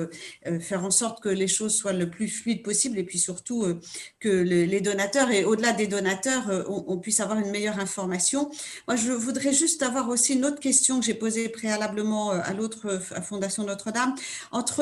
[0.60, 3.66] faire en sorte que les choses soient le plus fluides possible et puis surtout
[4.18, 8.51] que les donateurs et au-delà des donateurs, on, on, puisse avoir une meilleure information.
[8.88, 13.01] Moi, je voudrais juste avoir aussi une autre question que j'ai posée préalablement à l'autre
[13.22, 14.15] Fondation notre-Dame,
[14.53, 14.81] entre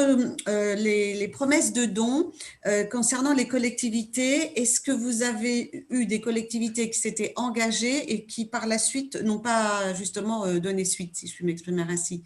[0.48, 2.32] euh, les, promesses de dons
[2.66, 8.26] euh, concernant les collectivités, est-ce que vous avez eu des collectivités qui s'étaient engagées et
[8.26, 12.24] qui par la suite n'ont pas justement euh, donné suite, si je puis m'exprimer ainsi,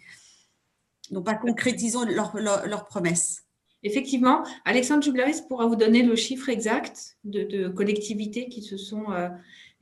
[1.11, 3.43] n'ont pas concrétisé leurs promesses?
[3.83, 9.07] Effectivement, Alexandre Jublaris pourra vous donner le chiffre exact de, collectivités qui se sont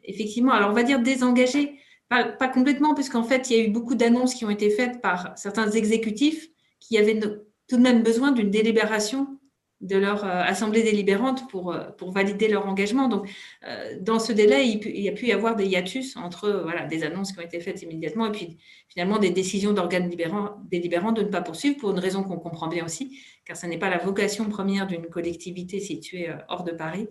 [0.04, 1.80] effectivement, alors on va dire désengagées,
[2.12, 5.02] pas, pas complètement, puisqu'en fait, il y a eu beaucoup d'annonces qui ont été faites
[5.02, 6.51] par certains exécutifs
[6.92, 9.40] qui avaient tout de même besoin d'une délibération
[9.80, 13.08] de leur euh, assemblée délibérante pour, euh, pour valider leur engagement.
[13.08, 13.30] Donc,
[13.66, 17.04] euh, dans ce délai, il, y a pu y avoir des hiatus entre voilà, des
[17.04, 18.58] annonces qui ont été faites immédiatement et puis
[18.90, 22.84] finalement des décisions d'organes délibérants de ne pas poursuivre pour une raison qu'on comprend bien
[22.84, 27.08] aussi, car ce n'est pas la vocation première d'une collectivité située hors de Paris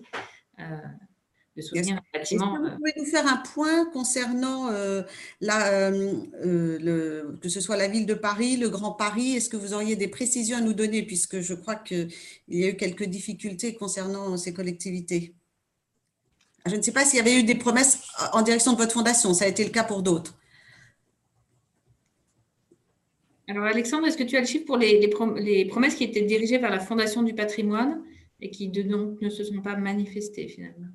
[1.69, 2.77] que vous euh.
[2.77, 5.03] pouvez nous faire un point concernant euh,
[5.41, 9.37] la, euh, le, que ce soit la ville de Paris, le Grand Paris?
[9.37, 11.03] Est-ce que vous auriez des précisions à nous donner?
[11.03, 12.09] Puisque je crois qu'il
[12.49, 15.35] y a eu quelques difficultés concernant ces collectivités
[16.67, 18.01] Je ne sais pas s'il y avait eu des promesses
[18.33, 19.35] en direction de votre fondation.
[19.35, 20.35] Ça a été le cas pour d'autres.
[23.51, 26.59] Alors Alexandre, est-ce que tu as le chiffre pour les, les, promesses qui étaient dirigées
[26.59, 28.01] vers la Fondation du patrimoine
[28.41, 30.87] et qui donc ne se sont pas manifestées finalement?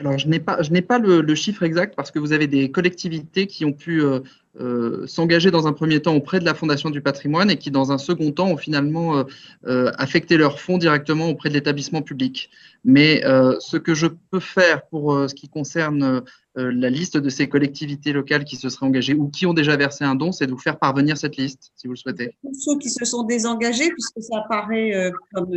[0.00, 3.48] Alors, je n'ai pas, je pas le, chiffre exact parce que vous avez des collectivités
[3.48, 4.20] qui ont pu euh,
[4.60, 7.90] euh, s'engager dans un premier temps auprès de la Fondation du patrimoine et qui, dans
[7.90, 9.24] un second temps, ont finalement
[9.66, 12.48] euh, affecté leurs fonds directement auprès de l'établissement public.
[12.84, 13.22] Mais
[13.58, 16.22] ce que je peux faire pour ce qui concerne
[16.54, 20.04] la liste de ces collectivités locales qui se seraient engagées ou qui ont déjà versé
[20.04, 22.36] un don, c'est de vous faire parvenir cette liste, si vous le souhaitez.
[22.40, 25.50] Pour ceux qui se sont désengagés, puisque ça apparaît comme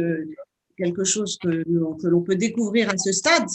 [0.78, 3.46] quelque chose que l'on peut découvrir à ce stade,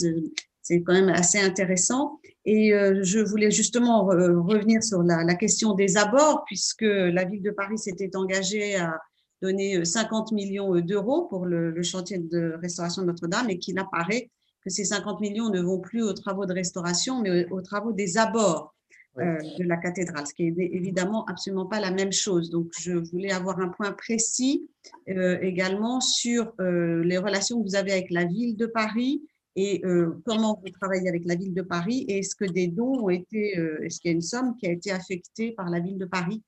[0.67, 2.19] c'est quand même assez intéressant.
[2.43, 7.51] Et euh, je voulais justement revenir sur la, question des abords, puisque la ville de
[7.51, 8.99] Paris s'était engagée à
[9.41, 13.79] donner 50 euh, millions euh, d'euros pour le, chantier de restauration de Notre-Dame et qu'il
[13.79, 14.29] apparaît
[14.61, 18.17] que ces 50 millions ne vont plus aux travaux de restauration, mais aux, travaux des
[18.17, 18.73] abords
[19.15, 22.51] de la cathédrale, ce qui est évidemment absolument pas la même chose.
[22.51, 24.69] Donc, je voulais avoir un point précis
[25.07, 29.23] également sur les relations que vous avez avec la ville de Paris
[29.59, 32.05] et euh, comment vous travaillez avec la ville de Paris?
[32.07, 34.67] Et est-ce que des dons ont été, euh, est-ce qu'il y a une somme qui
[34.67, 36.43] a été affectée par la ville de Paris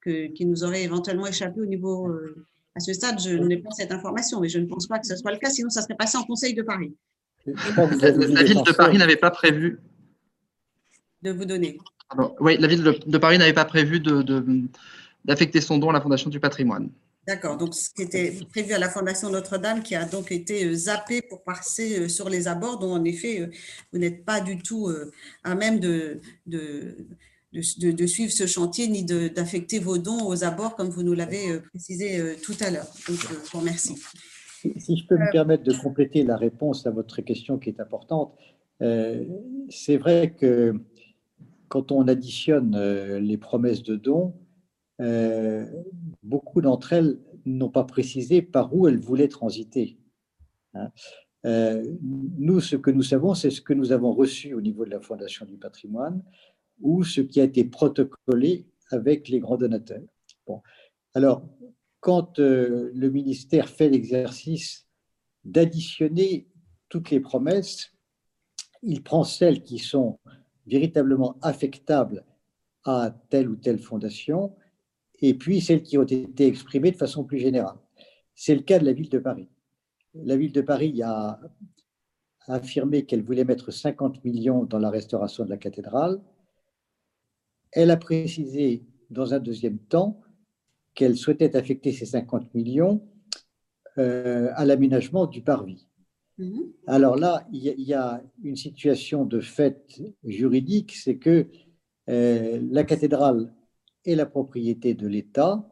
[0.00, 3.70] que, qui nous aurait éventuellement échappé au niveau, euh, à ce stade, je n'ai pas
[3.70, 5.94] cette information, mais je ne pense pas que ce soit le cas, sinon ça serait
[5.94, 6.96] passé en Conseil de Paris.
[7.44, 9.78] La ville de Paris n'avait pas prévu
[11.20, 11.78] de vous donner.
[12.40, 16.30] oui, la ville de, Paris n'avait pas prévu d'affecter de, son don à la Fondation
[16.30, 16.88] du patrimoine.
[17.26, 20.74] D'accord, donc ce qui était prévu à la Fondation Notre-Dame qui a donc été euh,
[20.74, 23.46] zappé pour passer euh, sur les abords, dont en effet, euh,
[23.92, 24.90] vous n'êtes pas du tout
[25.42, 26.96] à même de, de,
[27.52, 32.36] de, suivre ce chantier ni d'affecter vos dons aux abords comme vous nous l'avez précisé
[32.42, 32.86] tout à l'heure.
[33.08, 33.96] Donc, je vous remercie.
[34.76, 38.34] Si je peux me permettre de compléter la réponse à votre question qui est importante,
[38.80, 40.74] c'est vrai que
[41.68, 42.76] quand on additionne
[43.18, 44.34] les promesses de dons,
[45.00, 45.66] euh,
[46.22, 49.98] beaucoup d'entre elles n'ont pas précisé par où elles voulaient transiter.
[50.74, 50.90] Hein.
[51.46, 54.90] Euh, nous, ce que nous savons, c'est ce que nous avons reçu au niveau de
[54.90, 56.22] la Fondation du patrimoine
[56.80, 60.02] ou ce qui a été protocolé avec les grands donateurs.
[60.46, 60.62] Bon.
[61.12, 61.46] Alors,
[62.00, 64.86] quand euh, le ministère fait l'exercice
[65.44, 66.48] d'additionner
[66.88, 67.92] toutes les promesses,
[68.82, 70.18] il prend celles qui sont
[70.66, 72.24] véritablement affectables
[72.84, 74.54] à telle ou telle fondation
[75.26, 77.78] et puis celles qui ont été exprimées de façon plus générale.
[78.34, 79.48] C'est le cas de la ville de Paris.
[80.12, 81.40] La ville de Paris a
[82.46, 86.20] affirmé qu'elle voulait mettre 50 millions dans la restauration de la cathédrale.
[87.72, 90.20] Elle a précisé dans un deuxième temps
[90.94, 93.00] qu'elle souhaitait affecter ces 50 millions
[93.96, 95.88] euh, à l'aménagement du parvis.
[96.36, 96.60] Mmh.
[96.86, 101.48] Alors là, il y, a une situation de fait juridique, c'est que
[102.10, 103.54] euh, la cathédrale
[104.04, 105.68] est la propriété de l'État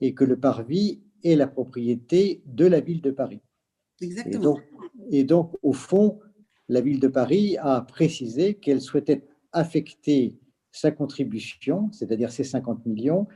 [0.00, 3.40] et que le parvis est la propriété de la ville de Paris.
[4.00, 4.58] Exactement.
[5.10, 6.20] Et donc, au fond,
[6.68, 10.38] la ville de Paris a précisé qu'elle souhaitait affecter
[10.72, 13.26] sa contribution, c'est-à-dire ses 50 millions,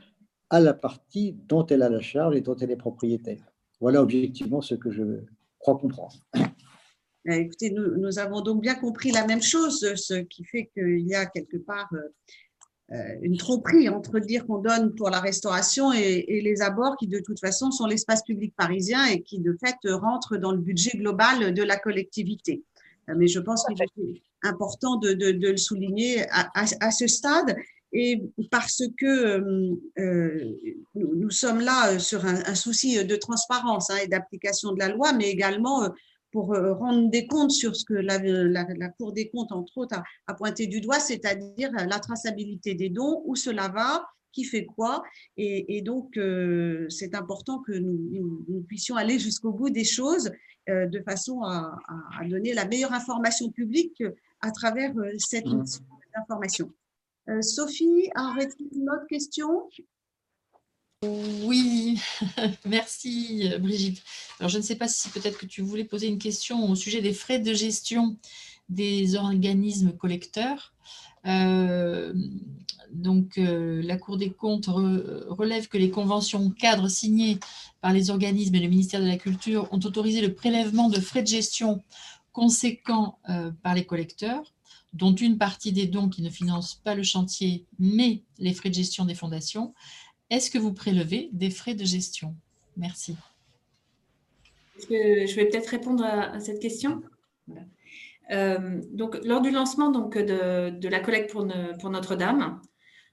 [0.49, 3.43] à la partie dont elle a la charge et dont elle est propriétaire.
[3.81, 5.03] Voilà objectivement ce que je
[5.59, 6.15] crois comprendre.
[7.27, 11.15] Eh, écoutez, nous, avons donc bien compris la même chose, ce qui fait qu'il y
[11.15, 12.13] a quelque part euh,
[12.89, 17.39] une tromperie entre dire qu'on donne pour la restauration et, les abords qui, de toute
[17.39, 21.63] façon, sont l'espace public parisien et qui, de fait, rentrent dans le budget global de
[21.63, 22.63] la collectivité.
[23.09, 27.55] Euh, mais je pense qu'il est important de, le souligner à, ce stade
[27.91, 28.21] et
[28.51, 29.41] parce que
[29.97, 30.55] euh,
[30.95, 35.29] nous, sommes là sur un, souci de transparence hein, et d'application de la loi, mais
[35.29, 35.89] également
[36.35, 39.97] pour euh, rendre des comptes sur ce que la, Cour des comptes, entre autres,
[40.27, 45.01] a, pointé du doigt, c'est-à-dire la traçabilité des dons, où cela va, qui fait quoi.
[45.37, 50.29] Et, donc, euh, c'est important que nous, puissions aller jusqu'au bout des choses
[50.67, 51.77] euh, de façon à,
[52.29, 54.03] donner la meilleure information publique
[54.41, 55.63] à travers cette mmh.
[56.21, 56.69] information.
[57.39, 59.69] Sophie, arrête-tu une autre question?
[61.43, 61.99] Oui,
[62.65, 64.01] merci Brigitte.
[64.39, 67.01] Alors je ne sais pas si peut-être que tu voulais poser une question au sujet
[67.01, 68.17] des frais de gestion
[68.69, 70.73] des organismes collecteurs.
[71.25, 72.13] Euh,
[72.91, 77.39] donc euh, la Cour des comptes relève que les conventions cadres signées
[77.81, 81.21] par les organismes et le ministère de la Culture ont autorisé le prélèvement de frais
[81.21, 81.83] de gestion
[82.31, 84.53] conséquents euh, par les collecteurs,
[84.93, 88.75] dont une partie des dons qui ne financent pas le chantier, mais les frais de
[88.75, 89.73] gestion des fondations,
[90.29, 92.35] est-ce que vous prélevez des frais de gestion?
[92.77, 93.15] Merci.
[94.89, 97.01] Je vais peut-être répondre à, cette question?
[98.31, 101.47] Euh, donc, lors du lancement donc, de, la collecte pour,
[101.79, 102.59] pour Notre-Dame,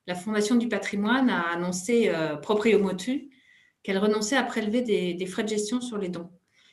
[0.06, 3.30] la Fondation du patrimoine a annoncé euh, proprio motu
[3.82, 6.30] qu'elle renonçait à prélever des, frais de gestion sur les dons.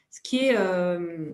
[0.09, 1.31] Ce qui, est, euh,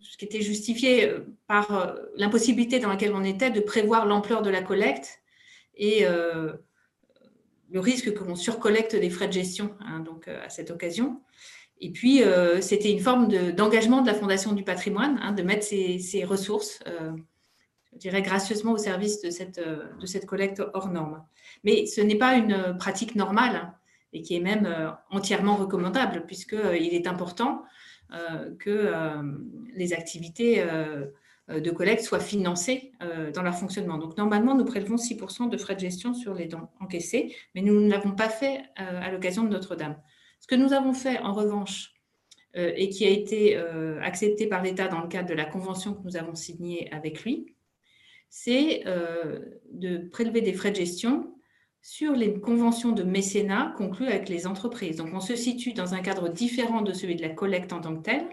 [0.00, 1.10] ce qui était justifié
[1.46, 5.20] par l'impossibilité dans laquelle on était de prévoir l'ampleur de la collecte
[5.74, 6.06] et
[7.70, 11.20] le risque que l'on surcollecte des frais de gestion hein, donc, euh, à cette occasion.
[11.80, 15.64] Et puis, euh, c'était une forme d'engagement de, la Fondation du patrimoine, hein, de mettre
[15.64, 17.12] ses, ressources, euh,
[17.92, 21.22] je dirais, gracieusement au service de cette, de cette collecte hors norme.
[21.64, 23.74] Mais ce n'est pas une pratique normale
[24.14, 27.62] et qui est même entièrement recommandable, puisqu'il est important
[28.58, 28.90] que
[29.74, 30.64] les activités
[31.48, 33.98] de collecte soient financés euh, dans leur fonctionnement.
[33.98, 37.80] Donc, normalement, nous prélevons 6% de frais de gestion sur les dons encaissés, mais nous
[37.80, 39.96] ne l'avons pas fait euh, à l'occasion de Notre-Dame.
[40.40, 41.92] Ce que nous avons fait, en revanche,
[42.58, 43.54] et qui a été
[44.00, 47.54] accepté par l'État dans le cadre de la convention que nous avons signée avec lui,
[48.30, 48.82] c'est
[49.70, 51.34] de prélever des frais de gestion
[51.82, 54.96] sur les conventions de mécénat conclues avec les entreprises.
[54.96, 57.94] Donc, on se situe dans un cadre différent de celui de la collecte en tant
[57.94, 58.26] que telle,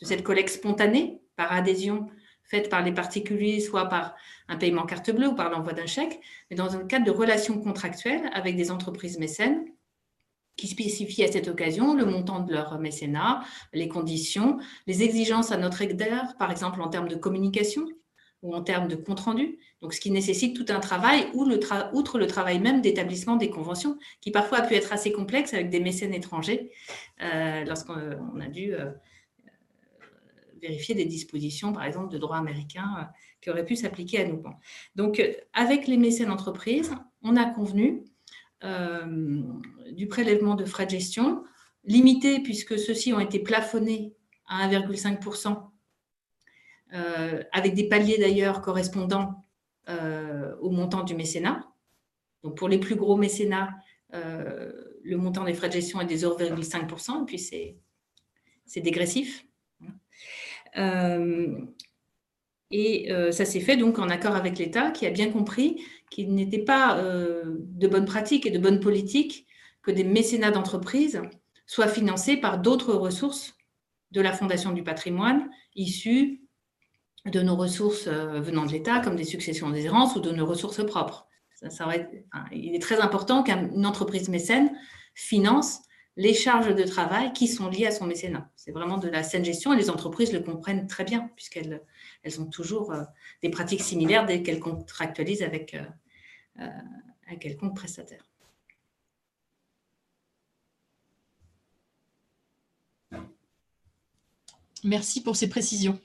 [0.00, 2.08] de cette collecte spontanée par adhésion
[2.44, 4.14] faite par les particuliers, soit par
[4.48, 6.20] un paiement carte bleue ou par l'envoi d'un chèque,
[6.50, 9.64] mais dans un cadre de relations contractuelles avec des entreprises mécènes
[10.56, 13.42] qui spécifient à cette occasion le montant de leur mécénat,
[13.72, 17.86] les conditions, les exigences à notre égard, par exemple en termes de communication
[18.42, 22.58] ou en termes de compte-rendu, donc ce qui nécessite tout un travail, outre le travail
[22.58, 26.70] même d'établissement des conventions, qui parfois a pu être assez complexe avec des mécènes étrangers,
[27.22, 28.74] euh, lorsqu'on a dû...
[28.74, 28.90] Euh,
[30.62, 33.04] vérifier des dispositions, par exemple, de droit américain euh,
[33.40, 34.42] qui auraient pu s'appliquer à nous.
[34.94, 38.04] Donc, euh, avec les mécènes d'entreprise, on a convenu
[38.64, 39.42] euh,
[39.90, 41.44] du prélèvement de frais de gestion,
[41.84, 44.14] limité puisque ceux-ci ont été plafonnés
[44.46, 45.68] à 1,5%,
[47.52, 49.46] avec des paliers d'ailleurs correspondant
[49.88, 51.66] au montant du mécénat.
[52.42, 53.70] Donc, pour les plus gros mécénats,
[54.12, 59.46] le montant des frais de gestion est des 0,5%, et puis c'est dégressif.
[60.76, 61.58] Euh,
[62.70, 66.34] et euh, ça s'est fait donc en accord avec l'État qui a bien compris qu'il
[66.34, 69.46] n'était pas euh, de bonne pratique et de bonne politique
[69.82, 71.20] que des mécénats d'entreprise
[71.66, 73.54] soient financés par d'autres ressources
[74.10, 76.42] de la Fondation du patrimoine issues
[77.24, 80.84] de nos ressources venant de l'État, comme des successions des errances ou de nos ressources
[80.84, 81.28] propres.
[81.54, 81.88] Ça,
[82.50, 84.72] il est très important qu'une entreprise mécène
[85.14, 85.82] finance
[86.16, 88.50] les charges de travail qui sont liées à son mécénat.
[88.56, 91.82] C'est vraiment de la saine gestion et les entreprises le comprennent très bien puisqu'elles
[92.22, 93.02] elles ont toujours euh,
[93.42, 95.84] des pratiques similaires dès qu'elles contractualisent avec euh,
[96.60, 96.68] euh,
[97.28, 98.24] un quelconque prestataire.
[104.84, 105.98] Merci pour ces précisions.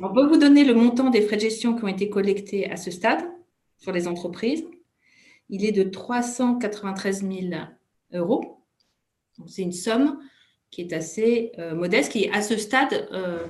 [0.00, 2.76] On peut vous donner le montant des frais de gestion qui ont été collectés à
[2.76, 3.22] ce stade
[3.76, 4.64] sur les entreprises
[5.48, 7.32] il est de 393 000
[8.12, 8.64] euros.
[9.46, 10.18] C'est une somme
[10.70, 13.46] qui est assez euh, modeste, qui est à ce stade euh,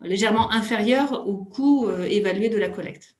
[0.00, 3.16] légèrement inférieure au coût euh, évalué de la collecte.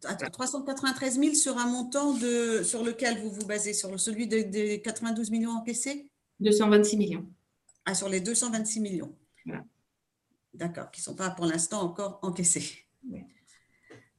[0.00, 5.30] 393 000 sur un montant de, sur lequel vous vous basez, sur celui des 92
[5.30, 6.08] millions encaissés?
[6.40, 7.26] 226 millions.
[7.84, 9.14] Ah, sur les 226 millions.
[10.54, 12.86] D'accord, qui ne sont pas pour l'instant encore encaissés.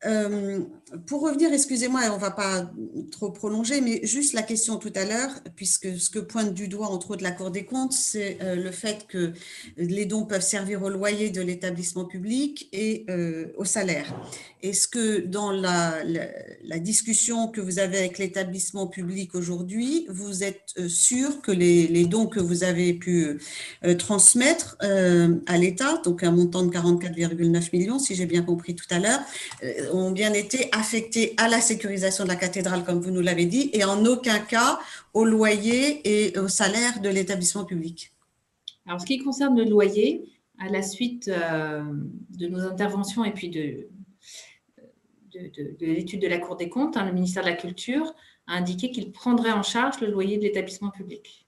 [0.05, 0.61] Euh,
[1.05, 2.71] pour revenir, excusez-moi, on ne va pas
[3.11, 6.87] trop prolonger, mais juste la question tout à l'heure, puisque ce que pointe du doigt
[6.87, 9.33] entre autres la Cour des comptes, c'est euh, le fait que
[9.77, 14.13] les dons peuvent servir au loyer de l'établissement public et euh, au salaire.
[14.63, 16.03] Est-ce que dans la,
[16.79, 22.39] discussion que vous avez avec l'établissement public aujourd'hui, vous êtes sûr que les, dons que
[22.39, 23.39] vous avez pu
[23.97, 28.99] transmettre à l'État, donc un montant de 44,9 millions, si j'ai bien compris tout à
[28.99, 29.21] l'heure,
[29.93, 33.69] ont bien été affectés à la sécurisation de la cathédrale, comme vous nous l'avez dit,
[33.73, 34.79] et en aucun cas
[35.13, 38.11] au loyer et au salaire de l'établissement public.
[38.85, 40.23] Alors, ce qui concerne le loyer,
[40.59, 41.83] à la suite euh,
[42.29, 43.87] de nos interventions et puis de,
[45.33, 48.13] de, l'étude de la Cour des comptes, hein, le ministère de la Culture
[48.47, 51.47] a indiqué qu'il prendrait en charge le loyer de l'établissement public.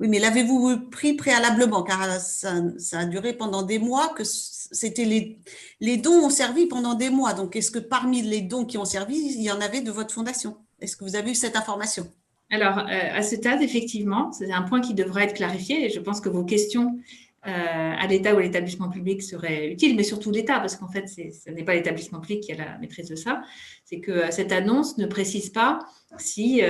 [0.00, 1.82] Oui, mais l'avez-vous pris préalablement?
[1.82, 5.38] Car ça, ça, a duré pendant des mois que c'était les,
[5.80, 7.32] les dons ont servi pendant des mois.
[7.32, 10.12] Donc, est-ce que parmi les dons qui ont servi, il y en avait de votre
[10.12, 10.56] fondation?
[10.80, 12.08] Est-ce que vous avez eu cette information?
[12.50, 16.00] Alors, euh, à ce stade, effectivement, c'est un point qui devrait être clarifié et je
[16.00, 20.30] pense que vos questions euh, à l'État ou à l'établissement public seraient utiles, mais surtout
[20.30, 23.42] l'État, parce qu'en fait, ce n'est pas l'établissement public qui a la maîtrise de ça.
[23.84, 25.78] C'est que euh, cette annonce ne précise pas
[26.16, 26.62] si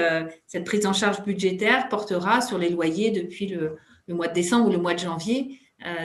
[0.47, 3.77] cette prise en charge budgétaire portera sur les loyers depuis le,
[4.09, 5.61] mois de décembre ou le mois de janvier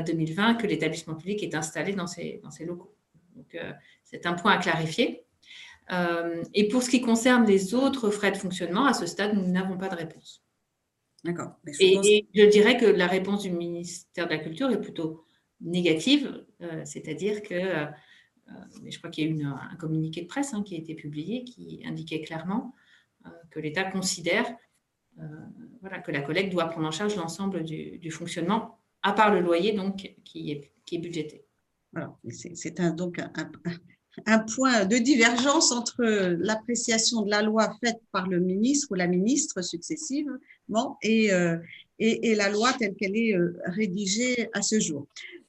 [0.05, 2.93] 2020 que l'établissement public est installé dans ces, dans ces locaux.
[3.39, 3.71] Donc, euh,
[4.03, 5.23] c'est un point à clarifier.
[5.91, 9.47] Euh, et pour ce qui concerne les autres frais de fonctionnement, à ce stade, nous
[9.47, 10.43] n'avons pas de réponse.
[11.23, 11.51] D'accord.
[11.79, 15.25] Et, je dirais que la réponse du ministère de la Culture est plutôt
[15.61, 17.85] négative, euh, c'est-à-dire que,
[18.81, 20.95] mais je crois qu'il y a eu un communiqué de presse hein, qui a été
[20.95, 22.73] publié qui indiquait clairement
[23.51, 24.45] que l'État considère
[25.81, 29.41] voilà, que la collecte doit prendre en charge l'ensemble du, du, fonctionnement à part le
[29.41, 31.45] loyer donc qui est, qui est budgété.
[32.29, 33.19] c'est un, donc
[34.25, 39.07] un, point de divergence entre l'appréciation de la loi faite par le ministre ou la
[39.07, 39.61] ministre
[40.75, 41.57] euh,
[41.99, 45.07] et, la loi telle qu'elle est euh, rédigée à ce jour.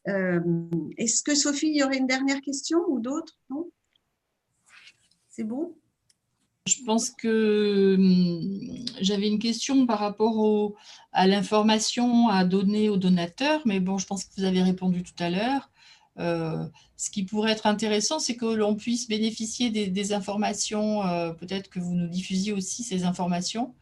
[0.08, 0.40] Euh,
[0.96, 3.38] est-ce que Sophie, il y aurait une dernière question ou d'autres?
[5.28, 5.74] C'est bon?
[6.66, 10.74] Je pense que hum, j'avais une question par rapport
[11.12, 15.22] à l'information à donner aux donateurs, mais bon, je pense que vous avez répondu tout
[15.22, 15.70] à l'heure.
[16.96, 21.00] Ce qui pourrait être intéressant, c'est que l'on puisse bénéficier des, informations,
[21.38, 23.74] peut-être que vous nous diffusiez aussi ces informations.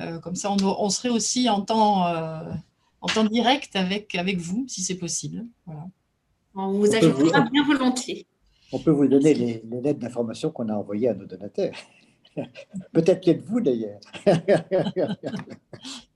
[0.00, 2.06] Euh, comme ça, on, serait aussi en temps,
[3.00, 5.44] en temps direct avec, avec vous, si c'est possible.
[6.54, 8.26] On vous ajoutera bien volontiers.
[8.72, 11.74] On peut vous donner les, les lettres d'information qu'on a envoyées à nos donateurs.
[12.92, 14.00] Peut-être qu'être vous d'ailleurs.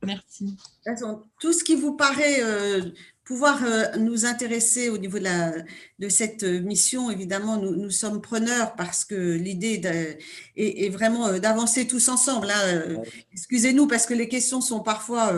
[0.03, 0.57] Merci.
[1.41, 2.83] Tout ce qui vous paraît euh,
[3.27, 5.53] pouvoir euh, nous intéresser au niveau de, la,
[5.99, 9.83] de cette mission, évidemment, nous, nous sommes preneurs parce que l'idée
[10.57, 12.49] est, vraiment euh, d'avancer tous ensemble.
[12.49, 13.03] Hein.
[13.33, 15.33] Excusez-nous parce que les questions sont parfois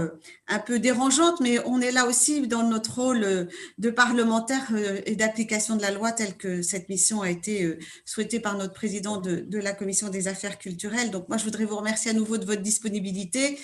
[0.48, 3.48] un peu dérangeantes, mais on est là aussi dans notre rôle
[3.78, 4.70] de parlementaire
[5.06, 9.16] et d'application de la loi telle que cette mission a été souhaitée par notre président
[9.16, 11.10] de, de la Commission des affaires culturelles.
[11.10, 13.59] Donc moi, je voudrais vous remercier à nouveau de votre disponibilité,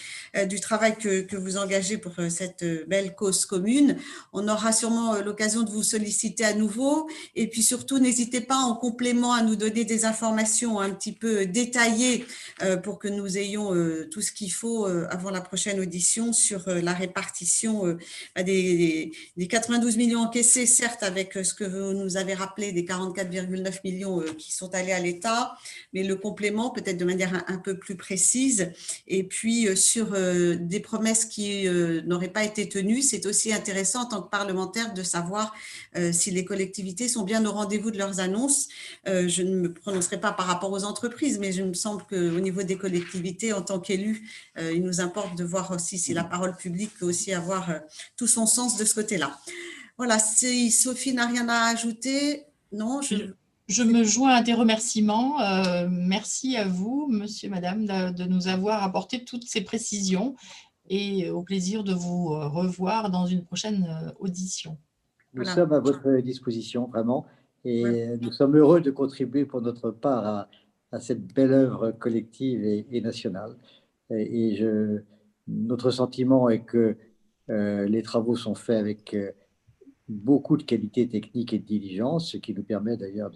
[0.48, 3.96] du travail que, que vous engagez pour cette belle cause commune.
[4.32, 7.09] On aura sûrement euh, l'occasion de vous solliciter à nouveau.
[7.35, 11.47] Et puis surtout, n'hésitez pas en complément à nous donner des informations un petit peu
[11.47, 12.27] détaillées
[12.62, 16.62] euh, pour que nous ayons euh, tout ce qu'il faut avant la prochaine audition sur
[16.66, 17.97] la répartition
[18.35, 19.12] bah, des,
[19.49, 24.53] 92 millions encaissés, certes avec ce que vous nous avez rappelé des 44,9 millions qui
[24.53, 25.55] sont allés à l'État,
[25.93, 28.73] mais le complément peut-être de manière un, peu plus précise.
[29.07, 31.69] Et puis sur des promesses qui
[32.05, 35.55] n'auraient pas été tenues, c'est aussi intéressant en tant que parlementaire de savoir
[35.97, 38.68] euh, si les collectivités sont bien au rendez-vous de leurs annonces.
[39.09, 42.40] Euh, je ne me prononcerai pas par rapport aux entreprises, mais je me semble qu'au
[42.40, 44.28] niveau des collectivités, en tant qu'élus,
[44.59, 47.72] euh, il nous importe de voir aussi si la parole publique peut aussi avoir
[48.16, 49.39] tout son sens de ce côté-là.
[49.97, 53.16] Voilà, si Sophie n'a rien à ajouter, non, je...
[53.66, 55.39] Je me joins à des remerciements.
[55.89, 60.36] merci à vous, monsieur, madame, de, nous avoir apporté toutes ces précisions
[60.89, 64.78] et au plaisir de vous euh, revoir dans une prochaine euh, audition.
[65.32, 67.27] Nous sommes à votre disposition, vraiment,
[67.65, 70.48] et nous sommes heureux de contribuer pour notre part à,
[70.93, 73.56] à cette belle œuvre collective et, nationale.
[74.11, 75.01] Et, je,
[75.48, 76.97] notre sentiment est que
[77.51, 79.16] euh, les travaux sont faits avec
[80.09, 83.32] beaucoup de qualité technique et de diligence, ce qui nous permet d'ailleurs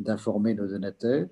[0.00, 1.28] d'informer nos donateurs.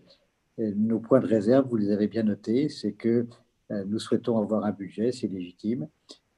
[0.58, 3.26] nos points de réserve, vous les avez bien notés, c'est que
[3.70, 5.88] nous souhaitons avoir un budget, c'est légitime,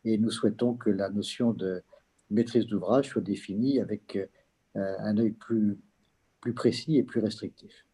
[0.05, 1.83] et nous souhaitons que la notion de
[2.31, 4.19] maîtrise d'ouvrage soit définie avec
[4.75, 5.79] un œil plus,
[6.41, 7.85] plus précis et plus restrictif.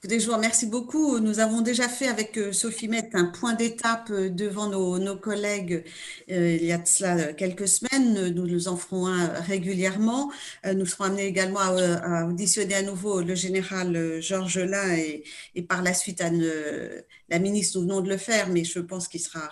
[0.00, 1.18] Écoutez, je vous beaucoup.
[1.18, 5.82] Nous avons déjà fait avec euh, Sophie Met un point d'étape euh, devant nos, collègues
[6.30, 8.28] euh, il y a de cela quelques semaines.
[8.28, 10.30] Nous nous en ferons un régulièrement.
[10.72, 14.96] Nous serons amenés également à, auditionner à nouveau le général Georges Lain
[15.56, 16.30] et, par la suite à
[17.28, 17.78] la ministre.
[17.78, 19.50] Nous venons de le faire, mais je pense qu'il sera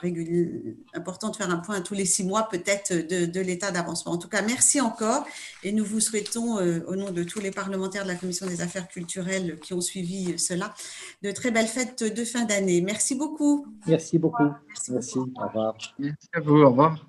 [0.94, 4.12] important de faire un point tous les six mois peut-être de l'état d'avancement.
[4.12, 5.26] En tout cas, merci encore
[5.64, 8.86] et nous vous souhaitons, au nom de tous les parlementaires de la Commission des affaires
[8.86, 10.74] culturelles qui ont suivi cela.
[11.22, 12.80] De très belles fêtes de fin d'année.
[12.80, 13.66] Merci beaucoup.
[13.86, 14.50] Merci beaucoup.
[14.90, 15.18] Merci.
[15.18, 15.74] Au revoir.
[15.98, 16.62] Merci à vous.
[16.62, 17.06] Au revoir.